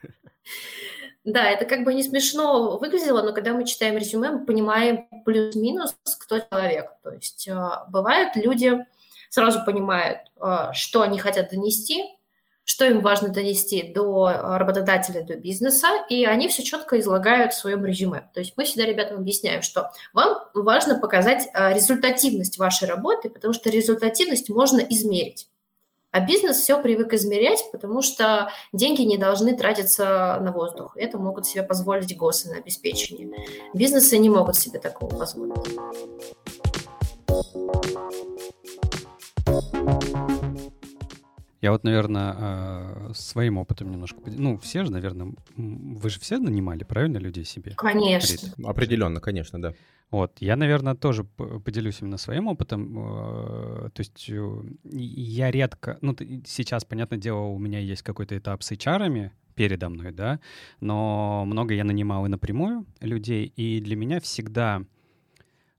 Да, 1.23 1.49
это 1.49 1.63
как 1.63 1.85
бы 1.85 1.93
не 1.93 2.03
смешно 2.03 2.77
выглядело, 2.77 3.21
но 3.21 3.31
когда 3.31 3.53
мы 3.53 3.65
читаем 3.65 3.97
резюме, 3.97 4.31
мы 4.31 4.45
понимаем 4.45 5.07
плюс-минус, 5.23 5.95
кто 6.19 6.39
человек. 6.39 6.91
То 7.01 7.11
есть 7.11 7.47
э, 7.47 7.55
бывают 7.89 8.35
люди, 8.35 8.85
сразу 9.33 9.65
понимают, 9.65 10.19
а, 10.39 10.73
что 10.73 11.01
они 11.01 11.17
хотят 11.17 11.49
донести, 11.49 12.03
что 12.65 12.85
им 12.85 13.01
важно 13.01 13.29
донести 13.29 13.91
до 13.91 14.31
работодателя, 14.59 15.23
до 15.23 15.35
бизнеса, 15.35 15.87
и 16.07 16.23
они 16.23 16.47
все 16.47 16.61
четко 16.61 16.99
излагают 16.99 17.51
в 17.51 17.57
своем 17.57 17.83
резюме. 17.83 18.29
То 18.35 18.41
есть 18.41 18.53
мы 18.55 18.63
всегда 18.63 18.85
ребятам 18.85 19.17
объясняем, 19.17 19.63
что 19.63 19.91
вам 20.13 20.37
важно 20.53 20.99
показать 20.99 21.49
а, 21.53 21.73
результативность 21.73 22.59
вашей 22.59 22.87
работы, 22.87 23.31
потому 23.31 23.55
что 23.55 23.71
результативность 23.71 24.49
можно 24.49 24.81
измерить. 24.81 25.47
А 26.11 26.19
бизнес 26.19 26.57
все 26.57 26.79
привык 26.79 27.11
измерять, 27.13 27.65
потому 27.71 28.03
что 28.03 28.51
деньги 28.71 29.01
не 29.01 29.17
должны 29.17 29.57
тратиться 29.57 30.37
на 30.41 30.51
воздух. 30.51 30.95
Это 30.95 31.17
могут 31.17 31.47
себе 31.47 31.63
позволить 31.63 32.15
ГОСы 32.15 32.51
на 32.51 32.57
обеспечение. 32.57 33.31
Бизнесы 33.73 34.19
не 34.19 34.29
могут 34.29 34.55
себе 34.55 34.77
такого 34.77 35.09
позволить. 35.17 35.55
Я 41.61 41.71
вот, 41.71 41.85
наверное, 41.85 42.35
а, 42.37 43.11
своим 43.13 43.57
опытом 43.57 43.89
немножко... 43.89 44.17
Ну, 44.25 44.57
все 44.57 44.83
же, 44.83 44.91
наверное, 44.91 45.33
вы 45.55 46.09
же 46.09 46.19
все 46.19 46.37
нанимали, 46.37 46.83
правильно, 46.83 47.19
людей 47.19 47.45
себе? 47.45 47.73
Конечно. 47.77 48.49
Определенно, 48.65 49.21
конечно, 49.21 49.61
да. 49.61 49.73
Вот, 50.11 50.33
я, 50.41 50.57
наверное, 50.57 50.93
тоже 50.93 51.23
поделюсь 51.23 52.01
именно 52.01 52.17
своим 52.17 52.47
опытом. 52.47 52.95
А, 52.99 53.89
то 53.93 53.99
есть 54.01 54.29
э, 54.29 54.61
я 54.91 55.51
редко... 55.51 55.97
Ну, 56.01 56.13
сейчас, 56.45 56.83
понятное 56.83 57.17
дело, 57.17 57.39
у 57.43 57.57
меня 57.57 57.79
есть 57.79 58.01
какой-то 58.01 58.37
этап 58.37 58.61
с 58.61 58.73
HR, 58.73 59.31
передо 59.55 59.89
мной, 59.89 60.11
да, 60.11 60.39
но 60.81 61.45
много 61.45 61.73
я 61.73 61.83
нанимал 61.83 62.25
и 62.25 62.29
напрямую 62.29 62.85
людей, 62.99 63.45
и 63.55 63.79
для 63.79 63.95
меня 63.95 64.19
всегда 64.19 64.83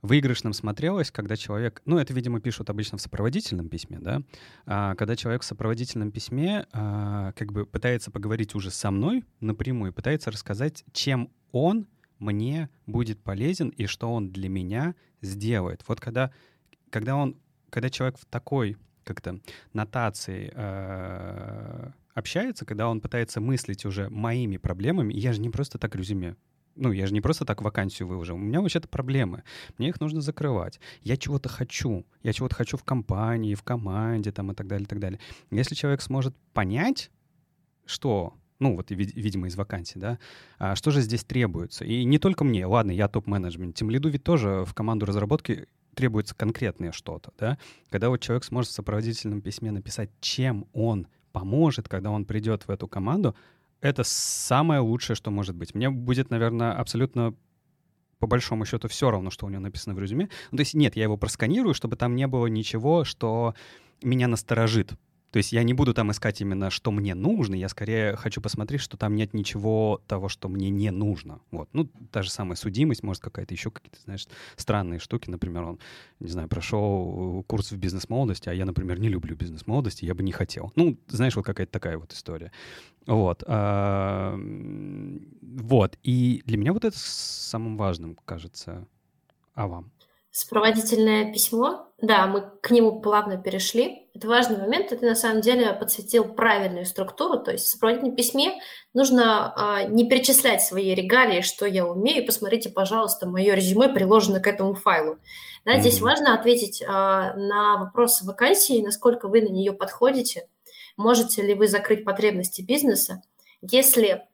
выигрышным 0.05 0.53
смотрелось, 0.53 1.11
когда 1.11 1.35
человек, 1.35 1.81
ну, 1.87 1.97
это, 1.97 2.13
видимо, 2.13 2.39
пишут 2.39 2.69
обычно 2.69 2.99
в 2.99 3.01
сопроводительном 3.01 3.71
письме, 3.71 3.99
да, 3.99 4.23
а, 4.67 4.95
когда 4.97 5.17
человек 5.17 5.43
в 5.43 5.47
сопроводительном 5.47 6.13
письме 6.13 6.67
а, 6.73 7.33
как 7.33 7.53
бы 7.53 7.65
пытается 7.65 8.11
поговорить 8.11 8.55
уже 8.55 8.71
со 8.71 8.91
мной 8.91 9.25
напрямую, 9.41 9.95
пытается 9.95 10.31
рассказать, 10.31 10.85
чем 10.93 11.31
он 11.53 11.87
мне 12.19 12.69
будет 12.87 13.19
полезен 13.23 13.71
и 13.71 13.87
что 13.87 14.13
он 14.13 14.31
для 14.31 14.51
меня 14.51 14.95
сделает. 15.23 15.83
Вот 15.89 16.01
когда, 16.01 16.31
когда 16.91 17.17
он, 17.17 17.39
когда 17.71 17.89
человек 17.89 18.19
в 18.19 18.27
такой 18.27 18.77
как-то 19.05 19.41
нотации 19.73 20.53
э, 20.55 21.91
общается, 22.13 22.67
когда 22.67 22.89
он 22.89 23.01
пытается 23.01 23.41
мыслить 23.41 23.87
уже 23.87 24.11
моими 24.11 24.59
проблемами, 24.59 25.15
я 25.15 25.33
же 25.33 25.41
не 25.41 25.49
просто 25.49 25.79
так 25.79 25.97
резюме 25.97 26.37
ну, 26.77 26.93
я 26.93 27.07
же 27.07 27.15
не 27.15 27.21
просто 27.21 27.45
так 27.45 27.63
вакансию 27.63 28.09
выложил. 28.09 28.37
У 28.37 28.39
меня 28.39 28.61
вообще-то 28.61 28.89
проблемы. 28.89 29.43
Мне 29.79 29.89
их 29.89 30.01
нужно 30.01 30.21
закрывать. 30.21 30.81
Я 31.03 31.17
чего-то 31.17 31.49
хочу. 31.49 32.05
Я 32.23 32.33
чего-то 32.33 32.55
хочу 32.55 32.77
в 32.77 32.85
компании, 32.85 33.55
в 33.55 33.63
команде 33.63 34.33
там 34.33 34.53
и 34.53 34.55
так 34.55 34.67
далее, 34.67 34.85
и 34.85 34.89
так 34.89 34.99
далее. 34.99 35.21
Если 35.51 35.75
человек 35.75 36.03
сможет 36.03 36.35
понять, 36.53 37.11
что 37.87 38.35
ну, 38.61 38.77
вот, 38.77 38.91
видимо, 38.91 39.49
из 39.49 39.57
вакансий, 39.57 39.99
да, 39.99 40.19
а 40.59 40.77
что 40.77 40.91
же 40.91 41.01
здесь 41.01 41.25
требуется? 41.25 41.85
И 41.85 42.05
не 42.05 42.19
только 42.19 42.45
мне, 42.45 42.65
ладно, 42.67 42.93
я 42.93 43.09
топ-менеджмент, 43.09 43.75
тем 43.75 43.91
лиду 43.91 44.09
ведь 44.09 44.23
тоже 44.23 44.65
в 44.65 44.73
команду 44.75 45.07
разработки 45.07 45.67
требуется 45.95 46.35
конкретное 46.35 46.93
что-то, 46.93 47.33
да, 47.39 47.59
когда 47.91 48.09
вот 48.09 48.21
человек 48.21 48.45
сможет 48.45 48.71
в 48.71 48.75
сопроводительном 48.75 49.41
письме 49.41 49.71
написать, 49.71 50.11
чем 50.21 50.67
он 50.73 51.09
поможет, 51.33 51.89
когда 51.89 52.11
он 52.11 52.25
придет 52.25 52.67
в 52.67 52.71
эту 52.71 52.87
команду, 52.87 53.35
это 53.85 54.03
самое 54.03 54.81
лучшее, 54.81 55.15
что 55.15 55.31
может 55.31 55.55
быть. 55.55 55.75
Мне 55.75 55.91
будет, 55.91 56.31
наверное, 56.31 56.73
абсолютно 56.73 57.35
по 58.19 58.27
большому 58.27 58.65
счету 58.65 58.89
все 58.89 59.11
равно, 59.11 59.31
что 59.31 59.45
у 59.45 59.51
него 59.51 59.61
написано 59.61 59.95
в 59.95 59.99
резюме. 59.99 60.31
Ну, 60.51 60.57
то 60.57 60.63
есть 60.63 60.73
нет, 60.73 60.97
я 60.97 61.03
его 61.03 61.19
просканирую, 61.19 61.75
чтобы 61.75 61.97
там 61.97 62.17
не 62.17 62.27
было 62.27 62.47
ничего, 62.47 63.05
что 63.05 63.55
меня 64.03 64.27
насторожит. 64.27 64.95
То 65.35 65.39
есть 65.39 65.51
я 65.51 65.65
не 65.65 65.75
буду 65.75 65.95
там 65.95 66.13
искать 66.13 66.41
именно, 66.43 66.71
что 66.71 66.93
мне 66.93 67.17
нужно, 67.17 67.57
я 67.57 67.69
скорее 67.69 68.15
хочу 68.15 68.41
посмотреть, 68.41 68.81
что 68.81 68.97
там 68.97 69.17
нет 69.17 69.35
ничего 69.35 70.01
того, 70.07 70.29
что 70.29 70.49
мне 70.49 70.71
не 70.71 70.93
нужно. 70.93 71.41
Вот. 71.51 71.69
Ну, 71.73 71.91
та 72.13 72.23
же 72.23 72.31
самая 72.31 72.55
судимость, 72.55 73.03
может, 73.03 73.21
какая-то 73.21 73.53
еще 73.53 73.73
какие-то, 73.73 74.01
знаешь, 74.05 74.29
странные 74.55 75.01
штуки. 75.01 75.29
Например, 75.29 75.65
он, 75.65 75.81
не 76.21 76.29
знаю, 76.29 76.47
прошел 76.47 77.43
курс 77.49 77.73
в 77.73 77.77
бизнес-молодости, 77.77 78.49
а 78.49 78.53
я, 78.53 78.65
например, 78.65 79.01
не 79.01 79.09
люблю 79.09 79.35
бизнес-молодости, 79.35 80.05
я 80.05 80.15
бы 80.15 80.23
не 80.23 80.31
хотел. 80.31 80.73
Ну, 80.77 80.97
знаешь, 81.09 81.35
вот 81.35 81.45
какая-то 81.45 81.73
такая 81.73 81.99
вот 81.99 82.13
история. 82.13 82.53
Вот. 83.05 83.43
А, 83.49 84.39
вот. 85.43 85.99
И 86.05 86.43
для 86.47 86.59
меня 86.59 86.73
вот 86.73 86.85
это 86.85 86.97
самым 86.97 87.77
важным, 87.77 88.17
кажется. 88.25 88.87
А 89.55 89.67
вам? 89.67 89.91
Сопроводительное 90.37 91.33
письмо, 91.33 91.93
да, 92.03 92.27
мы 92.27 92.43
к 92.61 92.73
нему 92.73 93.01
плавно 93.01 93.37
перешли. 93.37 94.09
Это 94.15 94.27
важный 94.27 94.59
момент, 94.59 94.91
и 94.91 94.97
ты 94.97 95.07
на 95.07 95.15
самом 95.15 95.43
деле 95.43 95.73
подсветил 95.73 96.25
правильную 96.25 96.87
структуру, 96.87 97.39
то 97.39 97.53
есть 97.53 97.67
в 97.67 97.69
сопроводительном 97.69 98.17
письме 98.17 98.61
нужно 98.95 99.55
а, 99.55 99.85
не 99.85 100.09
перечислять 100.09 100.61
свои 100.61 100.93
регалии, 100.93 101.41
что 101.41 101.67
я 101.67 101.87
умею, 101.87 102.27
посмотрите, 102.27 102.69
пожалуйста, 102.69 103.29
мое 103.29 103.55
резюме 103.55 103.89
приложено 103.89 104.41
к 104.41 104.49
этому 104.49 104.75
файлу. 104.75 105.19
Да, 105.65 105.77
mm-hmm. 105.77 105.81
Здесь 105.83 106.01
важно 106.01 106.35
ответить 106.35 106.83
а, 106.83 107.35
на 107.35 107.77
вопрос 107.77 108.21
вакансии, 108.23 108.83
насколько 108.83 109.29
вы 109.29 109.41
на 109.41 109.51
нее 109.51 109.73
подходите, 109.73 110.49
можете 110.97 111.43
ли 111.43 111.55
вы 111.55 111.69
закрыть 111.69 112.05
потребности 112.05 112.61
бизнеса. 112.61 113.23
Если 113.61 114.27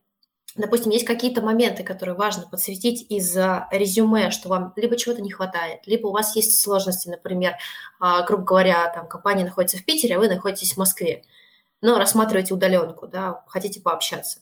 допустим, 0.56 0.90
есть 0.90 1.04
какие-то 1.04 1.42
моменты, 1.42 1.82
которые 1.82 2.14
важно 2.14 2.46
подсветить 2.48 3.06
из 3.08 3.36
резюме, 3.70 4.30
что 4.30 4.48
вам 4.48 4.72
либо 4.76 4.96
чего-то 4.96 5.22
не 5.22 5.30
хватает, 5.30 5.86
либо 5.86 6.08
у 6.08 6.12
вас 6.12 6.36
есть 6.36 6.60
сложности, 6.60 7.08
например, 7.08 7.56
а, 7.98 8.22
грубо 8.22 8.44
говоря, 8.44 8.90
там 8.92 9.08
компания 9.08 9.44
находится 9.44 9.76
в 9.76 9.84
Питере, 9.84 10.16
а 10.16 10.18
вы 10.18 10.28
находитесь 10.28 10.74
в 10.74 10.76
Москве, 10.76 11.22
но 11.80 11.98
рассматриваете 11.98 12.54
удаленку, 12.54 13.06
да, 13.06 13.44
хотите 13.46 13.80
пообщаться. 13.80 14.40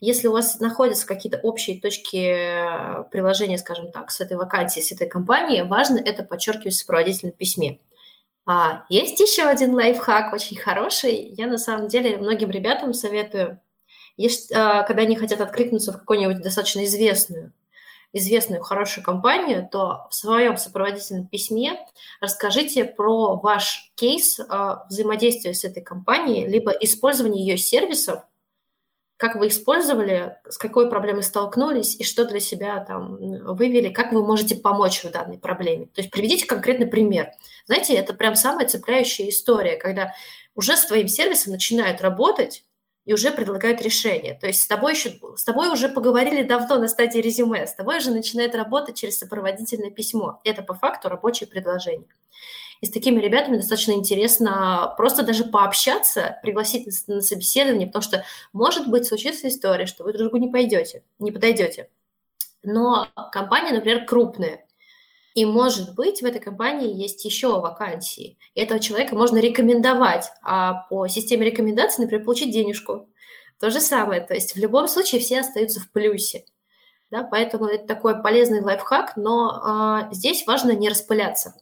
Если 0.00 0.28
у 0.28 0.32
вас 0.32 0.60
находятся 0.60 1.06
какие-то 1.06 1.38
общие 1.42 1.78
точки 1.78 3.10
приложения, 3.10 3.58
скажем 3.58 3.92
так, 3.92 4.10
с 4.10 4.20
этой 4.20 4.36
вакансией, 4.38 4.84
с 4.84 4.92
этой 4.92 5.06
компанией, 5.06 5.62
важно 5.62 5.98
это 5.98 6.22
подчеркивать 6.22 6.72
в 6.72 6.78
сопроводительном 6.78 7.34
письме. 7.34 7.80
А 8.46 8.84
есть 8.88 9.20
еще 9.20 9.42
один 9.42 9.74
лайфхак, 9.74 10.32
очень 10.32 10.56
хороший. 10.56 11.34
Я 11.36 11.46
на 11.46 11.58
самом 11.58 11.88
деле 11.88 12.16
многим 12.16 12.50
ребятам 12.50 12.94
советую 12.94 13.60
есть, 14.20 14.52
а, 14.52 14.82
когда 14.82 15.02
они 15.02 15.16
хотят 15.16 15.40
откликнуться 15.40 15.92
в 15.92 15.98
какую-нибудь 15.98 16.42
достаточно 16.42 16.84
известную, 16.84 17.52
известную 18.12 18.62
хорошую 18.62 19.02
компанию, 19.02 19.66
то 19.70 20.08
в 20.10 20.14
своем 20.14 20.56
сопроводительном 20.56 21.26
письме 21.26 21.78
расскажите 22.20 22.84
про 22.84 23.36
ваш 23.36 23.92
кейс 23.94 24.38
а, 24.38 24.84
взаимодействия 24.88 25.54
с 25.54 25.64
этой 25.64 25.82
компанией, 25.82 26.46
либо 26.46 26.70
использование 26.70 27.46
ее 27.46 27.56
сервисов, 27.56 28.22
как 29.16 29.36
вы 29.36 29.48
использовали, 29.48 30.36
с 30.48 30.58
какой 30.58 30.90
проблемой 30.90 31.22
столкнулись 31.22 31.96
и 31.96 32.04
что 32.04 32.26
для 32.26 32.40
себя 32.40 32.84
там 32.84 33.16
вывели, 33.54 33.88
как 33.88 34.12
вы 34.12 34.22
можете 34.22 34.56
помочь 34.56 35.02
в 35.02 35.10
данной 35.10 35.38
проблеме. 35.38 35.86
То 35.86 36.00
есть 36.00 36.10
приведите 36.10 36.46
конкретный 36.46 36.86
пример. 36.86 37.30
Знаете, 37.66 37.94
это 37.94 38.12
прям 38.12 38.34
самая 38.34 38.66
цепляющая 38.66 39.28
история, 39.28 39.76
когда 39.76 40.12
уже 40.54 40.76
с 40.76 40.86
твоим 40.86 41.06
сервисом 41.06 41.52
начинают 41.52 42.00
работать, 42.00 42.64
и 43.10 43.12
уже 43.12 43.32
предлагают 43.32 43.82
решение. 43.82 44.34
То 44.34 44.46
есть 44.46 44.62
с 44.62 44.68
тобой, 44.68 44.92
еще, 44.92 45.10
с 45.34 45.42
тобой 45.42 45.68
уже 45.72 45.88
поговорили 45.88 46.44
давно 46.44 46.78
на 46.78 46.86
стадии 46.86 47.18
резюме, 47.18 47.66
с 47.66 47.74
тобой 47.74 47.98
уже 47.98 48.12
начинает 48.12 48.54
работать 48.54 48.96
через 48.96 49.18
сопроводительное 49.18 49.90
письмо. 49.90 50.40
Это 50.44 50.62
по 50.62 50.74
факту 50.74 51.08
рабочее 51.08 51.48
предложение. 51.48 52.06
И 52.80 52.86
с 52.86 52.90
такими 52.92 53.18
ребятами 53.18 53.56
достаточно 53.56 53.94
интересно 53.94 54.94
просто 54.96 55.24
даже 55.24 55.42
пообщаться, 55.42 56.38
пригласить 56.44 56.86
на 57.08 57.20
собеседование, 57.20 57.88
потому 57.88 58.04
что, 58.04 58.24
может 58.52 58.86
быть, 58.86 59.06
случится 59.06 59.48
история, 59.48 59.86
что 59.86 60.04
вы 60.04 60.12
друг 60.12 60.30
другу 60.30 60.36
не 60.36 60.52
пойдете, 60.52 61.02
не 61.18 61.32
подойдете. 61.32 61.90
Но 62.62 63.08
компания, 63.32 63.72
например, 63.72 64.04
крупная, 64.04 64.64
и, 65.34 65.44
может 65.44 65.94
быть, 65.94 66.22
в 66.22 66.24
этой 66.24 66.40
компании 66.40 66.94
есть 66.94 67.24
еще 67.24 67.60
вакансии. 67.60 68.38
И 68.54 68.60
этого 68.60 68.80
человека 68.80 69.14
можно 69.14 69.38
рекомендовать, 69.38 70.30
а 70.42 70.86
по 70.88 71.06
системе 71.06 71.46
рекомендаций, 71.46 72.02
например, 72.02 72.24
получить 72.24 72.52
денежку. 72.52 73.08
То 73.60 73.70
же 73.70 73.80
самое. 73.80 74.20
То 74.22 74.34
есть 74.34 74.54
в 74.54 74.58
любом 74.58 74.88
случае 74.88 75.20
все 75.20 75.40
остаются 75.40 75.80
в 75.80 75.90
плюсе. 75.92 76.44
Да, 77.10 77.24
поэтому 77.24 77.66
это 77.66 77.86
такой 77.86 78.22
полезный 78.22 78.60
лайфхак, 78.60 79.16
но 79.16 79.60
а, 79.62 80.08
здесь 80.12 80.46
важно 80.46 80.72
не 80.72 80.88
распыляться. 80.88 81.54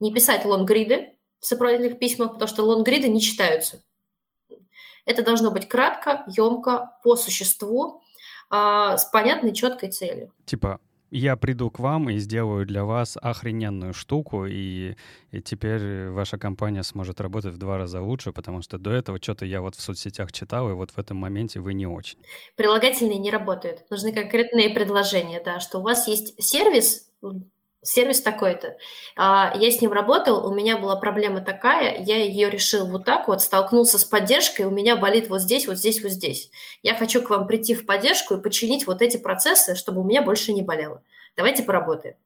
Не 0.00 0.12
писать 0.12 0.44
лонгриды 0.44 1.14
в 1.40 1.46
сопроводительных 1.46 1.98
письмах, 1.98 2.32
потому 2.34 2.48
что 2.48 2.62
лонгриды 2.62 3.08
не 3.08 3.20
читаются. 3.20 3.82
Это 5.06 5.22
должно 5.22 5.50
быть 5.50 5.68
кратко, 5.68 6.24
емко, 6.28 6.98
по 7.02 7.16
существу, 7.16 8.02
а, 8.50 8.98
с 8.98 9.06
понятной, 9.06 9.54
четкой 9.54 9.90
целью. 9.90 10.32
Типа 10.44 10.80
я 11.16 11.36
приду 11.36 11.70
к 11.70 11.78
вам 11.78 12.10
и 12.10 12.18
сделаю 12.18 12.66
для 12.66 12.84
вас 12.84 13.16
охрененную 13.20 13.94
штуку, 13.94 14.46
и, 14.46 14.96
и 15.30 15.40
теперь 15.40 16.10
ваша 16.10 16.38
компания 16.38 16.82
сможет 16.82 17.20
работать 17.20 17.54
в 17.54 17.58
два 17.58 17.78
раза 17.78 18.00
лучше, 18.00 18.32
потому 18.32 18.62
что 18.62 18.78
до 18.78 18.90
этого 18.90 19.18
что-то 19.20 19.46
я 19.46 19.60
вот 19.60 19.76
в 19.76 19.80
соцсетях 19.80 20.32
читал, 20.32 20.70
и 20.70 20.74
вот 20.74 20.90
в 20.90 20.98
этом 20.98 21.16
моменте 21.16 21.60
вы 21.60 21.74
не 21.74 21.86
очень. 21.86 22.18
Прилагательные 22.56 23.18
не 23.18 23.30
работают. 23.30 23.84
Нужны 23.90 24.12
конкретные 24.12 24.70
предложения, 24.70 25.42
да, 25.44 25.60
что 25.60 25.78
у 25.78 25.82
вас 25.82 26.06
есть 26.06 26.42
сервис, 26.42 27.10
сервис 27.86 28.20
такой-то. 28.20 28.76
А, 29.16 29.52
я 29.56 29.70
с 29.70 29.80
ним 29.80 29.92
работал, 29.92 30.46
у 30.46 30.54
меня 30.54 30.76
была 30.76 30.96
проблема 30.96 31.40
такая, 31.40 32.02
я 32.02 32.16
ее 32.22 32.50
решил 32.50 32.86
вот 32.86 33.04
так 33.04 33.28
вот, 33.28 33.42
столкнулся 33.42 33.98
с 33.98 34.04
поддержкой, 34.04 34.66
у 34.66 34.70
меня 34.70 34.96
болит 34.96 35.28
вот 35.28 35.40
здесь, 35.40 35.66
вот 35.66 35.78
здесь, 35.78 36.02
вот 36.02 36.12
здесь. 36.12 36.50
Я 36.82 36.94
хочу 36.94 37.22
к 37.22 37.30
вам 37.30 37.46
прийти 37.46 37.74
в 37.74 37.86
поддержку 37.86 38.34
и 38.34 38.42
починить 38.42 38.86
вот 38.86 39.02
эти 39.02 39.16
процессы, 39.16 39.74
чтобы 39.74 40.00
у 40.00 40.04
меня 40.04 40.22
больше 40.22 40.52
не 40.52 40.62
болело. 40.62 41.02
Давайте 41.36 41.62
поработаем. 41.62 42.16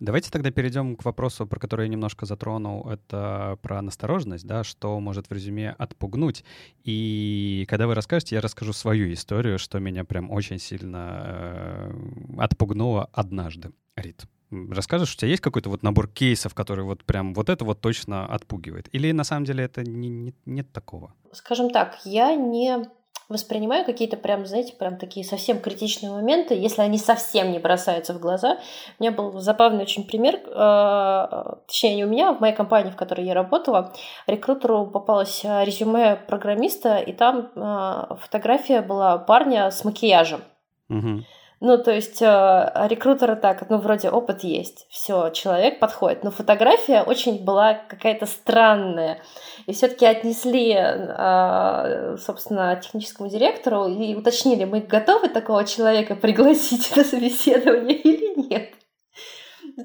Давайте 0.00 0.30
тогда 0.30 0.52
перейдем 0.52 0.94
к 0.94 1.04
вопросу, 1.04 1.44
про 1.44 1.58
который 1.58 1.86
я 1.86 1.88
немножко 1.88 2.24
затронул. 2.24 2.88
Это 2.88 3.58
про 3.62 3.82
настороженность, 3.82 4.46
да, 4.46 4.62
что 4.62 5.00
может 5.00 5.28
в 5.28 5.32
резюме 5.32 5.74
отпугнуть. 5.76 6.44
И 6.84 7.66
когда 7.68 7.88
вы 7.88 7.96
расскажете, 7.96 8.36
я 8.36 8.40
расскажу 8.40 8.72
свою 8.72 9.12
историю, 9.12 9.58
что 9.58 9.80
меня 9.80 10.04
прям 10.04 10.30
очень 10.30 10.60
сильно 10.60 11.22
э, 11.26 11.92
отпугнуло 12.38 13.08
однажды. 13.12 13.72
Рит. 13.96 14.22
Расскажешь, 14.50 15.14
у 15.14 15.16
тебя 15.16 15.28
есть 15.28 15.42
какой-то 15.42 15.68
вот 15.68 15.82
набор 15.82 16.08
кейсов, 16.08 16.54
который 16.54 16.84
вот 16.84 17.04
прям 17.04 17.34
вот 17.34 17.48
это 17.48 17.64
вот 17.64 17.80
точно 17.80 18.26
отпугивает? 18.26 18.88
Или 18.92 19.12
на 19.12 19.24
самом 19.24 19.44
деле 19.44 19.64
это 19.64 19.82
не, 19.82 20.08
не, 20.08 20.34
нет 20.46 20.72
такого? 20.72 21.12
Скажем 21.32 21.70
так, 21.70 21.98
я 22.04 22.34
не 22.34 22.88
воспринимаю 23.28 23.84
какие-то 23.84 24.16
прям, 24.16 24.46
знаете, 24.46 24.72
прям 24.72 24.96
такие 24.96 25.24
совсем 25.24 25.60
критичные 25.60 26.10
моменты, 26.10 26.54
если 26.54 26.80
они 26.80 26.96
совсем 26.96 27.52
не 27.52 27.58
бросаются 27.58 28.14
в 28.14 28.20
глаза. 28.20 28.58
У 28.98 29.02
меня 29.02 29.12
был 29.12 29.38
забавный 29.38 29.82
очень 29.82 30.06
пример, 30.06 30.40
э, 30.46 31.56
точнее, 31.66 31.96
не 31.96 32.04
у 32.04 32.08
меня, 32.08 32.30
а 32.30 32.32
в 32.32 32.40
моей 32.40 32.54
компании, 32.54 32.90
в 32.90 32.96
которой 32.96 33.26
я 33.26 33.34
работала, 33.34 33.92
рекрутеру 34.26 34.86
попалось 34.86 35.44
э, 35.44 35.64
резюме 35.64 36.16
программиста, 36.16 36.96
и 36.96 37.12
там 37.12 37.50
э, 37.54 38.16
фотография 38.22 38.80
была 38.80 39.18
парня 39.18 39.70
с 39.70 39.84
макияжем. 39.84 40.40
Угу. 40.88 41.24
Ну, 41.60 41.76
то 41.76 41.90
есть 41.90 42.22
э, 42.22 42.72
рекрутера 42.88 43.34
так, 43.34 43.68
ну, 43.68 43.78
вроде 43.78 44.10
опыт 44.10 44.44
есть, 44.44 44.86
все, 44.90 45.30
человек 45.30 45.80
подходит, 45.80 46.22
но 46.22 46.30
фотография 46.30 47.02
очень 47.02 47.44
была 47.44 47.74
какая-то 47.74 48.26
странная. 48.26 49.18
И 49.66 49.72
все-таки 49.72 50.06
отнесли, 50.06 50.72
э, 50.76 52.16
собственно, 52.24 52.76
техническому 52.76 53.28
директору 53.28 53.88
и 53.88 54.14
уточнили, 54.14 54.66
мы 54.66 54.80
готовы 54.80 55.28
такого 55.28 55.64
человека 55.64 56.14
пригласить 56.14 56.92
на 56.96 57.02
собеседование 57.02 57.96
или 57.96 58.48
нет. 58.48 58.77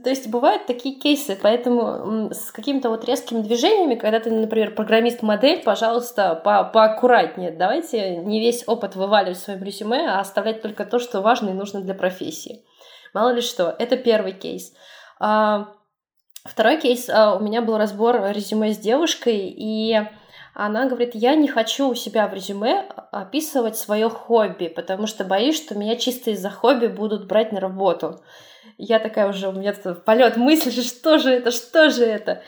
То 0.01 0.09
есть 0.09 0.27
бывают 0.27 0.65
такие 0.65 0.95
кейсы, 0.95 1.37
поэтому 1.39 2.31
с 2.33 2.51
какими-то 2.51 2.89
вот 2.89 3.05
резкими 3.05 3.41
движениями, 3.41 3.93
когда 3.93 4.19
ты, 4.19 4.31
например, 4.31 4.73
программист-модель, 4.73 5.61
пожалуйста, 5.61 6.33
по 6.33 6.63
поаккуратнее. 6.63 7.51
Давайте 7.51 8.17
не 8.17 8.39
весь 8.39 8.63
опыт 8.67 8.95
вываливать 8.95 9.37
в 9.37 9.41
своем 9.41 9.61
резюме, 9.61 10.09
а 10.09 10.19
оставлять 10.19 10.63
только 10.63 10.85
то, 10.85 10.97
что 10.97 11.21
важно 11.21 11.51
и 11.51 11.53
нужно 11.53 11.81
для 11.81 11.93
профессии. 11.93 12.65
Мало 13.13 13.33
ли 13.33 13.41
что. 13.41 13.75
Это 13.77 13.95
первый 13.95 14.31
кейс. 14.31 14.73
А, 15.19 15.67
второй 16.43 16.81
кейс. 16.81 17.07
А, 17.09 17.35
у 17.35 17.39
меня 17.39 17.61
был 17.61 17.77
разбор 17.77 18.19
резюме 18.31 18.73
с 18.73 18.79
девушкой, 18.79 19.53
и 19.55 20.01
она 20.55 20.87
говорит, 20.87 21.11
я 21.13 21.35
не 21.35 21.47
хочу 21.47 21.89
у 21.89 21.95
себя 21.95 22.27
в 22.27 22.33
резюме 22.33 22.87
описывать 23.11 23.77
свое 23.77 24.09
хобби, 24.09 24.69
потому 24.69 25.05
что 25.05 25.23
боюсь, 25.23 25.57
что 25.57 25.75
меня 25.75 25.97
чисто 25.97 26.31
из-за 26.31 26.49
хобби 26.49 26.87
будут 26.87 27.27
брать 27.27 27.51
на 27.51 27.59
работу. 27.59 28.21
Я 28.77 28.99
такая 28.99 29.27
уже, 29.29 29.49
у 29.49 29.51
меня 29.51 29.73
тут 29.73 30.05
полет 30.05 30.37
мысли, 30.37 30.69
что 30.81 31.17
же 31.17 31.31
это, 31.31 31.51
что 31.51 31.89
же 31.89 32.05
это. 32.05 32.41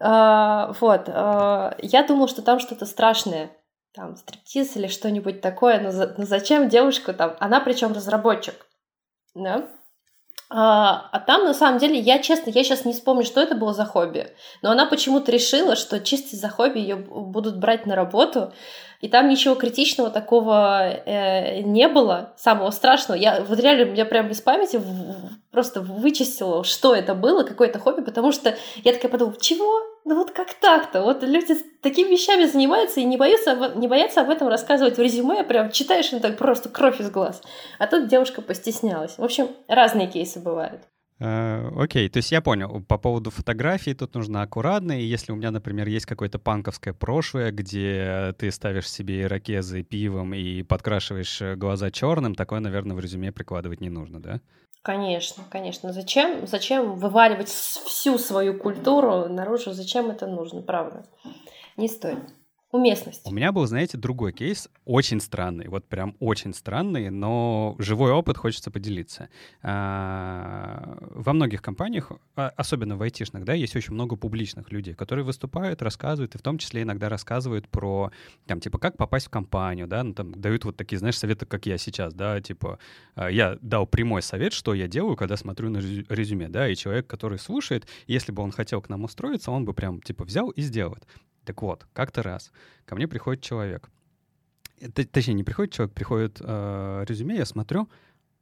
А, 0.00 0.72
вот, 0.80 1.08
а, 1.08 1.76
я 1.78 2.02
думала, 2.02 2.28
что 2.28 2.42
там 2.42 2.58
что-то 2.58 2.86
страшное, 2.86 3.50
там 3.94 4.16
стриптиз 4.16 4.76
или 4.76 4.86
что-нибудь 4.86 5.40
такое, 5.40 5.80
но, 5.80 5.90
за, 5.90 6.14
но 6.16 6.24
зачем 6.24 6.68
девушка 6.68 7.12
там, 7.12 7.36
она 7.38 7.60
причем 7.60 7.92
разработчик, 7.92 8.66
да? 9.34 9.68
А, 10.52 11.08
а 11.12 11.20
там, 11.20 11.44
на 11.44 11.54
самом 11.54 11.78
деле, 11.78 11.98
я, 11.98 12.18
честно, 12.18 12.50
я 12.50 12.64
сейчас 12.64 12.84
не 12.84 12.92
вспомню, 12.92 13.24
что 13.24 13.40
это 13.40 13.54
было 13.54 13.72
за 13.72 13.84
хобби, 13.84 14.34
но 14.62 14.72
она 14.72 14.86
почему-то 14.86 15.30
решила, 15.30 15.76
что 15.76 16.00
чисто 16.00 16.34
за 16.36 16.48
хобби 16.48 16.78
ее 16.80 16.96
будут 16.96 17.58
брать 17.58 17.86
на 17.86 17.94
работу, 17.94 18.52
и 19.00 19.08
там 19.08 19.28
ничего 19.28 19.54
критичного 19.54 20.10
такого 20.10 20.88
э, 20.88 21.62
не 21.62 21.88
было, 21.88 22.34
самого 22.36 22.70
страшного. 22.70 23.18
Я 23.18 23.42
вот 23.42 23.58
реально, 23.58 23.94
я 23.94 24.04
прям 24.04 24.28
без 24.28 24.40
памяти 24.40 24.80
просто 25.50 25.80
вычистила, 25.80 26.64
что 26.64 26.94
это 26.94 27.14
было, 27.14 27.42
какое-то 27.42 27.78
хобби, 27.78 28.02
потому 28.02 28.30
что 28.30 28.54
я 28.84 28.92
такая 28.92 29.10
подумала, 29.10 29.36
чего? 29.40 29.80
Ну 30.04 30.16
вот 30.16 30.30
как 30.30 30.54
так-то? 30.54 31.02
Вот 31.02 31.22
люди 31.22 31.56
такими 31.82 32.10
вещами 32.10 32.44
занимаются 32.44 33.00
и 33.00 33.04
не 33.04 33.16
боятся, 33.16 33.72
не 33.74 33.88
боятся 33.88 34.20
об 34.20 34.30
этом 34.30 34.48
рассказывать 34.48 34.98
в 34.98 35.00
резюме, 35.00 35.44
прям 35.44 35.70
читаешь, 35.70 36.12
и 36.12 36.18
так 36.18 36.36
просто 36.36 36.68
кровь 36.68 37.00
из 37.00 37.10
глаз. 37.10 37.42
А 37.78 37.86
тут 37.86 38.06
девушка 38.06 38.42
постеснялась. 38.42 39.16
В 39.16 39.24
общем, 39.24 39.48
разные 39.66 40.08
кейсы 40.08 40.40
бывают. 40.40 40.82
Э, 41.20 41.70
окей, 41.76 42.08
то 42.08 42.16
есть 42.16 42.32
я 42.32 42.40
понял. 42.40 42.82
По 42.88 42.96
поводу 42.96 43.30
фотографии 43.30 43.92
тут 43.92 44.14
нужно 44.14 44.42
аккуратно. 44.42 44.98
И 44.98 45.04
если 45.04 45.32
у 45.32 45.36
меня, 45.36 45.50
например, 45.50 45.86
есть 45.86 46.06
какое-то 46.06 46.38
панковское 46.38 46.94
прошлое, 46.94 47.52
где 47.52 48.34
ты 48.38 48.50
ставишь 48.50 48.90
себе 48.90 49.22
ирокезы 49.22 49.82
пивом 49.82 50.32
и 50.32 50.62
подкрашиваешь 50.62 51.42
э, 51.42 51.56
глаза 51.56 51.90
черным, 51.90 52.34
такое, 52.34 52.60
наверное, 52.60 52.96
в 52.96 53.00
резюме 53.00 53.32
прикладывать 53.32 53.80
не 53.80 53.90
нужно, 53.90 54.20
да? 54.20 54.40
Конечно, 54.82 55.44
конечно. 55.50 55.92
Зачем, 55.92 56.46
зачем 56.46 56.94
вываливать 56.94 57.48
всю 57.48 58.16
свою 58.16 58.58
культуру 58.58 59.28
наружу? 59.28 59.72
Зачем 59.72 60.10
это 60.10 60.26
нужно, 60.26 60.62
правда? 60.62 61.04
Не 61.76 61.88
стоит 61.88 62.20
уместность. 62.72 63.22
У 63.24 63.32
меня 63.32 63.52
был, 63.52 63.66
знаете, 63.66 63.98
другой 63.98 64.32
кейс, 64.32 64.68
очень 64.84 65.20
странный, 65.20 65.68
вот 65.68 65.86
прям 65.86 66.16
очень 66.20 66.54
странный, 66.54 67.10
но 67.10 67.74
живой 67.78 68.12
опыт 68.12 68.36
хочется 68.36 68.70
поделиться. 68.70 69.28
А, 69.62 70.98
во 71.00 71.32
многих 71.32 71.62
компаниях, 71.62 72.12
а, 72.36 72.52
особенно 72.56 72.96
в 72.96 73.02
айтишных, 73.02 73.44
да, 73.44 73.54
есть 73.54 73.74
очень 73.74 73.94
много 73.94 74.16
публичных 74.16 74.70
людей, 74.70 74.94
которые 74.94 75.24
выступают, 75.24 75.82
рассказывают, 75.82 76.34
и 76.34 76.38
в 76.38 76.42
том 76.42 76.58
числе 76.58 76.82
иногда 76.82 77.08
рассказывают 77.08 77.68
про, 77.68 78.12
там, 78.46 78.60
типа, 78.60 78.78
как 78.78 78.96
попасть 78.96 79.26
в 79.26 79.30
компанию, 79.30 79.88
да, 79.88 80.04
ну, 80.04 80.14
там, 80.14 80.32
дают 80.40 80.64
вот 80.64 80.76
такие, 80.76 80.98
знаешь, 80.98 81.18
советы, 81.18 81.46
как 81.46 81.66
я 81.66 81.76
сейчас, 81.76 82.14
да, 82.14 82.40
типа, 82.40 82.78
а, 83.16 83.28
я 83.28 83.58
дал 83.60 83.86
прямой 83.86 84.22
совет, 84.22 84.52
что 84.52 84.74
я 84.74 84.86
делаю, 84.86 85.16
когда 85.16 85.36
смотрю 85.36 85.70
на 85.70 85.78
резюме, 85.78 86.48
да, 86.48 86.68
и 86.68 86.76
человек, 86.76 87.06
который 87.06 87.38
слушает, 87.38 87.86
если 88.06 88.30
бы 88.30 88.42
он 88.42 88.52
хотел 88.52 88.80
к 88.80 88.88
нам 88.88 89.04
устроиться, 89.04 89.50
он 89.50 89.64
бы 89.64 89.74
прям, 89.74 90.00
типа, 90.00 90.24
взял 90.24 90.50
и 90.50 90.62
сделал. 90.62 90.96
Так 91.44 91.62
вот, 91.62 91.86
как-то 91.92 92.22
раз 92.22 92.52
ко 92.84 92.94
мне 92.94 93.08
приходит 93.08 93.42
человек. 93.42 93.90
Точнее, 95.12 95.34
не 95.34 95.44
приходит 95.44 95.72
человек, 95.72 95.94
приходит 95.94 96.38
э, 96.40 97.04
резюме, 97.06 97.36
я 97.36 97.44
смотрю, 97.44 97.88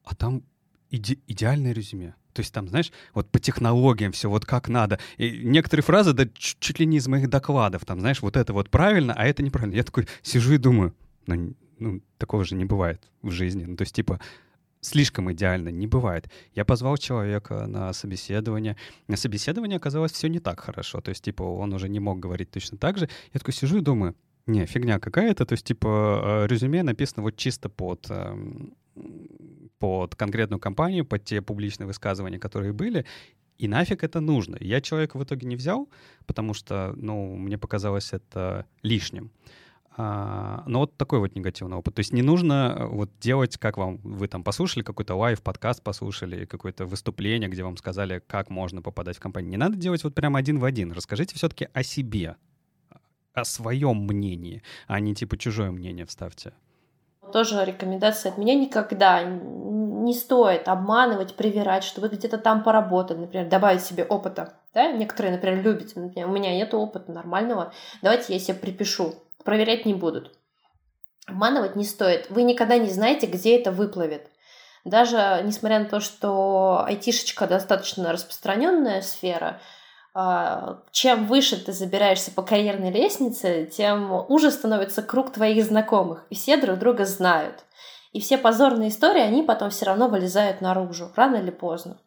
а 0.04 0.14
там 0.14 0.42
иде 0.90 1.18
идеальное 1.26 1.72
резюме. 1.72 2.14
То 2.32 2.40
есть 2.40 2.54
там, 2.54 2.68
знаешь, 2.68 2.92
вот 3.14 3.28
по 3.30 3.40
технологиям 3.40 4.12
все 4.12 4.30
вот 4.30 4.46
как 4.46 4.68
надо. 4.68 5.00
И 5.16 5.40
некоторые 5.44 5.82
фразы, 5.82 6.12
да 6.12 6.28
чуть 6.34 6.78
ли 6.78 6.86
не 6.86 6.98
из 6.98 7.08
моих 7.08 7.28
докладов, 7.28 7.84
там, 7.84 7.98
знаешь, 7.98 8.22
вот 8.22 8.36
это 8.36 8.52
вот 8.52 8.70
правильно, 8.70 9.12
а 9.14 9.26
это 9.26 9.42
неправильно. 9.42 9.74
Я 9.74 9.82
такой 9.82 10.06
сижу 10.22 10.54
и 10.54 10.58
думаю, 10.58 10.94
ну, 11.26 11.54
ну 11.80 12.00
такого 12.16 12.44
же 12.44 12.54
не 12.54 12.64
бывает 12.64 13.02
в 13.22 13.32
жизни. 13.32 13.64
Ну, 13.64 13.76
то 13.76 13.82
есть, 13.82 13.94
типа, 13.94 14.20
слишком 14.88 15.30
идеально 15.32 15.68
не 15.68 15.86
бывает. 15.86 16.28
Я 16.54 16.64
позвал 16.64 16.96
человека 16.96 17.66
на 17.66 17.92
собеседование. 17.92 18.76
На 19.06 19.16
собеседовании 19.16 19.76
оказалось 19.76 20.12
все 20.12 20.28
не 20.28 20.40
так 20.40 20.60
хорошо. 20.60 21.00
То 21.00 21.10
есть, 21.10 21.24
типа, 21.24 21.42
он 21.42 21.72
уже 21.72 21.88
не 21.88 22.00
мог 22.00 22.18
говорить 22.18 22.50
точно 22.50 22.78
так 22.78 22.98
же. 22.98 23.08
Я 23.32 23.38
такой 23.38 23.54
сижу 23.54 23.78
и 23.78 23.80
думаю, 23.80 24.14
не, 24.46 24.66
фигня 24.66 24.98
какая-то. 24.98 25.44
То 25.44 25.52
есть, 25.52 25.66
типа, 25.66 26.44
э, 26.44 26.46
резюме 26.46 26.82
написано 26.82 27.22
вот 27.22 27.36
чисто 27.36 27.68
под, 27.68 28.06
эм, 28.10 28.74
под 29.78 30.14
конкретную 30.14 30.58
компанию, 30.58 31.04
под 31.04 31.24
те 31.24 31.42
публичные 31.42 31.86
высказывания, 31.86 32.38
которые 32.38 32.72
были. 32.72 33.04
И 33.58 33.68
нафиг 33.68 34.04
это 34.04 34.20
нужно. 34.20 34.56
Я 34.60 34.80
человека 34.80 35.18
в 35.18 35.24
итоге 35.24 35.46
не 35.46 35.56
взял, 35.56 35.88
потому 36.26 36.54
что, 36.54 36.94
ну, 36.96 37.36
мне 37.36 37.58
показалось 37.58 38.12
это 38.12 38.66
лишним. 38.82 39.30
А, 40.00 40.62
но 40.66 40.78
вот 40.78 40.96
такой 40.96 41.18
вот 41.18 41.34
негативный 41.34 41.76
опыт. 41.76 41.96
То 41.96 42.00
есть 42.00 42.12
не 42.12 42.22
нужно 42.22 42.76
э, 42.78 42.86
вот 42.86 43.10
делать, 43.18 43.56
как 43.56 43.76
вам, 43.76 43.96
вы 44.04 44.28
там 44.28 44.44
послушали 44.44 44.84
какой-то 44.84 45.16
live, 45.16 45.42
подкаст 45.42 45.82
послушали, 45.82 46.44
какое-то 46.44 46.86
выступление, 46.86 47.50
где 47.50 47.64
вам 47.64 47.76
сказали, 47.76 48.22
как 48.24 48.48
можно 48.48 48.80
попадать 48.80 49.16
в 49.16 49.20
компанию. 49.20 49.50
Не 49.50 49.56
надо 49.56 49.76
делать 49.76 50.04
вот 50.04 50.14
прям 50.14 50.36
один 50.36 50.60
в 50.60 50.64
один. 50.64 50.92
Расскажите 50.92 51.34
все-таки 51.34 51.66
о 51.72 51.82
себе, 51.82 52.36
о 53.34 53.44
своем 53.44 54.04
мнении, 54.04 54.62
а 54.86 55.00
не 55.00 55.16
типа 55.16 55.36
чужое 55.36 55.72
мнение 55.72 56.06
вставьте. 56.06 56.52
Тоже 57.32 57.64
рекомендация 57.64 58.30
от 58.30 58.38
меня 58.38 58.54
никогда 58.54 59.24
не 59.24 60.14
стоит 60.14 60.68
обманывать, 60.68 61.34
привирать, 61.34 61.82
что 61.82 62.00
вы 62.00 62.08
где-то 62.08 62.38
там 62.38 62.62
поработали, 62.62 63.18
например, 63.18 63.48
добавить 63.48 63.82
себе 63.82 64.04
опыта. 64.04 64.54
Да? 64.72 64.92
Некоторые, 64.92 65.32
например, 65.32 65.60
любят, 65.60 65.94
у 65.96 66.00
меня 66.00 66.54
нет 66.54 66.72
опыта 66.72 67.10
нормального, 67.10 67.72
давайте 68.00 68.32
я 68.32 68.38
себе 68.38 68.54
припишу 68.54 69.16
проверять 69.44 69.86
не 69.86 69.94
будут. 69.94 70.36
Обманывать 71.26 71.76
не 71.76 71.84
стоит. 71.84 72.30
Вы 72.30 72.42
никогда 72.42 72.78
не 72.78 72.90
знаете, 72.90 73.26
где 73.26 73.58
это 73.58 73.70
выплывет. 73.70 74.30
Даже 74.84 75.42
несмотря 75.44 75.80
на 75.80 75.84
то, 75.84 76.00
что 76.00 76.84
айтишечка 76.86 77.46
достаточно 77.46 78.12
распространенная 78.12 79.02
сфера, 79.02 79.60
а, 80.14 80.82
чем 80.90 81.26
выше 81.26 81.62
ты 81.62 81.72
забираешься 81.72 82.30
по 82.30 82.42
карьерной 82.42 82.90
лестнице, 82.90 83.66
тем 83.66 84.12
уже 84.28 84.50
становится 84.50 85.02
круг 85.02 85.32
твоих 85.32 85.64
знакомых, 85.64 86.24
и 86.30 86.34
все 86.34 86.56
друг 86.56 86.78
друга 86.78 87.04
знают. 87.04 87.64
И 88.12 88.20
все 88.20 88.38
позорные 88.38 88.88
истории, 88.88 89.20
они 89.20 89.42
потом 89.42 89.70
все 89.70 89.84
равно 89.84 90.08
вылезают 90.08 90.60
наружу, 90.60 91.12
рано 91.14 91.36
или 91.36 91.50
поздно. 91.50 91.98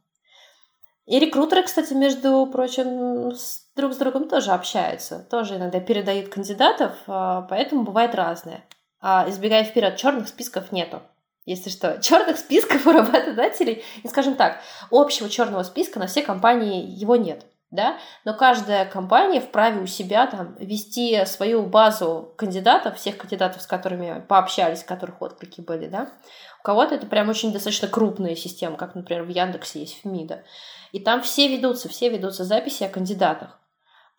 И 1.06 1.20
рекрутеры, 1.20 1.64
кстати, 1.64 1.94
между 1.94 2.46
прочим, 2.48 3.32
друг 3.76 3.94
с 3.94 3.98
другом 3.98 4.28
тоже 4.28 4.52
общаются, 4.52 5.26
тоже 5.30 5.56
иногда 5.56 5.80
передают 5.80 6.30
кандидатов, 6.30 6.94
а, 7.08 7.42
поэтому 7.44 7.84
бывает 7.84 8.16
разное. 8.16 8.64
А 9.00 9.26
избегая 9.28 9.64
вперед, 9.64 9.98
черных 9.98 10.28
списков 10.28 10.72
нету. 10.72 11.02
Если 11.46 11.70
что, 11.70 12.00
черных 12.02 12.38
списков 12.38 12.86
у 12.86 12.92
работодателей, 12.92 13.84
и 14.04 14.08
скажем 14.08 14.36
так, 14.36 14.60
общего 14.92 15.30
черного 15.30 15.64
списка 15.64 16.00
на 16.00 16.08
все 16.08 16.22
компании 16.22 16.86
его 16.86 17.16
нет 17.16 17.46
да, 17.72 17.98
но 18.26 18.34
каждая 18.34 18.86
компания 18.86 19.40
вправе 19.40 19.80
у 19.80 19.88
себя 19.88 20.28
там 20.28 20.56
вести 20.60 21.26
свою 21.26 21.66
базу 21.66 22.34
кандидатов, 22.36 22.98
всех 22.98 23.18
кандидатов, 23.18 23.62
с 23.62 23.66
которыми 23.68 24.24
пообщались, 24.28 24.84
которых 24.84 25.22
отклики 25.22 25.62
были, 25.62 25.88
да. 25.88 26.12
У 26.60 26.64
кого-то 26.64 26.96
это 26.96 27.08
прям 27.08 27.30
очень 27.30 27.54
достаточно 27.54 27.88
крупная 27.88 28.36
система, 28.36 28.76
как, 28.76 28.94
например, 28.94 29.24
в 29.24 29.30
Яндексе 29.30 29.80
есть 29.80 30.04
в 30.04 30.06
МИДа. 30.06 30.44
И 30.92 31.00
там 31.00 31.22
все 31.22 31.48
ведутся, 31.48 31.88
все 31.88 32.10
ведутся 32.10 32.44
записи 32.44 32.84
о 32.84 32.90
кандидатах. 32.90 33.58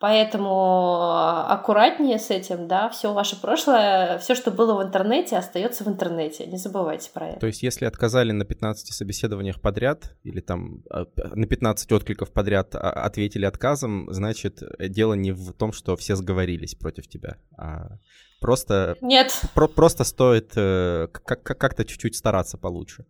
Поэтому 0.02 0.98
а, 1.00 1.46
аккуратнее 1.54 2.18
с 2.18 2.30
этим, 2.30 2.66
да, 2.66 2.88
все 2.88 3.12
ваше 3.12 3.40
прошлое, 3.40 4.18
все, 4.18 4.34
что 4.34 4.50
было 4.50 4.76
в 4.76 4.82
интернете, 4.82 5.36
остается 5.36 5.84
в 5.84 5.86
интернете. 5.86 6.44
Не 6.44 6.56
забывайте 6.56 7.08
про 7.14 7.28
это. 7.28 7.38
То 7.38 7.46
есть, 7.46 7.62
если 7.62 7.84
отказали 7.84 8.32
на 8.32 8.44
15 8.44 8.92
собеседованиях 8.92 9.60
подряд, 9.60 10.16
или 10.24 10.40
там 10.40 10.82
а, 10.90 11.06
на 11.36 11.46
15 11.46 11.92
откликов 11.92 12.32
подряд 12.32 12.74
а, 12.74 12.90
ответили 12.90 13.44
отказом, 13.44 14.12
значит, 14.12 14.60
дело 14.80 15.14
не 15.14 15.30
в 15.30 15.52
том, 15.52 15.72
что 15.72 15.94
все 15.94 16.16
сговорились 16.16 16.74
против 16.74 17.06
тебя, 17.06 17.36
а 17.56 17.98
просто... 18.40 18.96
Нет. 19.02 19.40
Про 19.54 19.68
просто 19.68 20.02
стоит 20.02 20.50
э, 20.56 21.06
как-то 21.12 21.84
чуть-чуть 21.84 22.16
стараться 22.16 22.58
получше. 22.58 23.06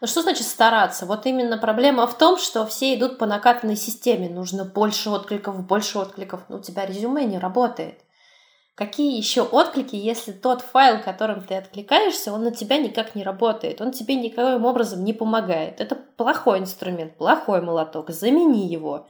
Ну 0.00 0.06
что 0.06 0.22
значит 0.22 0.46
стараться? 0.46 1.06
Вот 1.06 1.24
именно 1.26 1.56
проблема 1.56 2.06
в 2.06 2.18
том, 2.18 2.38
что 2.38 2.66
все 2.66 2.94
идут 2.94 3.18
по 3.18 3.26
накатанной 3.26 3.76
системе. 3.76 4.28
Нужно 4.28 4.64
больше 4.64 5.10
откликов, 5.10 5.66
больше 5.66 5.98
откликов. 5.98 6.42
Но 6.48 6.56
у 6.56 6.60
тебя 6.60 6.84
резюме 6.84 7.24
не 7.24 7.38
работает. 7.38 8.00
Какие 8.76 9.16
еще 9.16 9.40
отклики, 9.40 9.96
если 9.96 10.32
тот 10.32 10.60
файл, 10.60 11.02
которым 11.02 11.42
ты 11.42 11.54
откликаешься, 11.54 12.30
он 12.30 12.44
на 12.44 12.50
тебя 12.50 12.76
никак 12.76 13.14
не 13.14 13.22
работает, 13.22 13.80
он 13.80 13.90
тебе 13.90 14.16
никаким 14.16 14.66
образом 14.66 15.02
не 15.02 15.14
помогает. 15.14 15.80
Это 15.80 15.94
плохой 15.94 16.58
инструмент, 16.58 17.16
плохой 17.16 17.62
молоток, 17.62 18.10
замени 18.10 18.66
его. 18.66 19.08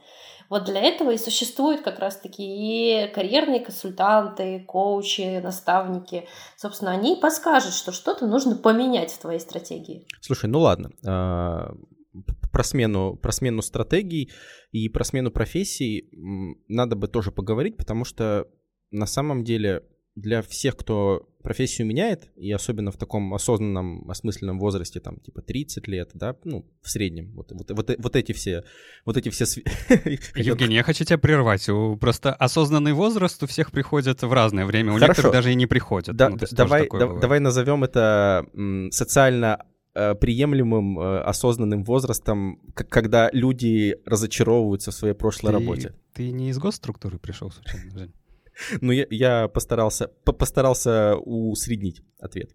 Вот 0.49 0.65
для 0.65 0.81
этого 0.81 1.11
и 1.11 1.17
существуют 1.17 1.81
как 1.81 1.99
раз-таки 1.99 2.43
и 2.43 3.11
карьерные 3.13 3.59
консультанты, 3.59 4.63
коучи, 4.67 5.39
наставники. 5.41 6.27
Собственно, 6.55 6.91
они 6.91 7.17
подскажут, 7.21 7.73
что 7.73 7.91
что-то 7.91 8.27
нужно 8.27 8.55
поменять 8.55 9.11
в 9.11 9.19
твоей 9.19 9.39
стратегии. 9.39 10.05
Слушай, 10.21 10.49
ну 10.49 10.59
ладно, 10.59 10.91
а, 11.05 11.73
про 12.51 12.63
смену, 12.63 13.15
про 13.15 13.31
смену 13.31 13.61
стратегий 13.61 14.31
и 14.71 14.89
про 14.89 15.03
смену 15.03 15.31
профессий 15.31 16.09
надо 16.67 16.95
бы 16.95 17.07
тоже 17.07 17.31
поговорить, 17.31 17.77
потому 17.77 18.05
что 18.05 18.47
на 18.91 19.05
самом 19.05 19.43
деле 19.43 19.83
для 20.17 20.41
всех, 20.41 20.75
кто 20.75 21.29
профессию 21.43 21.85
меняет, 21.87 22.29
и 22.35 22.51
особенно 22.51 22.91
в 22.91 22.97
таком 22.97 23.33
осознанном, 23.35 24.09
осмысленном 24.09 24.59
возрасте, 24.59 24.99
там, 24.99 25.19
типа 25.19 25.41
30 25.41 25.87
лет, 25.87 26.09
да, 26.15 26.35
ну, 26.43 26.65
в 26.81 26.89
среднем, 26.89 27.31
вот, 27.35 27.51
вот, 27.51 27.69
вот, 27.69 27.95
вот 27.97 28.15
эти 28.15 28.31
все, 28.31 28.63
вот 29.05 29.15
эти 29.15 29.29
все... 29.29 29.45
Евгений, 30.35 30.75
я 30.75 30.83
хочу 30.83 31.05
тебя 31.05 31.19
прервать. 31.19 31.69
Просто 32.01 32.33
осознанный 32.33 32.93
возраст 32.93 33.41
у 33.43 33.47
всех 33.47 33.71
приходит 33.71 34.23
в 34.23 34.33
разное 34.33 34.65
время, 34.65 34.91
у 34.91 34.95
Хорошо. 34.95 35.11
некоторых 35.11 35.31
даже 35.33 35.51
и 35.51 35.55
не 35.55 35.67
приходит. 35.67 36.15
Да, 36.15 36.29
ну, 36.29 36.37
давай, 36.51 36.89
да, 36.89 37.13
давай 37.13 37.39
назовем 37.39 37.83
это 37.83 38.45
социально 38.91 39.63
э, 39.93 40.15
приемлемым 40.15 40.99
э, 40.99 41.19
осознанным 41.19 41.83
возрастом, 41.83 42.59
когда 42.73 43.29
люди 43.31 43.95
разочаровываются 44.05 44.89
в 44.89 44.95
своей 44.95 45.13
прошлой 45.13 45.51
ты, 45.51 45.59
работе. 45.59 45.93
Ты 46.13 46.31
не 46.31 46.49
из 46.49 46.57
госструктуры 46.57 47.19
пришел, 47.19 47.51
случайно, 47.51 47.99
Жень? 47.99 48.13
Ну, 48.81 48.91
я, 48.91 49.05
я 49.09 49.47
постарался, 49.47 50.07
постарался 50.23 51.15
усреднить 51.15 52.01
ответ. 52.19 52.51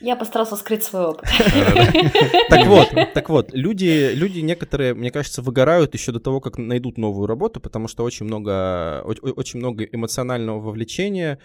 Я 0.00 0.16
постарался 0.16 0.56
скрыть 0.56 0.82
свой 0.82 1.06
опыт. 1.06 1.28
Так 2.50 2.66
вот, 2.66 2.88
так 3.14 3.28
вот, 3.30 3.54
люди, 3.54 4.10
люди 4.12 4.40
некоторые, 4.40 4.94
мне 4.94 5.10
кажется, 5.10 5.42
выгорают 5.42 5.94
еще 5.94 6.12
до 6.12 6.20
того, 6.20 6.40
как 6.40 6.58
найдут 6.58 6.98
новую 6.98 7.26
работу, 7.26 7.60
потому 7.60 7.88
что 7.88 8.04
очень 8.04 8.26
много, 8.26 9.02
очень 9.04 9.58
много 9.58 9.84
эмоционального 9.84 10.60
вовлечения, 10.60 11.38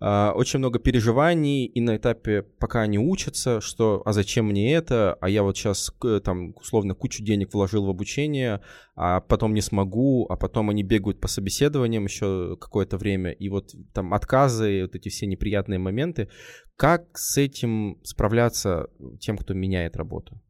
очень 0.00 0.58
много 0.58 0.78
переживаний, 0.78 1.66
и 1.66 1.80
на 1.80 1.96
этапе, 1.96 2.42
пока 2.42 2.82
они 2.82 2.98
учатся, 2.98 3.60
что 3.60 4.02
«а 4.04 4.12
зачем 4.12 4.46
мне 4.46 4.74
это?», 4.74 5.14
«а 5.20 5.28
я 5.28 5.42
вот 5.42 5.56
сейчас, 5.56 5.92
там, 6.24 6.54
условно, 6.56 6.94
кучу 6.94 7.22
денег 7.24 7.54
вложил 7.54 7.86
в 7.86 7.90
обучение, 7.90 8.60
а 8.96 9.20
потом 9.20 9.54
не 9.54 9.60
смогу», 9.60 10.26
а 10.28 10.36
потом 10.36 10.70
они 10.70 10.82
бегают 10.82 11.20
по 11.20 11.28
собеседованиям 11.28 12.04
еще 12.04 12.56
какое-то 12.60 12.98
время, 12.98 13.30
и 13.30 13.48
вот 13.48 13.72
там 13.92 14.12
отказы, 14.12 14.82
вот 14.82 14.94
эти 14.96 15.08
все 15.08 15.26
неприятные 15.26 15.78
моменты. 15.78 16.28
Как 16.76 17.16
с 17.16 17.38
этим 17.38 18.00
справляться 18.02 18.88
тем, 19.20 19.38
кто 19.38 19.54
меняет 19.54 19.96
работу? 19.96 20.40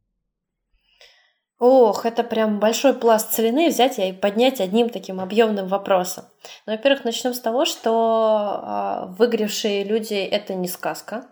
Ох, 1.61 2.05
это 2.05 2.25
прям 2.25 2.59
большой 2.59 2.95
пласт 2.95 3.33
целины 3.33 3.69
взять 3.69 3.99
и 3.99 4.13
поднять 4.13 4.61
одним 4.61 4.91
таким 4.91 5.21
объемным 5.21 5.69
вопросом. 5.69 6.25
Ну, 6.67 6.73
во-первых, 6.73 7.05
начнем 7.05 7.33
с 7.33 7.41
того, 7.41 7.65
что 7.65 8.61
э, 8.63 9.15
выгоревшие 9.19 9.85
люди 9.85 10.15
это 10.15 10.55
не 10.55 10.67
сказка. 10.67 11.27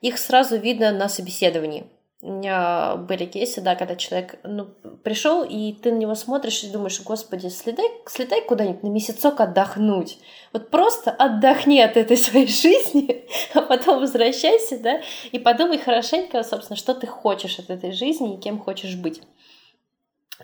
Их 0.00 0.18
сразу 0.18 0.56
видно 0.56 0.92
на 0.92 1.08
собеседовании. 1.08 1.90
У 2.20 2.32
меня 2.32 2.96
были 2.96 3.26
кейсы, 3.26 3.60
да, 3.60 3.76
когда 3.76 3.94
человек 3.94 4.40
ну, 4.42 4.66
пришел, 5.04 5.44
и 5.44 5.72
ты 5.72 5.92
на 5.92 5.98
него 5.98 6.16
смотришь 6.16 6.64
и 6.64 6.70
думаешь, 6.70 7.00
господи, 7.02 7.46
слетай, 7.46 7.86
слетай 8.06 8.42
куда-нибудь 8.42 8.82
на 8.82 8.88
месяцок 8.88 9.40
отдохнуть. 9.40 10.18
Вот 10.52 10.70
просто 10.70 11.12
отдохни 11.12 11.80
от 11.80 11.96
этой 11.96 12.16
своей 12.16 12.48
жизни, 12.48 13.24
а 13.54 13.62
потом 13.62 14.00
возвращайся, 14.00 14.78
да, 14.78 15.00
и 15.30 15.38
подумай 15.38 15.78
хорошенько, 15.78 16.42
собственно, 16.42 16.76
что 16.76 16.94
ты 16.94 17.06
хочешь 17.06 17.60
от 17.60 17.70
этой 17.70 17.92
жизни 17.92 18.34
и 18.34 18.40
кем 18.40 18.58
хочешь 18.58 18.96
быть. 18.96 19.20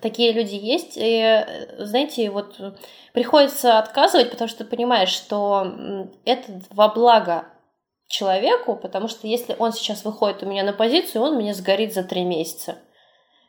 Такие 0.03 0.33
люди 0.33 0.55
есть, 0.57 0.97
и, 0.97 1.21
э, 1.21 1.85
знаете, 1.85 2.29
вот 2.31 2.61
приходится 3.13 3.79
отказывать, 3.79 4.31
потому 4.31 4.49
что 4.49 4.65
ты 4.65 4.71
понимаешь, 4.71 5.11
что 5.11 6.09
это 6.25 6.61
во 6.71 6.89
благо 6.89 7.47
человеку, 8.09 8.77
потому 8.77 9.09
что 9.09 9.27
если 9.27 9.57
он 9.59 9.73
сейчас 9.73 10.05
выходит 10.05 10.43
у 10.43 10.47
меня 10.47 10.65
на 10.65 10.73
позицию, 10.73 11.23
он 11.23 11.39
меня 11.39 11.55
сгорит 11.55 11.95
за 11.95 12.03
три 12.03 12.25
месяца. 12.25 12.79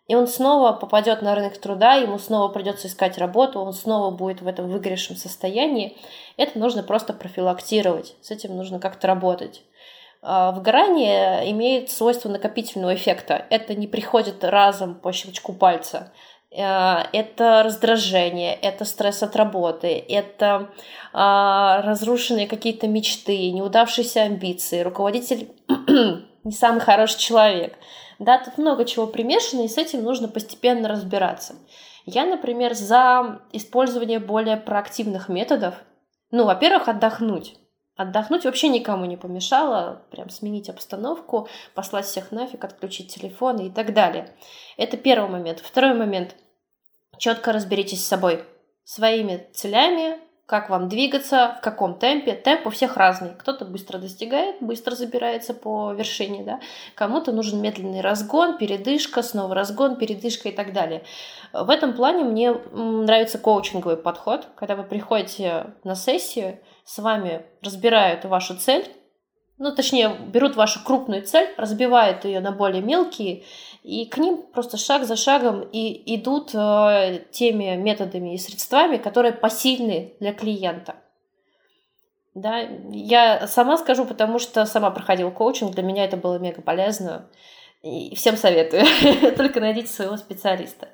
И 0.08 0.14
он 0.14 0.28
снова 0.28 0.74
попадет 0.74 1.24
на 1.24 1.34
рынок 1.34 1.58
труда, 1.58 1.96
ему 1.96 2.20
снова 2.20 2.50
придется 2.50 2.88
искать 2.88 3.18
работу, 3.18 3.60
он 3.60 3.74
снова 3.74 4.12
будет 4.12 4.42
в 4.42 4.48
этом 4.48 4.70
выгоревшем 4.70 5.16
состоянии. 5.16 5.98
Это 6.38 6.60
нужно 6.60 6.84
просто 6.84 7.12
профилактировать, 7.12 8.16
с 8.22 8.30
этим 8.30 8.56
нужно 8.56 8.80
как-то 8.80 9.08
работать. 9.08 9.64
А, 10.22 10.52
выгорание 10.52 11.52
имеет 11.52 11.90
свойство 11.90 12.30
накопительного 12.30 12.94
эффекта. 12.94 13.46
Это 13.50 13.74
не 13.74 13.88
приходит 13.88 14.44
разом 14.44 14.96
по 14.96 15.12
щелчку 15.12 15.54
пальца. 15.54 16.12
Э, 16.56 17.04
это 17.12 17.64
раздражение, 17.64 18.54
это 18.54 18.86
стресс 18.86 19.22
от 19.24 19.36
работы, 19.36 20.04
это 20.08 20.70
а, 21.14 21.82
разрушенные 21.82 22.48
какие-то 22.48 22.88
мечты, 22.88 23.52
неудавшиеся 23.52 24.24
амбиции, 24.24 24.82
руководитель 24.82 25.50
не 26.44 26.52
самый 26.52 26.80
хороший 26.80 27.20
человек. 27.20 27.78
Да, 28.20 28.38
тут 28.38 28.58
много 28.58 28.86
чего 28.86 29.08
примешано, 29.08 29.64
и 29.64 29.68
с 29.68 29.78
этим 29.78 30.04
нужно 30.04 30.30
постепенно 30.30 30.88
разбираться. 30.88 31.56
Я, 32.06 32.26
например, 32.26 32.74
за 32.74 33.42
использование 33.52 34.20
более 34.20 34.56
проактивных 34.56 35.28
методов. 35.28 35.76
Ну, 36.32 36.46
во-первых, 36.46 36.88
отдохнуть. 36.88 37.56
Отдохнуть 37.98 38.46
вообще 38.46 38.70
никому 38.70 39.06
не 39.06 39.18
помешало, 39.18 40.04
прям 40.12 40.30
сменить 40.30 40.70
обстановку, 40.70 41.48
послать 41.74 42.06
всех 42.06 42.32
нафиг, 42.32 42.64
отключить 42.64 43.14
телефоны 43.14 43.68
и 43.68 43.70
так 43.70 43.94
далее. 43.94 44.36
Это 44.78 44.98
первый 44.98 45.30
момент. 45.30 45.60
Второй 45.60 45.94
момент 45.94 46.36
четко 47.18 47.52
разберитесь 47.52 48.04
с 48.04 48.08
собой, 48.08 48.44
своими 48.84 49.48
целями, 49.54 50.20
как 50.46 50.70
вам 50.70 50.90
двигаться, 50.90 51.56
в 51.58 51.64
каком 51.64 51.98
темпе. 51.98 52.34
Темп 52.34 52.68
у 52.68 52.70
всех 52.70 52.98
разный. 52.98 53.32
Кто-то 53.36 53.66
быстро 53.66 53.98
достигает, 53.98 54.58
быстро 54.62 54.94
забирается 54.96 55.56
по 55.56 55.92
вершине, 55.94 56.44
да. 56.44 56.60
Кому-то 56.94 57.32
нужен 57.32 57.62
медленный 57.62 58.02
разгон, 58.02 58.58
передышка, 58.58 59.24
снова 59.24 59.56
разгон, 59.56 59.96
передышка 59.96 60.50
и 60.50 60.52
так 60.52 60.72
далее. 60.72 61.04
В 61.52 61.70
этом 61.70 61.94
плане 61.94 62.24
мне 62.24 62.52
нравится 62.52 63.40
коучинговый 63.40 63.98
подход, 63.98 64.48
когда 64.56 64.76
вы 64.76 64.84
приходите 64.84 65.74
на 65.84 65.96
сессию, 65.96 66.60
с 66.84 67.00
вами 67.00 67.44
разбирают 67.64 68.26
вашу 68.26 68.56
цель, 68.56 68.86
ну, 69.58 69.74
точнее, 69.74 70.10
берут 70.10 70.58
вашу 70.58 70.84
крупную 70.84 71.24
цель, 71.24 71.48
разбивают 71.56 72.26
ее 72.26 72.42
на 72.42 72.52
более 72.52 72.82
мелкие, 72.82 73.46
и 73.86 74.06
к 74.08 74.18
ним 74.18 74.42
просто 74.52 74.78
шаг 74.78 75.06
за 75.06 75.16
шагом 75.16 75.62
и 75.62 76.16
идут 76.16 76.56
э, 76.56 77.20
теми 77.32 77.76
методами 77.76 78.34
и 78.34 78.38
средствами, 78.40 78.98
которые 78.98 79.32
посильны 79.32 80.16
для 80.20 80.34
клиента. 80.34 80.96
Да, 82.34 82.62
я 82.90 83.48
сама 83.48 83.78
скажу, 83.78 84.06
потому 84.06 84.40
что 84.40 84.66
сама 84.66 84.90
проходила 84.90 85.30
коучинг, 85.30 85.76
для 85.76 85.84
меня 85.84 86.04
это 86.04 86.18
было 86.18 86.40
мега 86.40 86.64
полезно. 86.64 87.30
И 87.84 88.16
всем 88.16 88.38
советую. 88.38 88.86
Только 89.38 89.60
найдите 89.60 89.90
своего 89.90 90.18
специалиста. 90.18 90.90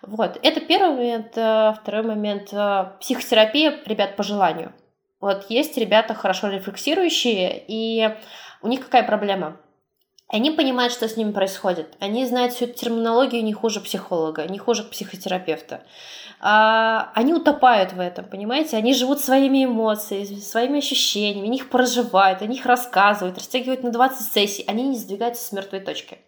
Вот, 0.00 0.38
это 0.42 0.60
первый 0.62 0.96
момент. 0.96 1.36
Э, 1.36 1.74
второй 1.78 2.04
момент. 2.04 2.54
Э, 2.54 2.92
психотерапия, 3.00 3.80
ребят, 3.84 4.16
по 4.16 4.22
желанию. 4.22 4.72
Вот 5.20 5.50
есть 5.50 5.76
ребята 5.76 6.14
хорошо 6.14 6.48
рефлексирующие, 6.48 7.62
и 7.68 8.16
у 8.62 8.68
них 8.68 8.80
какая 8.80 9.02
проблема? 9.02 9.60
Они 10.32 10.52
понимают, 10.52 10.92
что 10.92 11.08
с 11.08 11.16
ними 11.16 11.32
происходит. 11.32 11.96
Они 11.98 12.24
знают 12.24 12.52
всю 12.52 12.66
терминологию 12.66 13.42
не 13.42 13.52
хуже 13.52 13.80
психолога, 13.80 14.46
не 14.46 14.58
хуже 14.58 14.84
психотерапевта. 14.84 15.82
А, 16.38 17.10
они 17.14 17.34
утопают 17.34 17.92
в 17.92 18.00
этом, 18.00 18.24
понимаете? 18.26 18.76
Они 18.76 18.94
живут 18.94 19.20
своими 19.20 19.64
эмоциями, 19.64 20.38
своими 20.38 20.78
ощущениями, 20.78 21.48
они 21.48 21.58
их 21.58 21.68
проживают, 21.68 22.42
они 22.42 22.56
их 22.56 22.66
рассказывают, 22.66 23.38
растягивают 23.38 23.82
на 23.82 23.90
20 23.90 24.32
сессий, 24.32 24.64
они 24.68 24.84
не 24.84 24.96
сдвигаются 24.96 25.44
с 25.44 25.50
мертвой 25.50 25.80
точки. 25.80 26.18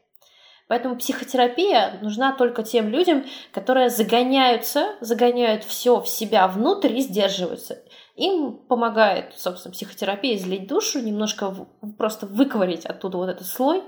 Поэтому 0.67 0.97
психотерапия 0.97 1.99
нужна 2.03 2.33
только 2.33 2.65
тем 2.65 2.89
людям, 2.89 3.25
которые 3.53 3.89
загоняются, 3.89 4.97
загоняют 5.01 5.65
все 5.65 6.01
в 6.01 6.09
себя 6.09 6.49
внутрь 6.49 6.97
и 6.97 7.03
сдерживаются. 7.03 7.83
Им 8.23 8.57
помогает, 8.69 9.35
собственно, 9.37 9.73
психотерапия 9.73 10.37
излить 10.37 10.69
душу, 10.69 11.01
немножко 11.01 11.67
просто 11.99 12.25
выковырить 12.25 12.87
оттуда 12.87 13.17
вот 13.17 13.29
этот 13.29 13.49
слой, 13.49 13.83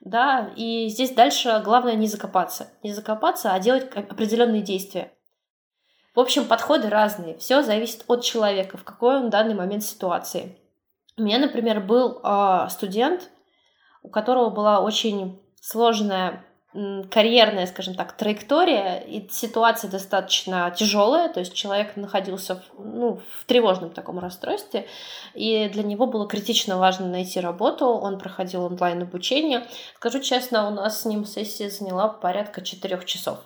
да, 0.00 0.50
и 0.56 0.88
здесь 0.88 1.12
дальше 1.12 1.60
главное 1.62 1.94
не 1.94 2.06
закопаться, 2.06 2.70
не 2.82 2.94
закопаться, 2.94 3.52
а 3.52 3.60
делать 3.60 3.94
определенные 3.94 4.62
действия. 4.62 5.12
В 6.14 6.20
общем, 6.20 6.46
подходы 6.46 6.88
разные, 6.88 7.36
все 7.36 7.60
зависит 7.60 8.04
от 8.08 8.24
человека, 8.24 8.78
в 8.78 8.84
какой 8.84 9.16
он 9.16 9.26
в 9.26 9.30
данный 9.30 9.54
момент 9.54 9.84
ситуации. 9.84 10.58
У 11.18 11.22
меня, 11.22 11.38
например, 11.38 11.80
был 11.80 12.22
э, 12.24 12.68
студент, 12.70 13.30
у 14.02 14.08
которого 14.08 14.48
была 14.48 14.80
очень 14.80 15.38
сложная 15.60 16.45
карьерная, 17.10 17.66
скажем 17.66 17.94
так, 17.94 18.16
траектория, 18.16 18.98
и 18.98 19.26
ситуация 19.30 19.90
достаточно 19.90 20.70
тяжелая, 20.76 21.28
то 21.28 21.40
есть 21.40 21.54
человек 21.54 21.96
находился 21.96 22.56
в, 22.56 22.84
ну, 22.84 23.20
в 23.38 23.44
тревожном 23.44 23.90
таком 23.90 24.18
расстройстве, 24.18 24.86
и 25.34 25.68
для 25.68 25.82
него 25.82 26.06
было 26.06 26.26
критично 26.26 26.78
важно 26.78 27.06
найти 27.06 27.40
работу, 27.40 27.86
он 27.86 28.18
проходил 28.18 28.64
онлайн-обучение. 28.64 29.66
Скажу 29.96 30.20
честно, 30.20 30.68
у 30.68 30.70
нас 30.70 31.02
с 31.02 31.04
ним 31.04 31.24
сессия 31.24 31.70
заняла 31.70 32.08
порядка 32.08 32.62
четырех 32.62 33.04
часов 33.04 33.38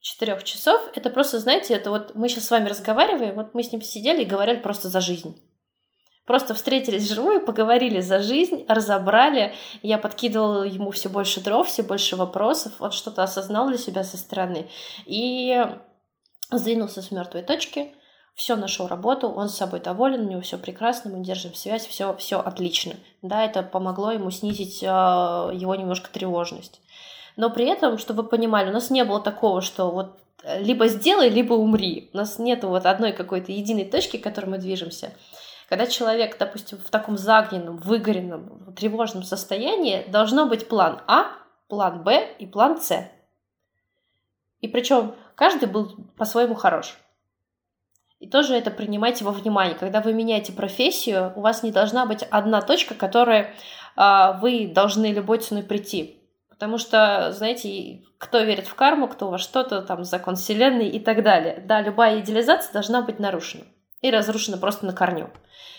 четырех 0.00 0.44
часов, 0.44 0.80
это 0.94 1.10
просто, 1.10 1.38
знаете, 1.38 1.74
это 1.74 1.90
вот 1.90 2.14
мы 2.14 2.28
сейчас 2.28 2.46
с 2.46 2.50
вами 2.50 2.68
разговариваем, 2.68 3.34
вот 3.34 3.54
мы 3.54 3.62
с 3.62 3.70
ним 3.70 3.82
сидели 3.82 4.22
и 4.22 4.26
говорили 4.26 4.56
просто 4.56 4.88
за 4.88 5.00
жизнь. 5.00 5.38
Просто 6.30 6.54
встретились 6.54 7.10
вживую, 7.10 7.44
поговорили 7.44 7.98
за 7.98 8.20
жизнь, 8.20 8.64
разобрали. 8.68 9.52
Я 9.82 9.98
подкидывала 9.98 10.62
ему 10.62 10.92
все 10.92 11.08
больше 11.08 11.40
дров, 11.40 11.66
все 11.66 11.82
больше 11.82 12.14
вопросов. 12.14 12.74
Он 12.78 12.92
что-то 12.92 13.24
осознал 13.24 13.66
для 13.66 13.78
себя 13.78 14.04
со 14.04 14.16
стороны. 14.16 14.68
И 15.06 15.60
сдвинулся 16.52 17.02
с 17.02 17.10
мертвой 17.10 17.42
точки. 17.42 17.92
Все 18.36 18.54
нашел 18.54 18.86
работу, 18.86 19.26
он 19.28 19.48
с 19.48 19.56
собой 19.56 19.80
доволен, 19.80 20.20
у 20.20 20.30
него 20.30 20.40
все 20.40 20.56
прекрасно, 20.56 21.10
мы 21.10 21.24
держим 21.24 21.52
связь, 21.52 21.84
все, 21.84 22.14
все 22.14 22.38
отлично. 22.38 22.92
Да, 23.22 23.44
это 23.44 23.64
помогло 23.64 24.12
ему 24.12 24.30
снизить 24.30 24.84
э, 24.84 24.86
его 24.86 25.74
немножко 25.74 26.12
тревожность. 26.12 26.80
Но 27.34 27.50
при 27.50 27.66
этом, 27.66 27.98
чтобы 27.98 28.22
вы 28.22 28.28
понимали, 28.28 28.70
у 28.70 28.72
нас 28.72 28.88
не 28.90 29.02
было 29.04 29.20
такого, 29.20 29.62
что 29.62 29.90
вот 29.90 30.20
либо 30.60 30.88
сделай, 30.88 31.28
либо 31.28 31.54
умри. 31.54 32.08
У 32.12 32.16
нас 32.16 32.38
нет 32.38 32.64
вот 32.64 32.86
одной 32.86 33.12
какой-то 33.12 33.52
единой 33.52 33.84
точки, 33.84 34.16
к 34.16 34.22
которой 34.22 34.46
мы 34.46 34.58
движемся. 34.58 35.12
Когда 35.70 35.86
человек, 35.86 36.36
допустим, 36.36 36.78
в 36.78 36.90
таком 36.90 37.16
загненном, 37.16 37.76
выгоренном, 37.76 38.74
тревожном 38.74 39.22
состоянии, 39.22 40.04
должно 40.08 40.46
быть 40.46 40.66
план 40.66 41.00
А, 41.06 41.26
план 41.68 42.02
Б 42.02 42.34
и 42.40 42.46
план 42.48 42.80
С. 42.80 43.08
И 44.60 44.66
причем 44.66 45.14
каждый 45.36 45.68
был 45.68 45.94
по-своему 46.16 46.56
хорош. 46.56 46.98
И 48.18 48.28
тоже 48.28 48.56
это 48.56 48.72
принимайте 48.72 49.24
во 49.24 49.30
внимание. 49.30 49.76
Когда 49.76 50.00
вы 50.00 50.12
меняете 50.12 50.52
профессию, 50.52 51.32
у 51.36 51.40
вас 51.40 51.62
не 51.62 51.70
должна 51.70 52.04
быть 52.04 52.24
одна 52.24 52.62
точка, 52.62 52.96
к 52.96 52.98
которой 52.98 53.46
э, 53.96 54.38
вы 54.40 54.66
должны 54.74 55.12
любой 55.12 55.38
ценой 55.38 55.62
прийти. 55.62 56.20
Потому 56.48 56.78
что, 56.78 57.30
знаете, 57.30 58.02
кто 58.18 58.40
верит 58.40 58.66
в 58.66 58.74
карму, 58.74 59.06
кто 59.06 59.30
во 59.30 59.38
что-то, 59.38 59.82
там, 59.82 60.02
закон 60.02 60.34
вселенной 60.34 60.88
и 60.88 60.98
так 60.98 61.22
далее. 61.22 61.62
Да, 61.64 61.80
любая 61.80 62.18
идеализация 62.18 62.72
должна 62.72 63.02
быть 63.02 63.20
нарушена 63.20 63.66
и 64.02 64.10
разрушена 64.10 64.58
просто 64.58 64.86
на 64.86 64.92
корню. 64.92 65.30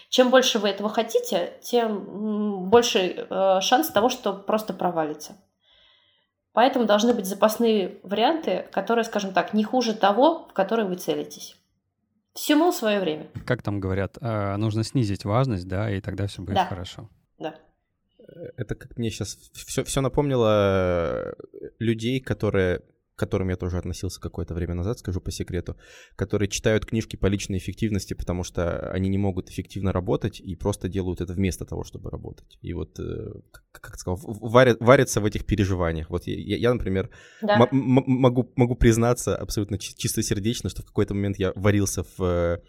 Чем 0.09 0.29
больше 0.29 0.59
вы 0.59 0.69
этого 0.69 0.89
хотите, 0.89 1.53
тем 1.61 2.69
больше 2.69 2.99
э, 2.99 3.61
шанс 3.61 3.89
того, 3.89 4.09
что 4.09 4.33
просто 4.33 4.73
провалится. 4.73 5.37
Поэтому 6.53 6.85
должны 6.85 7.13
быть 7.13 7.25
запасные 7.25 7.99
варианты, 8.03 8.67
которые, 8.71 9.05
скажем 9.05 9.31
так, 9.31 9.53
не 9.53 9.63
хуже 9.63 9.93
того, 9.93 10.47
в 10.49 10.53
который 10.53 10.85
вы 10.85 10.95
целитесь. 10.95 11.55
Всему 12.33 12.71
свое 12.71 12.99
время. 12.99 13.29
Как 13.45 13.61
там 13.61 13.79
говорят, 13.79 14.17
э, 14.19 14.55
нужно 14.57 14.83
снизить 14.83 15.25
важность, 15.25 15.67
да, 15.67 15.89
и 15.89 16.01
тогда 16.01 16.27
все 16.27 16.41
будет 16.41 16.55
да. 16.55 16.65
хорошо. 16.65 17.09
Да. 17.39 17.55
Это 18.57 18.75
как 18.75 18.97
мне 18.97 19.09
сейчас 19.09 19.37
все, 19.53 19.83
все 19.83 20.01
напомнило 20.01 21.35
людей, 21.79 22.19
которые 22.19 22.81
которым 23.21 23.49
я 23.49 23.55
тоже 23.55 23.77
относился 23.77 24.19
какое-то 24.19 24.55
время 24.55 24.73
назад, 24.73 24.97
скажу 24.97 25.21
по 25.21 25.31
секрету, 25.31 25.75
которые 26.15 26.49
читают 26.49 26.85
книжки 26.85 27.17
по 27.17 27.27
личной 27.27 27.59
эффективности, 27.59 28.15
потому 28.15 28.43
что 28.43 28.91
они 28.91 29.09
не 29.09 29.19
могут 29.19 29.49
эффективно 29.51 29.91
работать 29.91 30.39
и 30.39 30.55
просто 30.55 30.89
делают 30.89 31.21
это 31.21 31.33
вместо 31.33 31.65
того, 31.65 31.83
чтобы 31.83 32.09
работать. 32.09 32.57
И 32.63 32.73
вот, 32.73 32.99
э, 32.99 33.31
как 33.71 33.95
сказал, 33.97 34.19
варят, 34.23 34.77
варятся 34.79 35.21
в 35.21 35.25
этих 35.25 35.45
переживаниях. 35.45 36.09
Вот 36.09 36.25
я, 36.25 36.57
я 36.57 36.73
например, 36.73 37.09
да. 37.43 37.67
могу, 37.71 38.51
могу 38.55 38.75
признаться 38.75 39.37
абсолютно 39.37 39.77
чистосердечно, 39.77 40.69
что 40.69 40.81
в 40.81 40.85
какой-то 40.85 41.13
момент 41.13 41.37
я 41.37 41.53
варился 41.55 42.03
в 42.17 42.59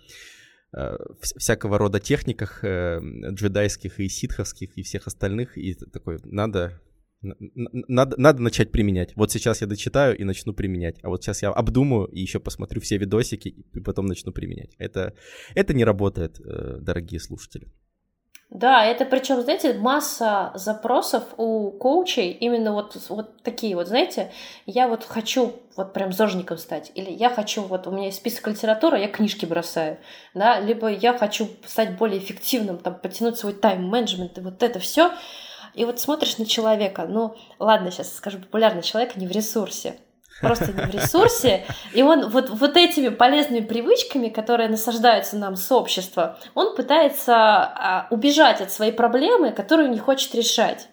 э, 0.77 0.99
всякого 1.23 1.79
рода 1.79 1.99
техниках 1.99 2.63
э, 2.63 3.01
джедайских 3.31 4.01
и 4.01 4.09
ситховских 4.09 4.77
и 4.77 4.83
всех 4.83 5.07
остальных, 5.07 5.57
и 5.57 5.75
такой, 5.75 6.19
надо 6.25 6.79
надо, 7.23 8.21
надо 8.21 8.43
начать 8.43 8.73
применять. 8.73 9.15
Вот 9.17 9.31
сейчас 9.31 9.61
я 9.61 9.67
дочитаю 9.67 10.17
и 10.17 10.25
начну 10.25 10.53
применять. 10.53 10.97
А 11.03 11.09
вот 11.09 11.23
сейчас 11.23 11.43
я 11.43 11.51
обдумаю 11.51 12.07
и 12.07 12.21
еще 12.21 12.41
посмотрю 12.41 12.81
все 12.81 12.99
видосики 12.99 13.49
и 13.49 13.81
потом 13.81 14.07
начну 14.07 14.33
применять. 14.33 14.75
Это, 14.79 15.15
это 15.55 15.75
не 15.75 15.85
работает, 15.85 16.41
э, 16.41 16.79
дорогие 16.81 17.21
слушатели. 17.21 17.69
Да, 18.53 18.85
это 18.85 19.07
причем, 19.07 19.41
знаете, 19.41 19.73
масса 19.73 20.53
запросов 20.55 21.25
у 21.39 21.71
коучей 21.71 22.33
именно 22.33 22.75
вот, 22.75 22.95
вот 23.09 23.43
такие 23.43 23.75
вот, 23.75 23.89
знаете, 23.89 24.31
я 24.67 24.89
вот 24.89 25.05
хочу 25.05 25.55
вот 25.75 25.95
прям 25.95 26.13
зожником 26.13 26.59
стать, 26.59 26.93
или 26.95 27.11
я 27.11 27.31
хочу, 27.31 27.63
вот 27.63 27.87
у 27.87 27.91
меня 27.91 28.07
есть 28.07 28.19
список 28.19 28.49
литературы, 28.49 28.99
я 28.99 29.09
книжки 29.09 29.47
бросаю, 29.47 29.97
да, 30.35 30.61
либо 30.61 30.89
я 30.89 31.17
хочу 31.17 31.49
стать 31.65 31.97
более 31.97 32.19
эффективным, 32.19 32.77
там, 32.77 32.99
потянуть 33.01 33.39
свой 33.39 33.55
тайм-менеджмент 33.55 34.37
и 34.37 34.43
вот 34.43 34.63
это 34.63 34.79
все. 34.81 35.13
И 35.75 35.85
вот 35.85 36.01
смотришь 36.01 36.39
на 36.39 36.47
человека, 36.47 37.07
ну, 37.09 37.37
ладно, 37.59 37.91
сейчас 37.91 38.15
скажу, 38.15 38.39
популярный 38.39 38.83
человек 38.83 39.17
не 39.17 39.27
в 39.27 39.31
ресурсе, 39.31 39.97
просто 40.41 40.73
не 40.73 40.83
в 40.83 40.91
ресурсе, 40.91 41.65
и 41.95 42.03
он 42.03 42.29
вот, 42.29 42.51
вот 42.51 42.77
этими 42.77 43.09
полезными 43.09 43.65
привычками, 43.65 44.29
которые 44.29 44.69
насаждаются 44.69 45.37
нам 45.37 45.57
с 45.57 45.73
общества, 45.73 46.39
он 46.55 46.77
пытается 46.77 47.35
а, 47.35 48.07
убежать 48.11 48.61
от 48.61 48.71
своей 48.71 48.93
проблемы, 48.93 49.53
которую 49.53 49.91
не 49.91 49.99
хочет 49.99 50.35
решать. 50.35 50.89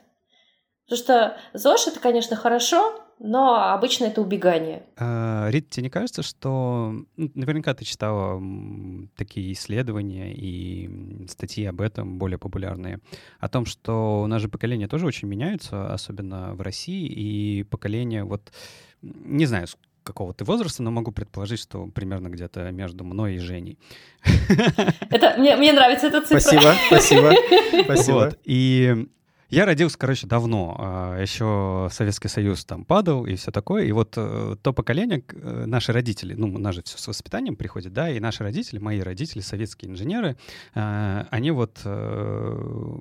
Потому 0.86 1.04
что 1.04 1.38
ЗОЖ 1.54 1.88
это, 1.88 2.00
конечно, 2.00 2.36
хорошо, 2.36 3.00
но 3.20 3.74
обычно 3.74 4.06
это 4.06 4.22
убегание. 4.22 4.84
А, 4.98 5.50
Рит, 5.50 5.70
тебе 5.70 5.84
не 5.84 5.90
кажется, 5.90 6.24
что 6.24 6.94
ну, 7.18 7.32
наверняка 7.36 7.74
ты 7.74 7.84
читала 7.84 8.42
такие 9.18 9.52
исследования 9.52 10.34
и 10.34 11.26
статьи 11.28 11.66
об 11.66 11.82
этом 11.82 12.18
более 12.18 12.38
популярные, 12.38 13.00
о 13.40 13.50
том, 13.50 13.66
что 13.66 14.22
у 14.24 14.28
нас 14.28 14.42
же 14.42 14.48
поколения 14.48 14.88
тоже 14.88 15.06
очень 15.06 15.28
меняются, 15.28 15.94
особенно 15.94 16.56
в 16.56 16.62
России, 16.62 17.08
и 17.08 17.64
поколение 17.64 18.24
вот, 18.24 18.54
не 19.02 19.46
знаю, 19.46 19.68
какого 20.04 20.34
ты 20.34 20.46
возраста, 20.46 20.82
но 20.82 20.90
могу 20.90 21.12
предположить, 21.12 21.60
что 21.60 21.88
примерно 21.88 22.30
где-то 22.30 22.72
между 22.72 23.04
мной 23.04 23.36
и 23.36 23.40
Женей. 23.40 23.78
Это, 25.10 25.36
мне, 25.38 25.56
мне 25.58 25.74
нравится 25.74 26.08
эта 26.08 26.22
цифра. 26.22 26.40
Спасибо, 26.40 26.74
спасибо, 26.88 27.34
спасибо. 27.84 28.16
Вот. 28.16 28.40
И 28.44 29.08
я 29.50 29.66
родился, 29.66 29.98
короче, 29.98 30.28
давно. 30.28 30.76
А, 30.78 31.20
Еще 31.20 31.90
Советский 31.92 32.28
Союз 32.28 32.66
там 32.66 32.86
падал 32.86 33.26
и 33.26 33.36
все 33.36 33.52
такое. 33.52 33.86
И 33.86 33.92
вот 33.92 34.14
э, 34.16 34.56
то 34.62 34.74
поколение, 34.74 35.24
э, 35.28 35.66
наши 35.66 35.92
родители, 35.92 36.34
ну, 36.34 36.54
у 36.54 36.58
нас 36.58 36.76
же 36.76 36.84
все 36.84 36.98
с 36.98 37.08
воспитанием 37.08 37.56
приходит, 37.56 37.94
да, 37.94 38.10
и 38.10 38.20
наши 38.20 38.44
родители, 38.44 38.80
мои 38.80 39.00
родители, 39.00 39.42
советские 39.42 39.92
инженеры, 39.92 40.38
а, 40.76 41.28
они 41.32 41.52
вот 41.52 41.82
э, 41.84 43.00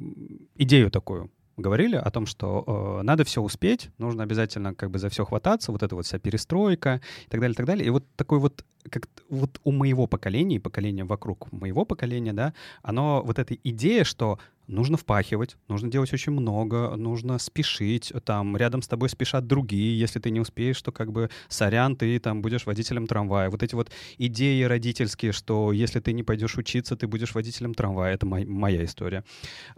идею 0.56 0.90
такую 0.90 1.30
говорили 1.58 1.96
о 1.96 2.10
том, 2.10 2.24
что 2.24 2.98
э, 3.00 3.02
надо 3.02 3.24
все 3.24 3.42
успеть, 3.42 3.90
нужно 3.98 4.22
обязательно 4.22 4.74
как 4.74 4.90
бы 4.90 4.98
за 4.98 5.08
все 5.10 5.24
хвататься, 5.24 5.72
вот 5.72 5.82
это 5.82 5.94
вот 5.94 6.06
вся 6.06 6.18
перестройка 6.18 7.00
и 7.26 7.28
так 7.28 7.40
далее, 7.40 7.52
и 7.52 7.56
так 7.56 7.66
далее. 7.66 7.86
И 7.86 7.90
вот 7.90 8.04
такой 8.16 8.38
вот, 8.38 8.64
как 8.90 9.08
вот 9.28 9.60
у 9.64 9.72
моего 9.72 10.06
поколения 10.06 10.56
и 10.56 10.60
поколения 10.60 11.04
вокруг 11.04 11.50
моего 11.52 11.84
поколения, 11.84 12.32
да, 12.32 12.54
оно, 12.82 13.22
вот 13.24 13.38
эта 13.38 13.54
идея, 13.54 14.04
что 14.04 14.38
нужно 14.68 14.96
впахивать, 14.96 15.56
нужно 15.66 15.90
делать 15.90 16.12
очень 16.12 16.32
много, 16.32 16.94
нужно 16.96 17.38
спешить, 17.38 18.12
там 18.24 18.56
рядом 18.56 18.82
с 18.82 18.88
тобой 18.88 19.08
спешат 19.08 19.46
другие, 19.46 19.98
если 19.98 20.20
ты 20.20 20.30
не 20.30 20.40
успеешь, 20.40 20.80
то 20.82 20.92
как 20.92 21.10
бы 21.10 21.30
сорян, 21.48 21.96
ты 21.96 22.18
там 22.20 22.42
будешь 22.42 22.66
водителем 22.66 23.06
трамвая. 23.06 23.50
Вот 23.50 23.62
эти 23.62 23.74
вот 23.74 23.90
идеи 24.18 24.62
родительские, 24.62 25.32
что 25.32 25.72
если 25.72 26.00
ты 26.00 26.12
не 26.12 26.22
пойдешь 26.22 26.56
учиться, 26.56 26.96
ты 26.96 27.06
будешь 27.06 27.34
водителем 27.34 27.74
трамвая, 27.74 28.14
это 28.14 28.26
мой, 28.26 28.44
моя 28.44 28.84
история. 28.84 29.24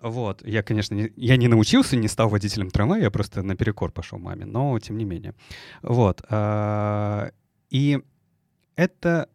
Вот, 0.03 0.47
я, 0.47 0.63
конечно, 0.63 0.95
не, 0.95 1.13
я 1.17 1.37
не 1.37 1.49
научился, 1.49 1.97
не 1.97 2.09
стал 2.09 2.29
водителем 2.29 2.71
трамвая, 2.71 3.03
я 3.03 3.11
просто 3.11 3.43
наперекор 3.43 3.93
пошел 3.93 4.19
маме, 4.19 4.45
но 4.45 4.79
тем 4.81 4.99
не 4.99 5.05
менее. 5.05 5.35
Вот, 5.83 6.23
а, 6.29 7.31
и 7.71 8.01
это 8.77 9.29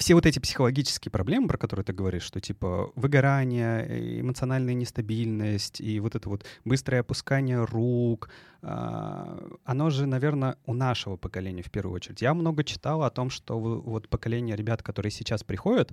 все 0.00 0.14
вот 0.14 0.24
эти 0.24 0.38
психологические 0.38 1.12
проблемы, 1.12 1.46
про 1.46 1.58
которые 1.58 1.84
ты 1.84 1.92
говоришь, 1.92 2.22
что 2.22 2.40
типа 2.40 2.90
выгорание, 2.96 3.86
э, 3.86 4.20
эмоциональная 4.20 4.72
нестабильность 4.72 5.78
и 5.78 6.00
вот 6.00 6.14
это 6.14 6.30
вот 6.30 6.46
быстрое 6.64 7.02
опускание 7.02 7.62
рук, 7.62 8.30
а, 8.62 9.38
оно 9.64 9.90
же, 9.90 10.06
наверное, 10.06 10.56
у 10.64 10.72
нашего 10.72 11.16
поколения 11.16 11.62
в 11.62 11.70
первую 11.70 11.96
очередь. 11.96 12.22
Я 12.22 12.32
много 12.32 12.64
читал 12.64 13.02
о 13.02 13.10
том, 13.10 13.28
что 13.28 13.60
вот 13.60 14.08
поколение 14.08 14.56
ребят, 14.56 14.82
которые 14.82 15.12
сейчас 15.12 15.44
приходят, 15.44 15.92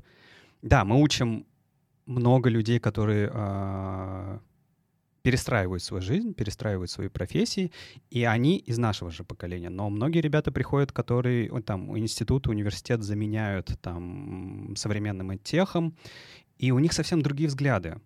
да, 0.62 0.86
мы 0.86 1.02
учим 1.02 1.46
много 2.06 2.50
людей, 2.50 2.80
которые 2.80 3.30
а, 3.34 4.40
перестраивают 5.28 5.84
свою 5.84 6.02
жизнь, 6.02 6.34
перестраивают 6.34 6.90
свои 6.90 7.10
профессии, 7.10 7.74
и 8.10 8.24
они 8.24 8.60
из 8.60 8.78
нашего 8.78 9.12
же 9.12 9.26
поколения. 9.26 9.70
Но 9.70 9.90
многие 9.90 10.22
ребята 10.22 10.54
приходят, 10.54 10.94
которые 10.94 11.50
там 11.64 11.98
институт, 11.98 12.48
университет 12.48 13.04
заменяют 13.04 13.78
там 13.82 14.74
современным 14.78 15.38
техом, 15.40 15.98
и 16.58 16.72
у 16.72 16.80
них 16.80 16.94
совсем 16.94 17.22
другие 17.22 17.50
взгляды. 17.50 18.00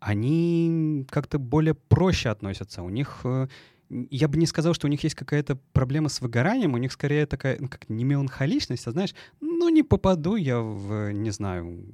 Они 0.00 1.06
как-то 1.10 1.38
более 1.38 1.74
проще 1.74 2.28
относятся. 2.30 2.82
У 2.82 2.90
них 2.90 3.20
э, 3.22 3.46
я 3.90 4.28
бы 4.28 4.36
не 4.38 4.46
сказал, 4.46 4.74
что 4.74 4.86
у 4.86 4.90
них 4.90 5.02
есть 5.04 5.14
какая-то 5.14 5.56
проблема 5.72 6.08
с 6.08 6.20
выгоранием, 6.20 6.74
у 6.74 6.78
них 6.78 6.92
скорее 6.92 7.26
такая, 7.26 7.56
ну, 7.60 7.68
как 7.68 7.88
не 7.88 8.04
меланхоличность, 8.04 8.86
а 8.86 8.92
знаешь, 8.92 9.14
ну, 9.40 9.68
не 9.68 9.82
попаду 9.82 10.36
я 10.36 10.60
в, 10.60 11.12
не 11.12 11.30
знаю... 11.30 11.84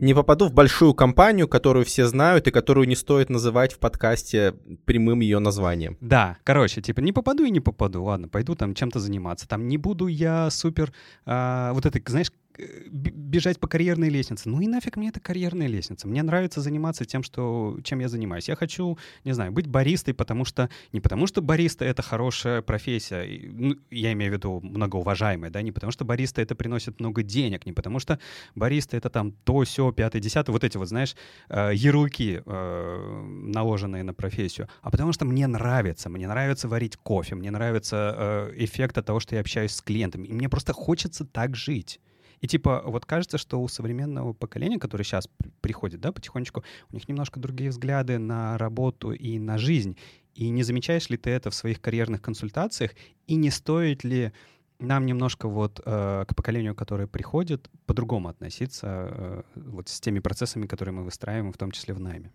Не 0.00 0.14
попаду 0.14 0.46
в 0.48 0.52
большую 0.52 0.94
компанию, 0.94 1.48
которую 1.48 1.84
все 1.84 2.06
знают 2.06 2.46
и 2.48 2.50
которую 2.50 2.88
не 2.88 2.96
стоит 2.96 3.30
называть 3.30 3.72
в 3.72 3.78
подкасте 3.78 4.54
прямым 4.84 5.20
ее 5.20 5.38
названием. 5.38 5.96
Да, 6.00 6.38
короче, 6.44 6.82
типа, 6.82 7.00
не 7.00 7.12
попаду 7.12 7.44
и 7.44 7.50
не 7.50 7.60
попаду, 7.60 8.02
ладно, 8.02 8.28
пойду 8.28 8.54
там 8.54 8.74
чем-то 8.74 8.98
заниматься. 8.98 9.48
Там 9.48 9.68
не 9.68 9.78
буду 9.78 10.06
я 10.06 10.50
супер... 10.50 10.92
А, 11.24 11.72
вот 11.72 11.86
это, 11.86 12.00
знаешь, 12.10 12.30
бежать 12.58 13.60
по 13.60 13.68
карьерной 13.68 14.08
лестнице. 14.08 14.48
Ну 14.48 14.60
и 14.60 14.66
нафиг 14.66 14.96
мне 14.96 15.08
эта 15.08 15.20
карьерная 15.20 15.66
лестница. 15.66 16.08
Мне 16.08 16.22
нравится 16.22 16.60
заниматься 16.60 17.04
тем, 17.04 17.22
что, 17.22 17.78
чем 17.82 18.00
я 18.00 18.08
занимаюсь. 18.08 18.48
Я 18.48 18.56
хочу, 18.56 18.98
не 19.24 19.32
знаю, 19.32 19.52
быть 19.52 19.66
баристой, 19.66 20.14
потому 20.14 20.44
что... 20.44 20.70
Не 20.92 21.00
потому 21.00 21.26
что 21.26 21.42
бариста— 21.42 21.84
это 21.86 22.02
хорошая 22.02 22.62
профессия, 22.62 23.26
ну, 23.52 23.76
я 23.90 24.12
имею 24.12 24.32
в 24.32 24.34
виду 24.34 24.60
многоуважаемая, 24.62 25.50
да, 25.50 25.62
не 25.62 25.72
потому 25.72 25.92
что 25.92 26.04
бариста 26.04 26.42
это 26.42 26.54
приносит 26.54 27.00
много 27.00 27.22
денег, 27.22 27.66
не 27.66 27.72
потому 27.72 27.98
что 27.98 28.18
бариста— 28.54 28.96
это 28.98 29.10
там 29.10 29.32
то, 29.32 29.62
все, 29.62 29.92
пятое, 29.92 30.22
десятое, 30.22 30.52
вот 30.52 30.64
эти 30.64 30.76
вот, 30.76 30.88
знаешь, 30.88 31.16
э, 31.48 31.72
ярлыки, 31.74 32.42
э, 32.44 33.22
наложенные 33.24 34.02
на 34.02 34.14
профессию, 34.14 34.68
а 34.82 34.90
потому 34.90 35.12
что 35.12 35.24
мне 35.24 35.46
нравится, 35.46 36.08
мне 36.08 36.26
нравится 36.28 36.68
варить 36.68 36.96
кофе, 36.96 37.34
мне 37.34 37.50
нравится 37.50 38.14
э, 38.16 38.52
эффект 38.56 38.98
от 38.98 39.06
того, 39.06 39.20
что 39.20 39.34
я 39.34 39.40
общаюсь 39.40 39.72
с 39.72 39.82
клиентами, 39.82 40.26
и 40.26 40.32
мне 40.32 40.48
просто 40.48 40.72
хочется 40.72 41.24
так 41.24 41.56
жить. 41.56 42.00
И 42.46 42.48
типа 42.48 42.80
вот 42.86 43.04
кажется, 43.06 43.38
что 43.38 43.60
у 43.60 43.66
современного 43.66 44.32
поколения, 44.32 44.78
которое 44.78 45.02
сейчас 45.02 45.28
приходит, 45.60 46.00
да, 46.00 46.12
потихонечку, 46.12 46.62
у 46.92 46.94
них 46.94 47.08
немножко 47.08 47.40
другие 47.40 47.70
взгляды 47.70 48.18
на 48.18 48.56
работу 48.56 49.10
и 49.10 49.40
на 49.40 49.58
жизнь. 49.58 49.96
И 50.36 50.48
не 50.50 50.62
замечаешь 50.62 51.10
ли 51.10 51.16
ты 51.16 51.30
это 51.30 51.50
в 51.50 51.56
своих 51.56 51.80
карьерных 51.80 52.22
консультациях? 52.22 52.92
И 53.26 53.34
не 53.34 53.50
стоит 53.50 54.04
ли 54.04 54.32
нам 54.78 55.06
немножко 55.06 55.48
вот 55.48 55.80
э, 55.84 56.24
к 56.28 56.36
поколению, 56.36 56.76
которое 56.76 57.08
приходит, 57.08 57.68
по-другому 57.84 58.28
относиться 58.28 58.86
э, 58.86 59.42
вот 59.56 59.88
с 59.88 60.00
теми 60.00 60.20
процессами, 60.20 60.68
которые 60.68 60.94
мы 60.94 61.02
выстраиваем, 61.02 61.52
в 61.52 61.58
том 61.58 61.72
числе 61.72 61.94
в 61.94 62.00
найме? 62.00 62.30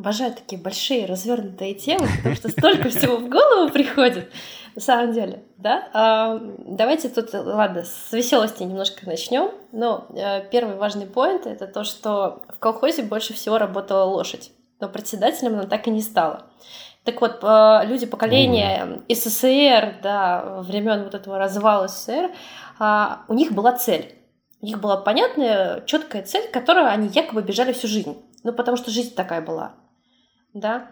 Обожаю 0.00 0.32
такие 0.32 0.58
большие 0.58 1.04
развернутые 1.04 1.74
темы, 1.74 2.08
потому 2.16 2.34
что 2.34 2.48
столько 2.48 2.88
всего 2.88 3.18
в 3.18 3.28
голову 3.28 3.70
приходит, 3.70 4.32
на 4.74 4.80
самом 4.80 5.12
деле, 5.12 5.44
да. 5.58 5.90
А, 5.92 6.40
давайте 6.40 7.10
тут, 7.10 7.34
ладно, 7.34 7.84
с 7.84 8.10
веселости 8.10 8.62
немножко 8.62 9.06
начнем. 9.06 9.50
Но 9.72 10.06
э, 10.16 10.48
первый 10.50 10.76
важный 10.76 11.04
поинт 11.04 11.46
это 11.46 11.66
то, 11.66 11.84
что 11.84 12.42
в 12.48 12.58
колхозе 12.58 13.02
больше 13.02 13.34
всего 13.34 13.58
работала 13.58 14.04
лошадь, 14.04 14.52
но 14.80 14.88
председателем 14.88 15.52
она 15.52 15.64
так 15.64 15.86
и 15.86 15.90
не 15.90 16.00
стала. 16.00 16.46
Так 17.04 17.20
вот, 17.20 17.42
люди 17.86 18.06
поколения 18.06 19.02
СССР, 19.06 19.98
да, 20.02 20.62
времен 20.62 21.04
вот 21.04 21.14
этого 21.14 21.38
развала 21.38 21.88
СССР, 21.88 22.30
а, 22.78 23.24
у 23.28 23.34
них 23.34 23.52
была 23.52 23.72
цель. 23.72 24.14
У 24.62 24.66
них 24.66 24.80
была 24.80 24.96
понятная, 24.96 25.82
четкая 25.82 26.22
цель, 26.22 26.50
которую 26.50 26.86
они 26.86 27.08
якобы 27.08 27.42
бежали 27.42 27.74
всю 27.74 27.86
жизнь. 27.86 28.16
Ну, 28.44 28.54
потому 28.54 28.78
что 28.78 28.90
жизнь 28.90 29.14
такая 29.14 29.42
была. 29.42 29.74
Да? 30.54 30.88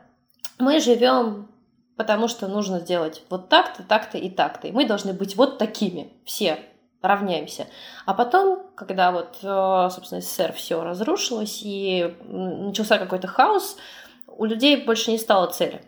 Мы 0.59 0.81
живем, 0.81 1.49
потому 1.97 2.29
что 2.29 2.49
нужно 2.49 2.81
сделать 2.81 3.23
вот 3.31 3.49
так-то, 3.49 3.83
так-то 3.83 4.19
и 4.19 4.31
так-то. 4.31 4.69
И 4.69 4.73
мы 4.73 4.87
должны 4.87 5.13
быть 5.13 5.37
вот 5.37 5.59
такими. 5.59 6.13
Все 6.25 6.59
равняемся. 7.03 7.67
А 8.07 8.15
потом, 8.15 8.71
когда 8.75 9.13
вот, 9.13 9.39
э, 9.43 9.89
собственно, 9.93 10.21
СССР 10.21 10.53
все 10.53 10.83
разрушилось 10.83 11.61
и 11.63 12.17
начался 12.25 12.99
какой-то 12.99 13.29
хаос, 13.29 13.77
у 14.27 14.45
людей 14.45 14.85
больше 14.85 15.13
не 15.13 15.19
стало 15.19 15.47
цели. 15.47 15.83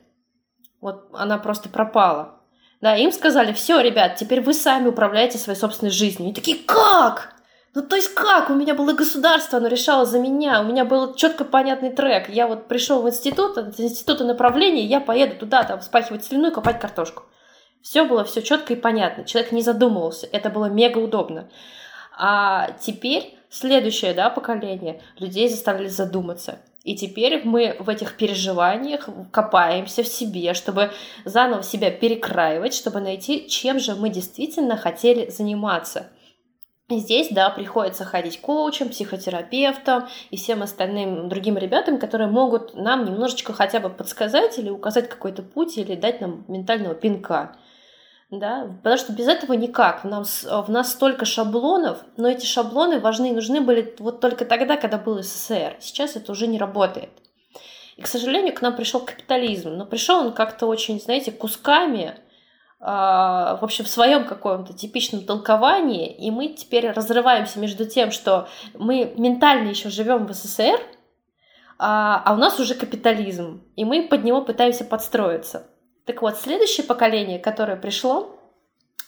Вот 0.80 1.08
она 1.12 1.38
просто 1.38 1.68
пропала. 1.68 2.40
Да, 2.80 2.96
им 2.96 3.12
сказали, 3.12 3.52
все, 3.52 3.80
ребят, 3.80 4.16
теперь 4.16 4.40
вы 4.40 4.54
сами 4.54 4.88
управляете 4.88 5.36
своей 5.36 5.58
собственной 5.58 5.90
жизнью. 5.90 6.30
И 6.30 6.34
такие, 6.34 6.56
как? 6.56 7.34
Ну, 7.72 7.82
то 7.82 7.94
есть 7.94 8.14
как? 8.14 8.50
У 8.50 8.54
меня 8.54 8.74
было 8.74 8.92
государство, 8.92 9.58
оно 9.58 9.68
решало 9.68 10.04
за 10.04 10.18
меня. 10.18 10.60
У 10.60 10.64
меня 10.64 10.84
был 10.84 11.14
четко 11.14 11.44
понятный 11.44 11.90
трек. 11.90 12.28
Я 12.28 12.48
вот 12.48 12.66
пришел 12.66 13.00
в 13.02 13.08
институт, 13.08 13.56
от 13.58 13.78
института 13.78 14.24
направления, 14.24 14.84
я 14.84 15.00
поеду 15.00 15.36
туда, 15.36 15.62
там, 15.62 15.80
спахивать 15.80 16.24
слюну 16.24 16.48
и 16.48 16.54
копать 16.54 16.80
картошку. 16.80 17.24
Все 17.80 18.04
было 18.04 18.24
все 18.24 18.42
четко 18.42 18.72
и 18.72 18.76
понятно. 18.76 19.24
Человек 19.24 19.52
не 19.52 19.62
задумывался. 19.62 20.28
Это 20.32 20.50
было 20.50 20.66
мега 20.66 20.98
удобно. 20.98 21.48
А 22.18 22.72
теперь 22.80 23.38
следующее 23.50 24.14
да, 24.14 24.30
поколение 24.30 25.00
людей 25.18 25.48
заставили 25.48 25.88
задуматься. 25.88 26.58
И 26.82 26.96
теперь 26.96 27.42
мы 27.44 27.76
в 27.78 27.88
этих 27.88 28.16
переживаниях 28.16 29.08
копаемся 29.30 30.02
в 30.02 30.08
себе, 30.08 30.54
чтобы 30.54 30.90
заново 31.24 31.62
себя 31.62 31.90
перекраивать, 31.90 32.74
чтобы 32.74 33.00
найти, 33.00 33.48
чем 33.48 33.78
же 33.78 33.94
мы 33.94 34.08
действительно 34.08 34.76
хотели 34.76 35.30
заниматься– 35.30 36.08
Здесь, 36.90 37.28
да, 37.30 37.50
приходится 37.50 38.04
ходить 38.04 38.40
коучем, 38.40 38.88
психотерапевтом 38.88 40.08
и 40.30 40.36
всем 40.36 40.62
остальным 40.62 41.28
другим 41.28 41.56
ребятам, 41.56 41.98
которые 41.98 42.28
могут 42.28 42.74
нам 42.74 43.04
немножечко 43.04 43.52
хотя 43.52 43.78
бы 43.78 43.90
подсказать 43.90 44.58
или 44.58 44.70
указать 44.70 45.08
какой-то 45.08 45.42
путь 45.42 45.78
или 45.78 45.94
дать 45.94 46.20
нам 46.20 46.44
ментального 46.48 46.94
пинка. 46.94 47.56
Да? 48.30 48.68
Потому 48.82 48.96
что 48.96 49.12
без 49.12 49.28
этого 49.28 49.52
никак. 49.52 50.04
В 50.04 50.08
нас, 50.08 50.44
в 50.44 50.68
нас 50.68 50.92
столько 50.92 51.24
шаблонов, 51.24 51.98
но 52.16 52.28
эти 52.28 52.46
шаблоны 52.46 53.00
важны 53.00 53.30
и 53.30 53.34
нужны 53.34 53.60
были 53.60 53.94
вот 53.98 54.20
только 54.20 54.44
тогда, 54.44 54.76
когда 54.76 54.98
был 54.98 55.22
СССР. 55.22 55.76
Сейчас 55.80 56.16
это 56.16 56.32
уже 56.32 56.46
не 56.46 56.58
работает. 56.58 57.10
И, 57.96 58.02
к 58.02 58.06
сожалению, 58.06 58.54
к 58.54 58.62
нам 58.62 58.74
пришел 58.74 59.00
капитализм. 59.00 59.70
Но 59.70 59.84
пришел 59.84 60.20
он 60.20 60.32
как-то 60.32 60.66
очень, 60.66 61.00
знаете, 61.00 61.32
кусками, 61.32 62.18
в 62.80 63.58
общем, 63.60 63.84
в 63.84 63.88
своем 63.88 64.24
каком-то 64.24 64.72
типичном 64.72 65.26
толковании, 65.26 66.10
и 66.10 66.30
мы 66.30 66.48
теперь 66.48 66.90
разрываемся 66.90 67.58
между 67.58 67.84
тем, 67.84 68.10
что 68.10 68.48
мы 68.72 69.12
ментально 69.18 69.68
еще 69.68 69.90
живем 69.90 70.26
в 70.26 70.32
СССР, 70.32 70.80
а, 71.78 72.22
а 72.24 72.34
у 72.34 72.36
нас 72.36 72.58
уже 72.60 72.74
капитализм, 72.74 73.62
и 73.74 73.84
мы 73.84 74.06
под 74.08 74.22
него 74.24 74.42
пытаемся 74.42 74.84
подстроиться. 74.84 75.66
Так 76.04 76.20
вот, 76.20 76.36
следующее 76.36 76.86
поколение, 76.86 77.38
которое 77.38 77.76
пришло, 77.76 78.38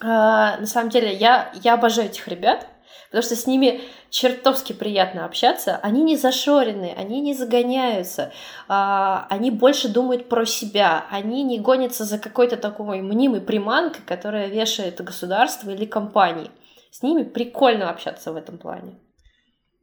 а, 0.01 0.57
на 0.57 0.67
самом 0.67 0.89
деле, 0.89 1.15
я, 1.15 1.53
я 1.63 1.75
обожаю 1.75 2.09
этих 2.09 2.27
ребят, 2.29 2.67
потому 3.07 3.23
что 3.23 3.37
с 3.37 3.47
ними 3.47 3.81
чертовски 4.11 4.73
приятно 4.73 5.25
общаться. 5.25 5.79
Они 5.83 6.03
не 6.03 6.17
зашорены, 6.17 6.95
они 6.97 7.21
не 7.21 7.35
загоняются, 7.35 8.33
а, 8.69 9.27
они 9.31 9.51
больше 9.51 9.89
думают 9.89 10.29
про 10.29 10.45
себя, 10.47 11.07
они 11.11 11.43
не 11.43 11.59
гонятся 11.59 12.05
за 12.05 12.19
какой-то 12.19 12.57
такой 12.57 13.01
мнимой 13.03 13.41
приманкой, 13.41 14.03
которая 14.07 14.49
вешает 14.49 15.01
государство 15.03 15.71
или 15.71 15.85
компании. 15.85 16.51
С 16.91 17.03
ними 17.03 17.23
прикольно 17.23 17.91
общаться 17.91 18.33
в 18.33 18.37
этом 18.37 18.59
плане. 18.59 18.95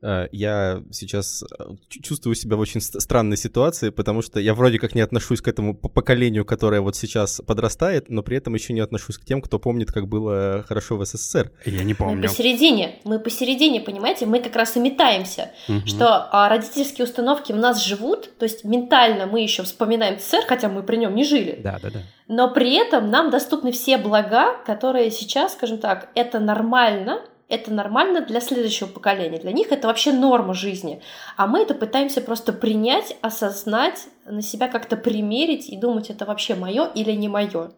Э, 0.01 0.27
я 0.31 0.81
сейчас 0.91 1.43
э, 1.43 1.63
чувствую 1.89 2.35
себя 2.35 2.55
в 2.55 2.59
очень 2.59 2.81
странной 2.81 3.37
ситуации, 3.37 3.89
потому 3.89 4.21
что 4.21 4.39
я 4.39 4.53
вроде 4.53 4.79
как 4.79 4.95
не 4.95 5.01
отношусь 5.01 5.41
к 5.41 5.47
этому 5.47 5.73
поколению, 5.73 6.45
которое 6.45 6.81
вот 6.81 6.95
сейчас 6.95 7.41
подрастает, 7.45 8.09
но 8.09 8.23
при 8.23 8.37
этом 8.37 8.53
еще 8.53 8.73
не 8.73 8.79
отношусь 8.79 9.17
к 9.17 9.25
тем, 9.25 9.41
кто 9.41 9.59
помнит, 9.59 9.91
как 9.91 10.07
было 10.07 10.63
хорошо 10.67 10.97
в 10.97 11.05
СССР. 11.05 11.51
Я 11.65 11.83
не 11.83 11.93
помню. 11.93 12.21
Мы 12.21 12.27
посередине, 12.27 12.99
мы 13.03 13.19
посередине, 13.19 13.81
понимаете, 13.81 14.25
мы 14.25 14.39
как 14.39 14.55
раз 14.55 14.77
и 14.77 14.79
метаемся, 14.79 15.51
угу. 15.67 15.85
что 15.85 16.29
а, 16.31 16.49
родительские 16.49 17.05
установки 17.05 17.51
в 17.51 17.57
нас 17.57 17.83
живут, 17.83 18.37
то 18.37 18.43
есть 18.43 18.63
ментально 18.63 19.25
мы 19.25 19.41
еще 19.41 19.63
вспоминаем 19.63 20.19
СССР, 20.19 20.45
хотя 20.47 20.69
мы 20.69 20.83
при 20.83 20.95
нем 20.95 21.13
не 21.15 21.25
жили. 21.25 21.59
Да, 21.61 21.79
да, 21.81 21.89
да. 21.89 21.99
Но 22.27 22.53
при 22.53 22.75
этом 22.75 23.09
нам 23.09 23.31
доступны 23.31 23.71
все 23.71 23.97
блага, 23.97 24.55
которые 24.65 25.11
сейчас, 25.11 25.53
скажем 25.53 25.79
так, 25.79 26.09
это 26.13 26.39
нормально, 26.39 27.21
это 27.49 27.73
нормально 27.73 28.21
для 28.21 28.39
следующего 28.39 28.87
поколения. 28.87 29.39
Для 29.39 29.51
них 29.51 29.71
это 29.71 29.87
вообще 29.87 30.13
норма 30.13 30.53
жизни. 30.53 31.01
А 31.35 31.47
мы 31.47 31.61
это 31.61 31.73
пытаемся 31.73 32.21
просто 32.21 32.53
принять, 32.53 33.17
осознать, 33.21 34.07
на 34.25 34.41
себя 34.41 34.67
как-то 34.67 34.95
примерить 34.95 35.67
и 35.67 35.75
думать, 35.75 36.09
это 36.09 36.25
вообще 36.25 36.55
мое 36.55 36.85
или 36.85 37.11
не 37.11 37.27
мое 37.27 37.71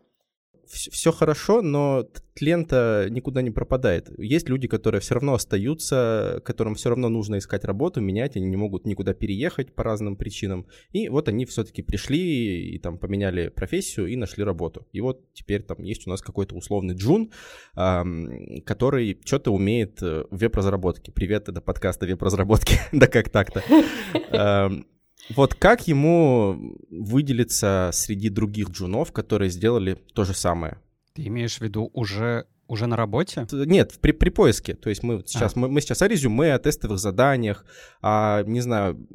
все 0.72 1.11
хорошо, 1.11 1.61
но 1.61 2.07
тлен-то 2.34 3.07
никуда 3.09 3.41
не 3.41 3.51
пропадает. 3.51 4.09
Есть 4.17 4.49
люди, 4.49 4.67
которые 4.67 5.01
все 5.01 5.15
равно 5.15 5.34
остаются, 5.34 6.41
которым 6.45 6.76
все 6.76 6.89
равно 6.89 7.09
нужно 7.09 7.38
искать 7.38 7.65
работу, 7.65 8.01
менять, 8.01 8.36
они 8.36 8.47
не 8.47 8.55
могут 8.55 8.86
никуда 8.86 9.13
переехать 9.13 9.74
по 9.74 9.84
разным 9.84 10.15
причинам. 10.15 10.65
И 10.91 11.09
вот 11.09 11.28
они 11.28 11.45
все-таки 11.45 11.82
пришли 11.82 12.74
и 12.74 12.80
там 12.80 12.97
поменяли 12.97 13.49
профессию 13.49 14.07
и 14.07 14.15
нашли 14.15 14.43
работу. 14.43 14.88
И 14.91 15.01
вот 15.01 15.32
теперь 15.34 15.63
там 15.63 15.84
есть 15.84 16.07
у 16.07 16.09
нас 16.09 16.22
какой-то 16.22 16.55
условный 16.55 16.95
джун, 16.95 17.32
который 17.74 19.19
что-то 19.26 19.51
умеет 19.51 20.01
в 20.01 20.28
веб-разработке. 20.32 21.11
Привет, 21.11 21.49
это 21.49 21.61
подкаст 21.61 22.01
о 22.03 22.05
веб-разработке. 22.05 22.80
да 22.91 23.07
как 23.07 23.30
так-то? 23.30 23.63
Вот 25.30 25.55
как 25.55 25.88
ему 25.88 26.78
выделиться 26.89 27.91
среди 27.93 28.30
других 28.30 28.69
джунов, 28.69 29.11
которые 29.11 29.49
сделали 29.49 29.97
то 30.13 30.24
же 30.24 30.34
самое? 30.34 30.78
Ты 31.13 31.28
имеешь 31.28 31.57
в 31.57 31.61
виду 31.61 31.89
уже 31.93 32.45
уже 32.72 32.88
на 32.88 32.95
работе? 32.95 33.45
Нет, 33.51 33.97
при, 33.99 34.13
при 34.13 34.30
поиске. 34.30 34.76
То 34.76 34.89
есть 34.89 35.03
мы 35.03 35.22
сейчас, 35.28 35.57
а. 35.57 35.59
мы, 35.59 35.67
мы 35.67 35.82
сейчас 35.82 36.01
о 36.01 36.07
резюме, 36.07 36.53
о 36.53 36.59
тестовых 36.59 36.99
заданиях, 36.99 37.65
о, 38.01 38.43
не 38.43 38.61
знаю, 38.61 39.05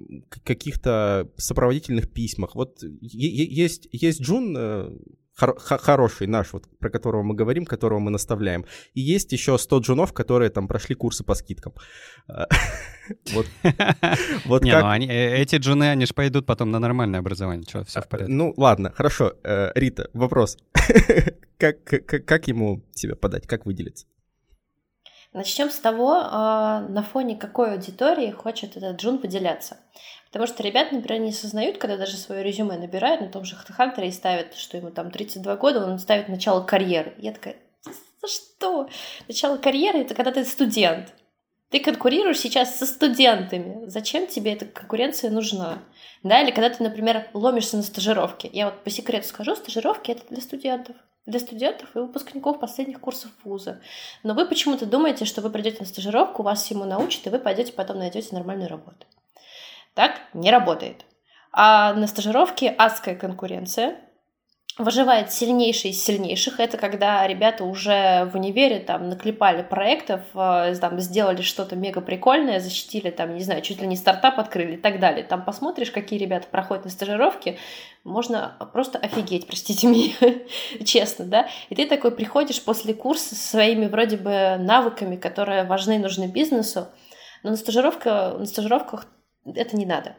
каких-то 0.44 1.30
сопроводительных 1.36 2.10
письмах. 2.12 2.54
Вот 2.54 2.82
есть, 3.00 3.88
есть 3.92 4.20
Джун, 4.20 4.54
э, 4.58 4.90
хор- 5.38 5.58
хороший 5.58 6.26
наш, 6.26 6.52
вот, 6.52 6.64
про 6.78 6.90
которого 6.90 7.22
мы 7.22 7.34
говорим, 7.34 7.64
которого 7.64 7.98
мы 7.98 8.10
наставляем. 8.10 8.64
И 8.94 9.00
есть 9.00 9.32
еще 9.32 9.58
100 9.58 9.78
джунов, 9.78 10.12
которые 10.12 10.50
там 10.50 10.68
прошли 10.68 10.94
курсы 10.94 11.24
по 11.24 11.34
скидкам. 11.34 11.72
Вот, 13.32 13.46
вот 14.46 14.64
Не, 14.64 14.72
как... 14.72 14.82
ну 14.82 14.88
они, 14.88 15.06
э, 15.06 15.36
эти 15.36 15.56
джуны, 15.56 15.90
они 15.90 16.06
же 16.06 16.12
пойдут 16.12 16.44
потом 16.44 16.72
на 16.72 16.80
нормальное 16.80 17.20
образование. 17.20 17.64
Что, 17.68 17.84
все 17.84 18.00
в 18.00 18.08
порядке? 18.08 18.32
Ну, 18.32 18.52
ладно, 18.56 18.92
хорошо. 18.96 19.34
Э, 19.44 19.70
Рита, 19.76 20.10
вопрос. 20.12 20.58
как, 21.58 21.84
как, 21.84 22.24
как 22.24 22.48
ему 22.48 22.82
себя 22.92 23.14
подать, 23.14 23.46
как 23.46 23.64
выделиться? 23.64 24.06
Начнем 25.32 25.70
с 25.70 25.78
того, 25.78 26.14
а, 26.14 26.80
на 26.88 27.02
фоне 27.02 27.36
какой 27.36 27.74
аудитории 27.74 28.30
хочет 28.30 28.76
этот 28.76 29.00
джун 29.00 29.18
выделяться. 29.18 29.76
Потому 30.36 30.52
что 30.52 30.62
ребята, 30.64 30.94
например, 30.94 31.22
не 31.22 31.30
осознают, 31.30 31.78
когда 31.78 31.96
даже 31.96 32.18
свое 32.18 32.42
резюме 32.42 32.76
набирают, 32.76 33.22
на 33.22 33.28
том 33.28 33.42
же 33.42 33.56
HeadHunter 33.56 34.06
и 34.06 34.10
ставят, 34.10 34.54
что 34.54 34.76
ему 34.76 34.90
там 34.90 35.10
32 35.10 35.56
года, 35.56 35.82
он 35.82 35.98
ставит 35.98 36.28
начало 36.28 36.62
карьеры. 36.62 37.14
Я 37.16 37.32
такая, 37.32 37.56
за 37.82 38.28
что? 38.28 38.86
Начало 39.28 39.56
карьеры— 39.56 40.00
это 40.00 40.14
когда 40.14 40.32
ты 40.32 40.44
студент. 40.44 41.14
Ты 41.70 41.80
конкурируешь 41.80 42.38
сейчас 42.38 42.78
со 42.78 42.84
студентами. 42.84 43.88
Зачем 43.88 44.26
тебе 44.26 44.52
эта 44.52 44.66
конкуренция 44.66 45.30
нужна? 45.30 45.78
Да, 46.22 46.42
или 46.42 46.50
когда 46.50 46.68
ты, 46.68 46.82
например, 46.82 47.30
ломишься 47.32 47.78
на 47.78 47.82
стажировке. 47.82 48.50
Я 48.52 48.66
вот 48.66 48.84
по 48.84 48.90
секрету 48.90 49.28
скажу, 49.28 49.56
стажировки— 49.56 50.10
это 50.12 50.20
для 50.28 50.42
студентов. 50.42 50.96
Для 51.24 51.40
студентов 51.40 51.88
и 51.96 52.00
выпускников 52.00 52.60
последних 52.60 53.00
курсов 53.00 53.30
вуза. 53.42 53.80
Но 54.22 54.34
вы 54.34 54.44
почему-то 54.44 54.84
думаете, 54.84 55.24
что 55.24 55.40
вы 55.40 55.48
придете 55.48 55.78
на 55.80 55.86
стажировку, 55.86 56.42
вас 56.42 56.62
всему 56.62 56.84
научат, 56.84 57.26
и 57.26 57.30
вы 57.30 57.38
пойдете 57.38 57.72
потом 57.72 58.00
найдете 58.00 58.34
нормальную 58.34 58.68
работу. 58.68 59.06
Так 59.96 60.20
не 60.34 60.50
работает. 60.52 61.06
А 61.52 61.94
на 61.94 62.06
стажировке 62.06 62.68
адская 62.68 63.16
конкуренция, 63.16 63.96
выживает 64.78 65.32
сильнейший 65.32 65.92
из 65.92 66.04
сильнейших. 66.04 66.60
Это 66.60 66.76
когда 66.76 67.26
ребята 67.26 67.64
уже 67.64 68.28
в 68.30 68.34
универе 68.36 68.78
там 68.78 69.08
наклепали 69.08 69.62
проектов, 69.62 70.20
э, 70.34 70.74
там 70.78 71.00
сделали 71.00 71.40
что-то 71.40 71.76
мега 71.76 72.02
прикольное, 72.02 72.60
защитили 72.60 73.08
там, 73.08 73.34
не 73.34 73.42
знаю, 73.42 73.62
чуть 73.62 73.80
ли 73.80 73.86
не 73.86 73.96
стартап 73.96 74.38
открыли 74.38 74.74
и 74.74 74.76
так 74.76 75.00
далее. 75.00 75.24
Там 75.24 75.46
посмотришь, 75.46 75.90
какие 75.90 76.18
ребята 76.18 76.48
проходят 76.50 76.84
на 76.84 76.90
стажировке, 76.90 77.56
можно 78.04 78.54
просто 78.74 78.98
офигеть, 78.98 79.46
простите 79.48 79.86
меня, 79.86 80.12
честно, 80.84 81.24
да. 81.24 81.48
И 81.70 81.74
ты 81.74 81.86
такой 81.86 82.10
приходишь 82.10 82.62
после 82.62 82.92
курса 82.92 83.34
со 83.34 83.48
своими 83.48 83.86
вроде 83.86 84.18
бы 84.18 84.58
навыками, 84.58 85.16
которые 85.16 85.64
важны 85.64 85.96
и 85.96 86.00
нужны 86.00 86.26
бизнесу, 86.26 86.88
но 87.42 87.50
на, 87.50 87.56
стажировка, 87.56 88.34
на 88.38 88.44
стажировках 88.44 89.06
это 89.54 89.76
не 89.76 89.86
надо. 89.86 90.16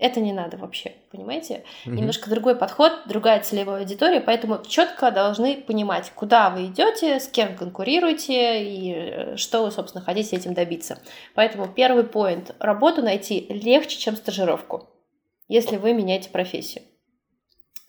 Это 0.00 0.20
не 0.20 0.32
надо 0.32 0.56
вообще, 0.56 0.94
понимаете? 1.12 1.62
Угу. 1.84 1.94
Немножко 1.94 2.30
другой 2.30 2.56
подход, 2.56 3.02
другая 3.04 3.40
целевая 3.40 3.80
аудитория, 3.80 4.22
поэтому 4.22 4.62
четко 4.66 5.10
должны 5.10 5.60
понимать, 5.60 6.10
куда 6.14 6.48
вы 6.48 6.66
идете, 6.66 7.20
с 7.20 7.28
кем 7.28 7.54
конкурируете 7.54 8.64
и 8.64 8.94
э, 8.94 9.36
что 9.36 9.62
вы, 9.62 9.70
собственно, 9.70 10.02
хотите 10.02 10.36
этим 10.36 10.54
добиться. 10.54 10.98
Поэтому 11.34 11.68
первый 11.68 12.04
поинт. 12.04 12.54
Работу 12.58 13.02
найти 13.02 13.46
легче, 13.50 13.98
чем 13.98 14.16
стажировку, 14.16 14.88
если 15.48 15.76
вы 15.76 15.92
меняете 15.92 16.30
профессию. 16.30 16.82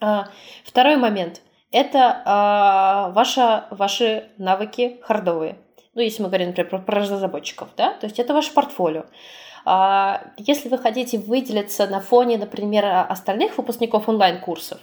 А, 0.01 0.27
второй 0.65 0.97
момент. 0.97 1.41
Это 1.71 2.21
а, 2.25 3.11
ваша, 3.11 3.67
ваши 3.71 4.25
навыки 4.37 4.99
хардовые. 5.03 5.59
Ну, 5.93 6.01
если 6.01 6.21
мы 6.21 6.27
говорим, 6.27 6.47
например, 6.47 6.83
про 6.83 6.99
разработчиков, 6.99 7.69
да, 7.77 7.93
то 7.93 8.07
есть 8.07 8.19
это 8.19 8.33
ваше 8.33 8.53
портфолио. 8.53 9.05
А, 9.65 10.33
если 10.37 10.69
вы 10.69 10.77
хотите 10.77 11.17
выделиться 11.17 11.87
на 11.87 11.99
фоне, 12.01 12.37
например, 12.37 12.85
остальных 13.09 13.57
выпускников 13.57 14.09
онлайн-курсов, 14.09 14.79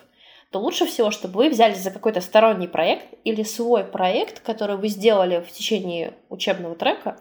то 0.50 0.60
лучше 0.60 0.86
всего, 0.86 1.10
чтобы 1.10 1.38
вы 1.38 1.50
взялись 1.50 1.82
за 1.82 1.90
какой-то 1.90 2.20
сторонний 2.20 2.68
проект 2.68 3.06
или 3.24 3.42
свой 3.42 3.84
проект, 3.84 4.40
который 4.40 4.76
вы 4.76 4.88
сделали 4.88 5.40
в 5.40 5.52
течение 5.52 6.14
учебного 6.30 6.74
трека, 6.74 7.18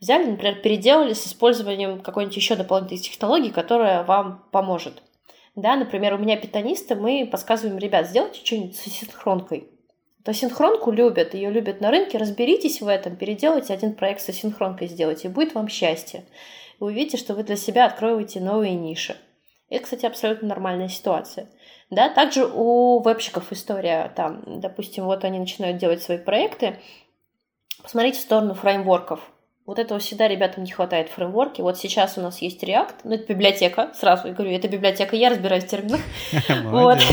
взяли, 0.00 0.24
например, 0.24 0.56
переделали 0.56 1.12
с 1.12 1.26
использованием 1.26 2.00
какой-нибудь 2.00 2.36
еще 2.36 2.56
дополнительной 2.56 3.00
технологии, 3.00 3.50
которая 3.50 4.02
вам 4.02 4.44
поможет. 4.50 5.02
Да, 5.54 5.76
например, 5.76 6.14
у 6.14 6.18
меня 6.18 6.36
питанисты, 6.36 6.96
мы 6.96 7.28
подсказываем, 7.30 7.78
ребят, 7.78 8.08
сделайте 8.08 8.44
что-нибудь 8.44 8.76
с 8.76 8.90
синхронкой. 8.90 9.68
То 10.24 10.32
синхронку 10.32 10.90
любят, 10.90 11.34
ее 11.34 11.50
любят 11.50 11.80
на 11.80 11.90
рынке, 11.90 12.18
разберитесь 12.18 12.80
в 12.80 12.88
этом, 12.88 13.14
переделайте 13.14 13.72
один 13.72 13.92
проект 13.92 14.22
с 14.22 14.32
синхронкой 14.32 14.88
сделайте, 14.88 15.28
и 15.28 15.30
будет 15.30 15.54
вам 15.54 15.68
счастье 15.68 16.24
вы 16.84 16.90
увидите, 16.90 17.16
что 17.16 17.34
вы 17.34 17.42
для 17.44 17.56
себя 17.56 17.86
откроете 17.86 18.40
новые 18.40 18.74
ниши. 18.74 19.16
Это, 19.70 19.84
кстати, 19.84 20.04
абсолютно 20.04 20.48
нормальная 20.48 20.88
ситуация. 20.88 21.48
Да, 21.88 22.10
также 22.10 22.46
у 22.46 23.00
вебщиков 23.00 23.50
история 23.52 24.12
там, 24.14 24.60
допустим, 24.60 25.04
вот 25.04 25.24
они 25.24 25.38
начинают 25.38 25.78
делать 25.78 26.02
свои 26.02 26.18
проекты. 26.18 26.78
Посмотрите 27.82 28.18
в 28.18 28.22
сторону 28.22 28.54
фреймворков. 28.54 29.20
Вот 29.64 29.78
этого 29.78 29.98
всегда 29.98 30.28
ребятам 30.28 30.64
не 30.64 30.72
хватает 30.72 31.08
фреймворки. 31.08 31.62
Вот 31.62 31.78
сейчас 31.78 32.18
у 32.18 32.20
нас 32.20 32.42
есть 32.42 32.62
React, 32.62 32.94
ну 33.04 33.14
это 33.14 33.32
библиотека, 33.32 33.90
сразу 33.94 34.28
я 34.28 34.34
говорю, 34.34 34.54
это 34.54 34.68
библиотека, 34.68 35.16
я 35.16 35.30
разбираюсь 35.30 35.64
в 35.64 35.68
терминах. 35.68 36.00
Вот. 36.64 36.98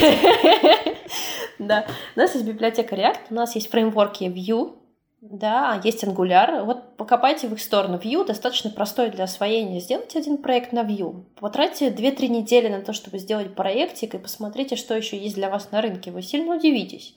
Да, 1.60 1.86
у 2.16 2.20
нас 2.20 2.34
есть 2.34 2.46
библиотека 2.46 2.96
React, 2.96 3.20
у 3.30 3.36
нас 3.36 3.54
есть 3.54 3.70
фреймворки 3.70 4.24
Vue, 4.24 4.74
да, 5.22 5.80
есть 5.84 6.04
Angular. 6.04 6.64
Вот 6.64 6.98
покопайте 6.98 7.48
в 7.48 7.54
их 7.54 7.62
сторону. 7.62 8.00
Vue 8.00 8.26
достаточно 8.26 8.72
простой 8.72 9.12
для 9.12 9.26
освоения. 9.26 9.80
Сделайте 9.80 10.18
один 10.18 10.40
проект 10.40 10.74
на 10.74 10.84
Vue. 10.84 11.26
Потратьте 11.40 11.90
2-3 11.92 12.28
недели 12.28 12.68
на 12.70 12.82
то, 12.82 12.92
чтобы 12.92 13.20
сделать 13.20 13.54
проектик, 13.54 14.16
и 14.16 14.18
посмотрите, 14.18 14.76
что 14.76 14.96
еще 14.96 15.18
есть 15.18 15.36
для 15.36 15.52
вас 15.52 15.70
на 15.72 15.82
рынке. 15.82 16.10
Вы 16.10 16.24
сильно 16.24 16.56
удивитесь. 16.56 17.14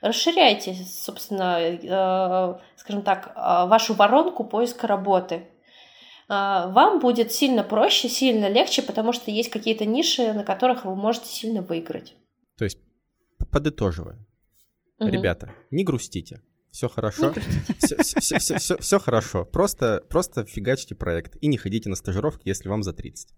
Расширяйте, 0.00 0.74
собственно, 0.74 1.58
э, 1.60 2.60
скажем 2.76 3.02
так, 3.02 3.32
э, 3.34 3.66
вашу 3.66 3.94
воронку 3.94 4.44
поиска 4.44 4.86
работы. 4.86 5.48
Э, 6.28 6.70
вам 6.70 7.00
будет 7.00 7.32
сильно 7.32 7.64
проще, 7.64 8.08
сильно 8.08 8.48
легче, 8.48 8.80
потому 8.80 9.12
что 9.12 9.32
есть 9.32 9.50
какие-то 9.50 9.86
ниши, 9.86 10.32
на 10.32 10.44
которых 10.44 10.84
вы 10.84 10.94
можете 10.94 11.26
сильно 11.26 11.62
выиграть. 11.62 12.14
То 12.56 12.64
есть, 12.64 12.78
подытоживая, 13.50 14.24
угу. 15.00 15.08
ребята, 15.08 15.52
не 15.72 15.82
грустите 15.82 16.42
все 16.70 16.88
хорошо. 16.88 17.32
Все, 17.78 17.96
все, 18.02 18.38
все, 18.38 18.58
все, 18.58 18.76
все 18.78 18.98
хорошо. 18.98 19.44
Просто, 19.44 20.02
просто 20.08 20.44
фигачьте 20.44 20.94
проект 20.94 21.36
и 21.40 21.46
не 21.46 21.56
ходите 21.56 21.88
на 21.88 21.96
стажировки, 21.96 22.48
если 22.48 22.68
вам 22.68 22.82
за 22.82 22.92
30. 22.92 23.28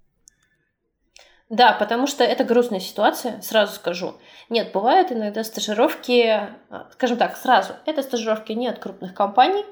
Да, 1.48 1.72
потому 1.72 2.06
что 2.06 2.24
это 2.24 2.44
грустная 2.44 2.80
ситуация, 2.80 3.42
сразу 3.42 3.74
скажу. 3.74 4.14
Нет, 4.48 4.72
бывают 4.72 5.12
иногда 5.12 5.44
стажировки, 5.44 6.26
а, 6.26 6.88
скажем 6.92 7.18
так, 7.18 7.36
сразу, 7.36 7.74
это 7.84 8.02
стажировки 8.02 8.52
не 8.52 8.68
от 8.68 8.78
крупных 8.78 9.12
компаний, 9.12 9.64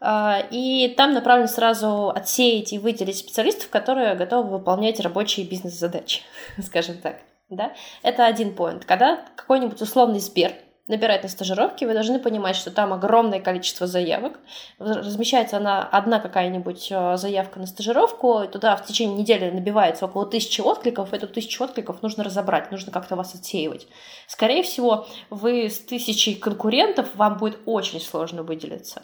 а, 0.00 0.42
и 0.50 0.88
там 0.94 1.14
направлено 1.14 1.48
сразу 1.48 2.10
отсеять 2.10 2.74
и 2.74 2.78
выделить 2.78 3.16
специалистов, 3.16 3.70
которые 3.70 4.14
готовы 4.14 4.58
выполнять 4.58 5.00
рабочие 5.00 5.46
бизнес-задачи, 5.46 6.20
скажем 6.62 6.98
так. 6.98 7.20
Да? 7.48 7.72
Это 8.02 8.26
один 8.26 8.54
поинт. 8.54 8.84
Когда 8.84 9.24
какой-нибудь 9.36 9.80
условный 9.80 10.20
Сбер 10.20 10.52
набирать 10.86 11.22
на 11.22 11.28
стажировки, 11.28 11.84
вы 11.84 11.94
должны 11.94 12.18
понимать, 12.18 12.56
что 12.56 12.70
там 12.70 12.92
огромное 12.92 13.40
количество 13.40 13.86
заявок. 13.86 14.38
Размещается 14.78 15.56
она 15.56 15.82
одна 15.82 16.20
какая-нибудь 16.20 16.88
э, 16.90 17.16
заявка 17.16 17.58
на 17.58 17.66
стажировку, 17.66 18.42
и 18.42 18.48
туда 18.48 18.76
в 18.76 18.84
течение 18.84 19.16
недели 19.16 19.50
набивается 19.50 20.04
около 20.04 20.26
тысячи 20.26 20.60
откликов, 20.60 21.14
эту 21.14 21.26
тысячу 21.26 21.64
откликов 21.64 22.02
нужно 22.02 22.22
разобрать, 22.22 22.70
нужно 22.70 22.92
как-то 22.92 23.16
вас 23.16 23.34
отсеивать. 23.34 23.86
Скорее 24.26 24.62
всего, 24.62 25.06
вы 25.30 25.70
с 25.70 25.78
тысячей 25.78 26.34
конкурентов, 26.34 27.08
вам 27.14 27.38
будет 27.38 27.58
очень 27.64 28.00
сложно 28.00 28.42
выделиться. 28.42 29.02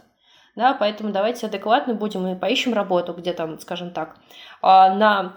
Да, 0.57 0.75
поэтому 0.75 1.13
давайте 1.13 1.47
адекватно 1.47 1.95
будем 1.95 2.27
и 2.27 2.35
поищем 2.35 2.75
работу, 2.75 3.15
где 3.15 3.33
там, 3.33 3.59
скажем 3.59 3.93
так, 3.93 4.17
а, 4.61 4.95
на 4.95 5.37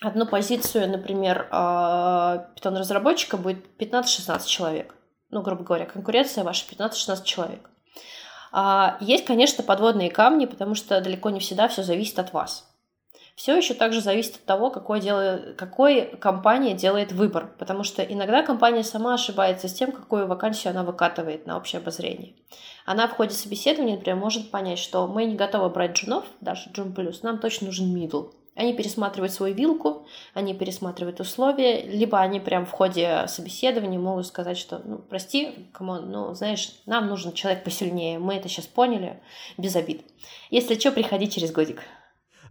одну 0.00 0.26
позицию, 0.26 0.88
например, 0.88 1.48
а, 1.50 2.46
питон-разработчика 2.54 3.36
будет 3.36 3.66
15-16 3.78 4.46
человек 4.46 4.94
ну, 5.34 5.42
грубо 5.42 5.64
говоря, 5.64 5.84
конкуренция 5.84 6.44
ваша 6.44 6.64
15-16 6.70 7.24
человек. 7.24 7.68
А 8.52 8.96
есть, 9.00 9.24
конечно, 9.24 9.64
подводные 9.64 10.10
камни, 10.10 10.46
потому 10.46 10.76
что 10.76 11.00
далеко 11.00 11.30
не 11.30 11.40
всегда 11.40 11.66
все 11.66 11.82
зависит 11.82 12.18
от 12.20 12.32
вас. 12.32 12.70
Все 13.34 13.56
еще 13.56 13.74
также 13.74 14.00
зависит 14.00 14.36
от 14.36 14.44
того, 14.44 14.70
какой, 14.70 15.00
делает, 15.00 15.56
какой 15.56 16.06
компания 16.18 16.72
делает 16.72 17.10
выбор, 17.10 17.50
потому 17.58 17.82
что 17.82 18.00
иногда 18.00 18.44
компания 18.44 18.84
сама 18.84 19.14
ошибается 19.14 19.66
с 19.66 19.74
тем, 19.74 19.90
какую 19.90 20.28
вакансию 20.28 20.70
она 20.70 20.84
выкатывает 20.84 21.44
на 21.46 21.56
общее 21.56 21.80
обозрение. 21.80 22.34
Она 22.86 23.08
в 23.08 23.12
ходе 23.16 23.34
собеседования, 23.34 23.96
например, 23.96 24.20
может 24.20 24.52
понять, 24.52 24.78
что 24.78 25.08
мы 25.08 25.24
не 25.24 25.34
готовы 25.34 25.68
брать 25.68 25.96
джунов, 25.96 26.24
даже 26.40 26.70
джун 26.70 26.92
плюс, 26.94 27.24
нам 27.24 27.38
точно 27.38 27.66
нужен 27.66 27.92
мидл. 27.92 28.26
Они 28.54 28.72
пересматривают 28.72 29.32
свою 29.32 29.54
вилку, 29.54 30.06
они 30.32 30.54
пересматривают 30.54 31.20
условия, 31.20 31.82
либо 31.82 32.20
они 32.20 32.38
прям 32.38 32.66
в 32.66 32.70
ходе 32.70 33.24
собеседования 33.26 33.98
могут 33.98 34.26
сказать, 34.26 34.56
что, 34.56 34.80
ну, 34.84 34.98
прости, 34.98 35.68
come 35.72 35.94
on, 35.94 36.10
ну, 36.10 36.34
знаешь, 36.34 36.80
нам 36.86 37.08
нужен 37.08 37.32
человек 37.32 37.64
посильнее, 37.64 38.18
мы 38.18 38.34
это 38.34 38.48
сейчас 38.48 38.66
поняли, 38.66 39.20
без 39.58 39.74
обид. 39.74 40.02
Если 40.50 40.78
что, 40.78 40.92
приходи 40.92 41.28
через 41.28 41.50
годик. 41.50 41.82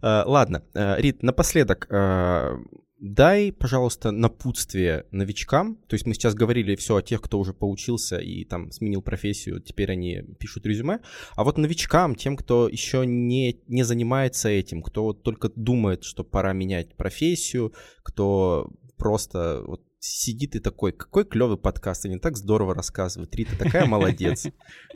Э, 0.02 0.22
ладно, 0.26 0.62
э, 0.74 1.00
Рит, 1.00 1.22
напоследок, 1.22 1.86
э, 1.90 2.58
дай, 3.04 3.52
пожалуйста, 3.52 4.12
напутствие 4.12 5.04
новичкам. 5.10 5.76
То 5.88 5.94
есть 5.94 6.06
мы 6.06 6.14
сейчас 6.14 6.34
говорили 6.34 6.74
все 6.74 6.96
о 6.96 7.02
тех, 7.02 7.20
кто 7.20 7.38
уже 7.38 7.52
поучился 7.52 8.16
и 8.16 8.44
там 8.44 8.70
сменил 8.70 9.02
профессию, 9.02 9.60
теперь 9.60 9.92
они 9.92 10.22
пишут 10.38 10.64
резюме. 10.64 11.00
А 11.36 11.44
вот 11.44 11.58
новичкам, 11.58 12.14
тем, 12.14 12.34
кто 12.34 12.66
еще 12.66 13.04
не, 13.04 13.60
не 13.68 13.82
занимается 13.82 14.48
этим, 14.48 14.82
кто 14.82 15.04
вот 15.04 15.22
только 15.22 15.50
думает, 15.54 16.04
что 16.04 16.24
пора 16.24 16.54
менять 16.54 16.96
профессию, 16.96 17.74
кто 18.02 18.72
просто 18.96 19.62
вот 19.66 19.82
сидит 20.00 20.56
и 20.56 20.58
такой, 20.60 20.92
какой 20.92 21.26
клевый 21.26 21.58
подкаст, 21.58 22.06
они 22.06 22.18
так 22.18 22.38
здорово 22.38 22.74
рассказывают, 22.74 23.34
Рита 23.34 23.58
такая 23.58 23.84
молодец. 23.86 24.46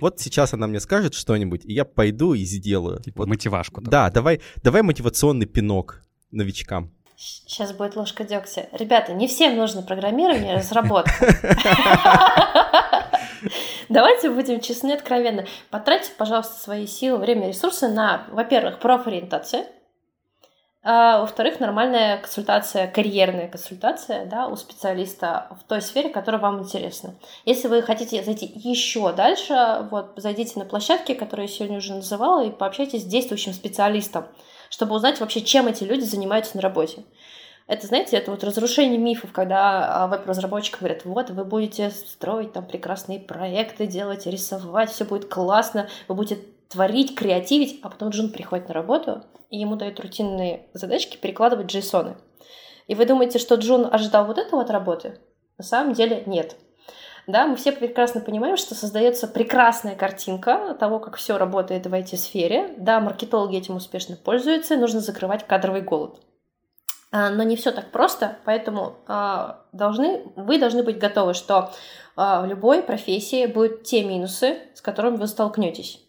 Вот 0.01 0.19
сейчас 0.19 0.55
она 0.55 0.67
мне 0.67 0.81
скажет 0.81 1.13
что-нибудь, 1.13 1.67
и 1.67 1.75
я 1.75 1.85
пойду 1.85 2.33
и 2.33 2.45
сделаю. 2.45 3.03
Типа 3.03 3.19
вот. 3.19 3.29
мотивашку. 3.29 3.83
Да, 3.83 4.11
давай, 4.11 4.41
давай 4.63 4.81
мотивационный 4.81 5.47
пинок 5.47 6.03
новичкам. 6.31 6.93
Сейчас 7.19 7.73
будет 7.73 7.97
ложка 7.97 8.23
дегтя. 8.23 8.69
Ребята, 8.71 9.13
не 9.13 9.27
всем 9.27 9.57
нужно 9.57 9.83
программирование, 9.83 10.55
разработка. 10.55 11.11
Давайте 13.89 14.31
будем 14.31 14.61
честны 14.61 14.91
и 14.91 14.95
откровенны. 14.95 15.49
Потратьте, 15.71 16.13
пожалуйста, 16.17 16.55
свои 16.61 16.87
силы, 16.87 17.19
время, 17.19 17.49
ресурсы 17.49 17.89
на, 17.89 18.25
во-первых, 18.31 18.79
профориентацию, 18.79 19.67
а, 20.85 21.21
во-вторых, 21.23 21.59
нормальная 21.59 22.19
консультация, 22.19 22.87
карьерная 22.87 23.49
консультация 23.49 24.25
да, 24.27 24.47
у 24.47 24.55
специалиста 24.55 25.49
в 25.61 25.69
той 25.69 25.83
сфере, 25.83 26.11
которая 26.11 26.41
вам 26.41 26.61
интересна. 26.61 27.17
Если 27.45 27.67
вы 27.67 27.83
хотите 27.83 28.23
зайти 28.23 28.47
еще 28.55 29.13
дальше, 29.13 29.89
вот, 29.91 30.13
зайдите 30.15 30.57
на 30.57 30.65
площадки, 30.65 31.15
которые 31.15 31.49
я 31.49 31.53
сегодня 31.53 31.79
уже 31.79 31.95
называла, 31.95 32.45
и 32.45 32.51
пообщайтесь 32.51 33.03
с 33.03 33.07
действующим 33.07 33.55
специалистом 33.55 34.29
чтобы 34.71 34.95
узнать 34.95 35.21
вообще, 35.21 35.41
чем 35.41 35.67
эти 35.67 35.85
люди 35.85 36.05
занимаются 36.05 36.57
на 36.57 36.63
работе. 36.63 37.05
Это, 37.67 37.87
знаете, 37.87 38.17
это 38.17 38.31
вот 38.31 38.43
разрушение 38.43 38.99
мифов, 38.99 39.31
когда 39.33 40.05
а, 40.05 40.07
веб-разработчик 40.07 40.79
говорят, 40.79 41.05
вот, 41.05 41.29
вы 41.29 41.45
будете 41.45 41.91
строить 41.91 42.55
там 42.55 42.67
прекрасные 42.67 43.21
проекты, 43.21 43.87
делать, 43.87 44.27
рисовать, 44.27 44.91
все 44.91 45.05
будет 45.05 45.29
классно, 45.29 45.89
вы 46.09 46.15
будете 46.15 46.41
творить, 46.69 47.15
креативить, 47.15 47.81
а 47.83 47.91
потом 47.91 48.09
Джун 48.09 48.31
приходит 48.31 48.69
на 48.69 48.75
работу, 48.75 49.23
и 49.51 49.59
ему 49.59 49.77
дают 49.77 50.01
рутинные 50.01 50.67
задачки 50.73 51.19
перекладывать 51.19 51.67
джейсоны. 51.67 52.17
И 52.87 52.95
вы 52.95 53.05
думаете, 53.05 53.39
что 53.39 53.57
Джун 53.57 53.87
ожидал 53.91 54.25
вот 54.25 54.39
этого 54.39 54.63
от 54.63 54.71
работы? 54.71 55.19
На 55.59 55.65
самом 55.65 55.93
деле 55.93 56.23
нет. 56.25 56.57
Да, 57.29 57.47
мы 57.47 57.57
все 57.57 57.73
прекрасно 57.73 58.23
понимаем, 58.23 58.57
что 58.57 58.75
создается 58.75 59.29
прекрасная 59.29 59.95
картинка 59.95 60.75
того, 60.81 60.99
как 60.99 61.17
все 61.17 61.37
работает 61.37 61.87
в 61.87 61.93
IT-сфере. 61.93 62.73
Да, 62.79 63.01
маркетологи 63.01 63.59
этим 63.59 63.77
успешно 63.77 64.17
пользуются, 64.17 64.79
нужно 64.79 65.01
закрывать 65.01 65.47
кадровый 65.47 65.83
голод. 65.83 66.19
А, 67.13 67.29
но 67.29 67.43
не 67.43 67.57
все 67.57 67.71
так 67.71 67.91
просто, 67.91 68.39
поэтому 68.47 68.97
а, 69.07 69.61
должны, 69.73 70.23
вы 70.37 70.59
должны 70.59 70.83
быть 70.83 70.97
готовы, 70.97 71.35
что 71.35 71.71
а, 72.17 72.41
в 72.41 72.47
любой 72.47 72.83
профессии 72.83 73.45
будут 73.45 73.83
те 73.83 74.05
минусы, 74.05 74.61
с 74.73 74.81
которыми 74.81 75.17
вы 75.17 75.27
столкнетесь. 75.27 76.01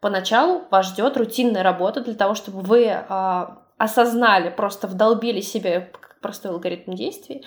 Поначалу 0.00 0.62
вас 0.72 0.86
ждет 0.86 1.16
рутинная 1.16 1.62
работа 1.62 2.00
для 2.00 2.14
того, 2.14 2.34
чтобы 2.34 2.62
вы 2.62 2.90
осознали, 3.78 4.50
просто 4.50 4.88
вдолбили 4.88 5.40
себе 5.40 5.92
простой 6.20 6.50
алгоритм 6.50 6.94
действий, 6.94 7.44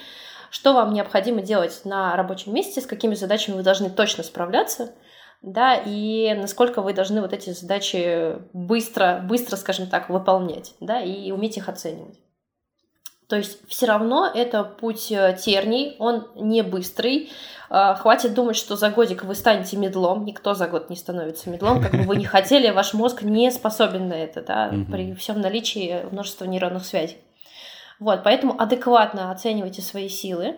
что 0.52 0.74
вам 0.74 0.94
необходимо 0.94 1.42
делать 1.42 1.82
на 1.86 2.16
рабочем 2.16 2.54
месте, 2.54 2.82
с 2.82 2.86
какими 2.86 3.16
задачами 3.16 3.56
вы 3.56 3.64
должны 3.64 3.90
точно 3.90 4.22
справляться, 4.22 4.94
да, 5.42 5.76
и 5.76 6.34
насколько 6.36 6.82
вы 6.82 6.94
должны 6.94 7.22
вот 7.22 7.34
эти 7.34 7.52
задачи 7.52 8.36
быстро, 8.54 9.24
быстро, 9.28 9.56
скажем 9.56 9.88
так, 9.88 10.10
выполнять, 10.10 10.76
да, 10.80 11.00
и 11.02 11.32
уметь 11.32 11.58
их 11.58 11.70
оценивать. 11.70 12.20
То 13.28 13.38
есть 13.38 13.60
все 13.70 13.86
равно 13.86 14.30
это 14.32 14.66
путь 14.66 15.10
э, 15.10 15.38
терний, 15.42 15.96
он 16.00 16.28
не 16.36 16.64
быстрый. 16.64 17.32
А, 17.70 17.96
хватит 17.96 18.34
думать, 18.34 18.58
что 18.58 18.76
за 18.76 18.90
годик 18.90 19.24
вы 19.24 19.36
станете 19.36 19.78
медлом. 19.78 20.26
Никто 20.26 20.54
за 20.54 20.68
год 20.68 20.90
не 20.90 20.98
становится 20.98 21.50
медлом. 21.50 21.82
Как 21.82 21.92
бы 21.92 22.04
вы 22.04 22.18
не 22.18 22.26
хотели, 22.26 22.70
ваш 22.72 22.94
мозг 22.94 23.22
не 23.22 23.50
способен 23.52 24.10
на 24.10 24.16
это, 24.16 24.42
да, 24.42 24.74
при 24.92 25.14
всем 25.14 25.40
наличии 25.40 26.06
множества 26.12 26.44
нейронных 26.44 26.86
связей. 26.86 27.20
Вот, 28.02 28.24
поэтому 28.24 28.60
адекватно 28.60 29.30
оценивайте 29.30 29.84
свои 29.84 30.10
силы, 30.10 30.58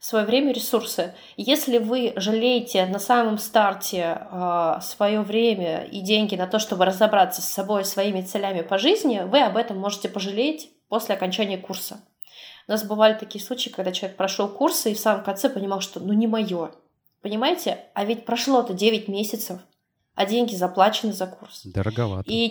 свое 0.00 0.24
время, 0.24 0.54
ресурсы. 0.54 1.14
Если 1.36 1.76
вы 1.76 2.14
жалеете 2.16 2.86
на 2.86 2.98
самом 2.98 3.36
старте 3.36 4.18
э, 4.18 4.78
свое 4.80 5.20
время 5.20 5.84
и 5.84 6.00
деньги 6.00 6.34
на 6.34 6.46
то, 6.46 6.58
чтобы 6.58 6.86
разобраться 6.86 7.42
с 7.42 7.48
собой, 7.48 7.84
своими 7.84 8.22
целями 8.22 8.62
по 8.62 8.78
жизни, 8.78 9.20
вы 9.26 9.42
об 9.42 9.58
этом 9.58 9.76
можете 9.76 10.08
пожалеть 10.08 10.70
после 10.88 11.14
окончания 11.14 11.58
курса. 11.58 12.00
У 12.66 12.70
нас 12.70 12.84
бывали 12.84 13.12
такие 13.12 13.44
случаи, 13.44 13.68
когда 13.68 13.92
человек 13.92 14.16
прошел 14.16 14.48
курсы 14.48 14.92
и 14.92 14.94
в 14.94 14.98
самом 14.98 15.24
конце 15.24 15.50
понимал, 15.50 15.82
что 15.82 16.00
ну 16.00 16.14
не 16.14 16.26
мое. 16.26 16.70
Понимаете? 17.20 17.84
А 17.92 18.06
ведь 18.06 18.24
прошло-то 18.24 18.72
9 18.72 19.08
месяцев, 19.08 19.60
а 20.14 20.24
деньги 20.24 20.54
заплачены 20.54 21.12
за 21.12 21.26
курс. 21.26 21.66
Дороговато. 21.66 22.30
И 22.30 22.50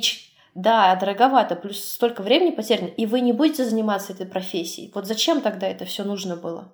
да, 0.58 0.96
дороговато, 0.96 1.56
плюс 1.56 1.80
столько 1.80 2.24
времени 2.24 2.50
потеряно, 2.50 2.88
и 2.88 3.06
вы 3.06 3.22
не 3.22 3.32
будете 3.32 3.64
заниматься 3.64 4.14
этой 4.14 4.26
профессией. 4.26 4.92
Вот 4.96 5.06
зачем 5.06 5.42
тогда 5.42 5.68
это 5.68 5.86
все 5.86 6.04
нужно 6.04 6.36
было? 6.36 6.74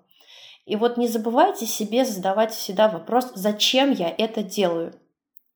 И 0.65 0.77
вот 0.77 0.95
не 0.95 1.09
забывайте 1.09 1.65
себе 1.65 2.05
задавать 2.05 2.53
всегда 2.53 2.87
вопрос, 2.87 3.33
зачем 3.35 3.91
я 3.91 4.07
это 4.17 4.41
делаю? 4.41 4.93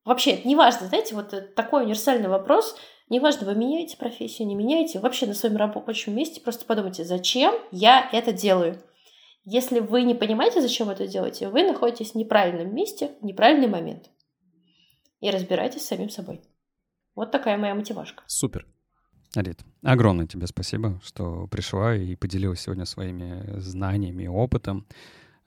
Вообще, 0.03 0.31
это 0.31 0.45
не 0.45 0.55
знаете, 0.55 1.15
вот 1.15 1.55
такой 1.55 1.83
универсальный 1.83 2.27
вопрос, 2.27 2.75
неважно, 3.07 3.47
вы 3.47 3.55
меняете 3.55 3.95
профессию, 3.95 4.49
не 4.49 4.55
меняете, 4.55 4.99
вообще 4.99 5.25
на 5.25 5.33
своем 5.33 5.55
рабочем 5.55 6.13
месте 6.13 6.41
просто 6.41 6.65
подумайте, 6.65 7.05
зачем 7.05 7.55
я 7.71 8.09
это 8.11 8.33
делаю? 8.33 8.83
Если 9.45 9.79
вы 9.79 10.01
не 10.01 10.15
понимаете, 10.15 10.61
зачем 10.61 10.89
это 10.89 11.07
делаете, 11.07 11.47
вы 11.47 11.63
находитесь 11.63 12.11
в 12.11 12.15
неправильном 12.15 12.75
месте 12.75 13.11
в 13.21 13.25
неправильный 13.25 13.69
момент. 13.69 14.09
И 15.21 15.31
разбирайтесь 15.31 15.83
с 15.83 15.87
самим 15.87 16.09
собой. 16.09 16.41
Вот 17.17 17.31
такая 17.31 17.57
моя 17.57 17.73
мотивашка. 17.73 18.23
Супер. 18.27 18.67
Арит, 19.35 19.61
огромное 19.81 20.27
тебе 20.27 20.45
спасибо, 20.45 21.01
что 21.03 21.47
пришла 21.47 21.95
и 21.95 22.15
поделилась 22.15 22.61
сегодня 22.61 22.85
своими 22.85 23.59
знаниями 23.59 24.23
и 24.23 24.27
опытом. 24.27 24.85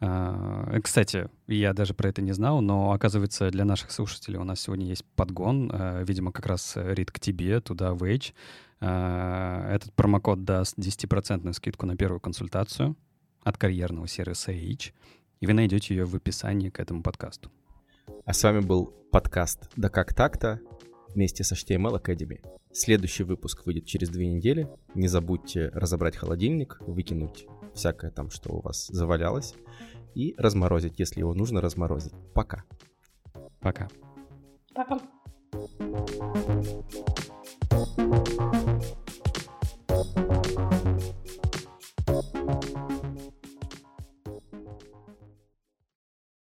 А, 0.01 0.81
кстати, 0.83 1.31
я 1.47 1.73
даже 1.73 1.95
про 1.95 2.09
это 2.09 2.23
не 2.23 2.33
знал, 2.33 2.61
но 2.61 2.91
оказывается 2.91 3.51
для 3.51 3.65
наших 3.65 3.93
слушателей 3.93 4.39
у 4.39 4.43
нас 4.43 4.61
сегодня 4.61 4.87
есть 4.87 5.05
подгон, 5.15 5.71
а, 5.73 6.03
видимо, 6.03 6.33
как 6.33 6.47
раз 6.47 6.73
Рит 6.75 7.13
к 7.13 7.21
тебе, 7.21 7.61
туда 7.61 7.95
в 7.95 8.03
Edge. 8.03 8.33
А, 8.81 9.73
этот 9.73 9.93
промокод 9.95 10.45
даст 10.45 10.77
10% 10.77 11.53
скидку 11.53 11.87
на 11.87 11.97
первую 11.97 12.19
консультацию 12.19 12.97
от 13.45 13.59
карьерного 13.59 14.09
сервиса 14.09 14.51
H, 14.51 14.93
и 15.39 15.47
вы 15.47 15.53
найдете 15.53 15.95
ее 15.95 16.05
в 16.05 16.17
описании 16.17 16.69
к 16.69 16.81
этому 16.81 17.05
подкасту. 17.05 17.49
А 18.25 18.33
с 18.33 18.43
вами 18.43 18.59
был 18.59 18.87
подкаст 19.13 19.71
«Да 19.77 19.89
как 19.89 20.15
так-то?» 20.15 20.61
Вместе 21.15 21.45
с 21.45 21.53
HTML 21.53 22.03
Academy. 22.03 22.41
Следующий 22.73 23.25
выпуск 23.25 23.67
выйдет 23.67 23.87
через 23.87 24.09
две 24.09 24.29
недели. 24.29 24.69
Не 24.95 25.09
забудьте 25.09 25.71
разобрать 25.75 26.17
холодильник, 26.17 26.79
выкинуть 26.81 27.47
всякое 27.75 28.11
там, 28.11 28.31
что 28.31 28.53
у 28.53 28.61
вас 28.61 28.87
завалялось, 28.87 29.55
и 30.15 30.35
разморозить, 30.39 30.99
если 30.99 31.21
его 31.21 31.35
нужно 31.35 31.61
разморозить. 31.61 32.15
Пока. 32.35 32.65
Пока. 33.61 33.89
Пока. 34.75 35.01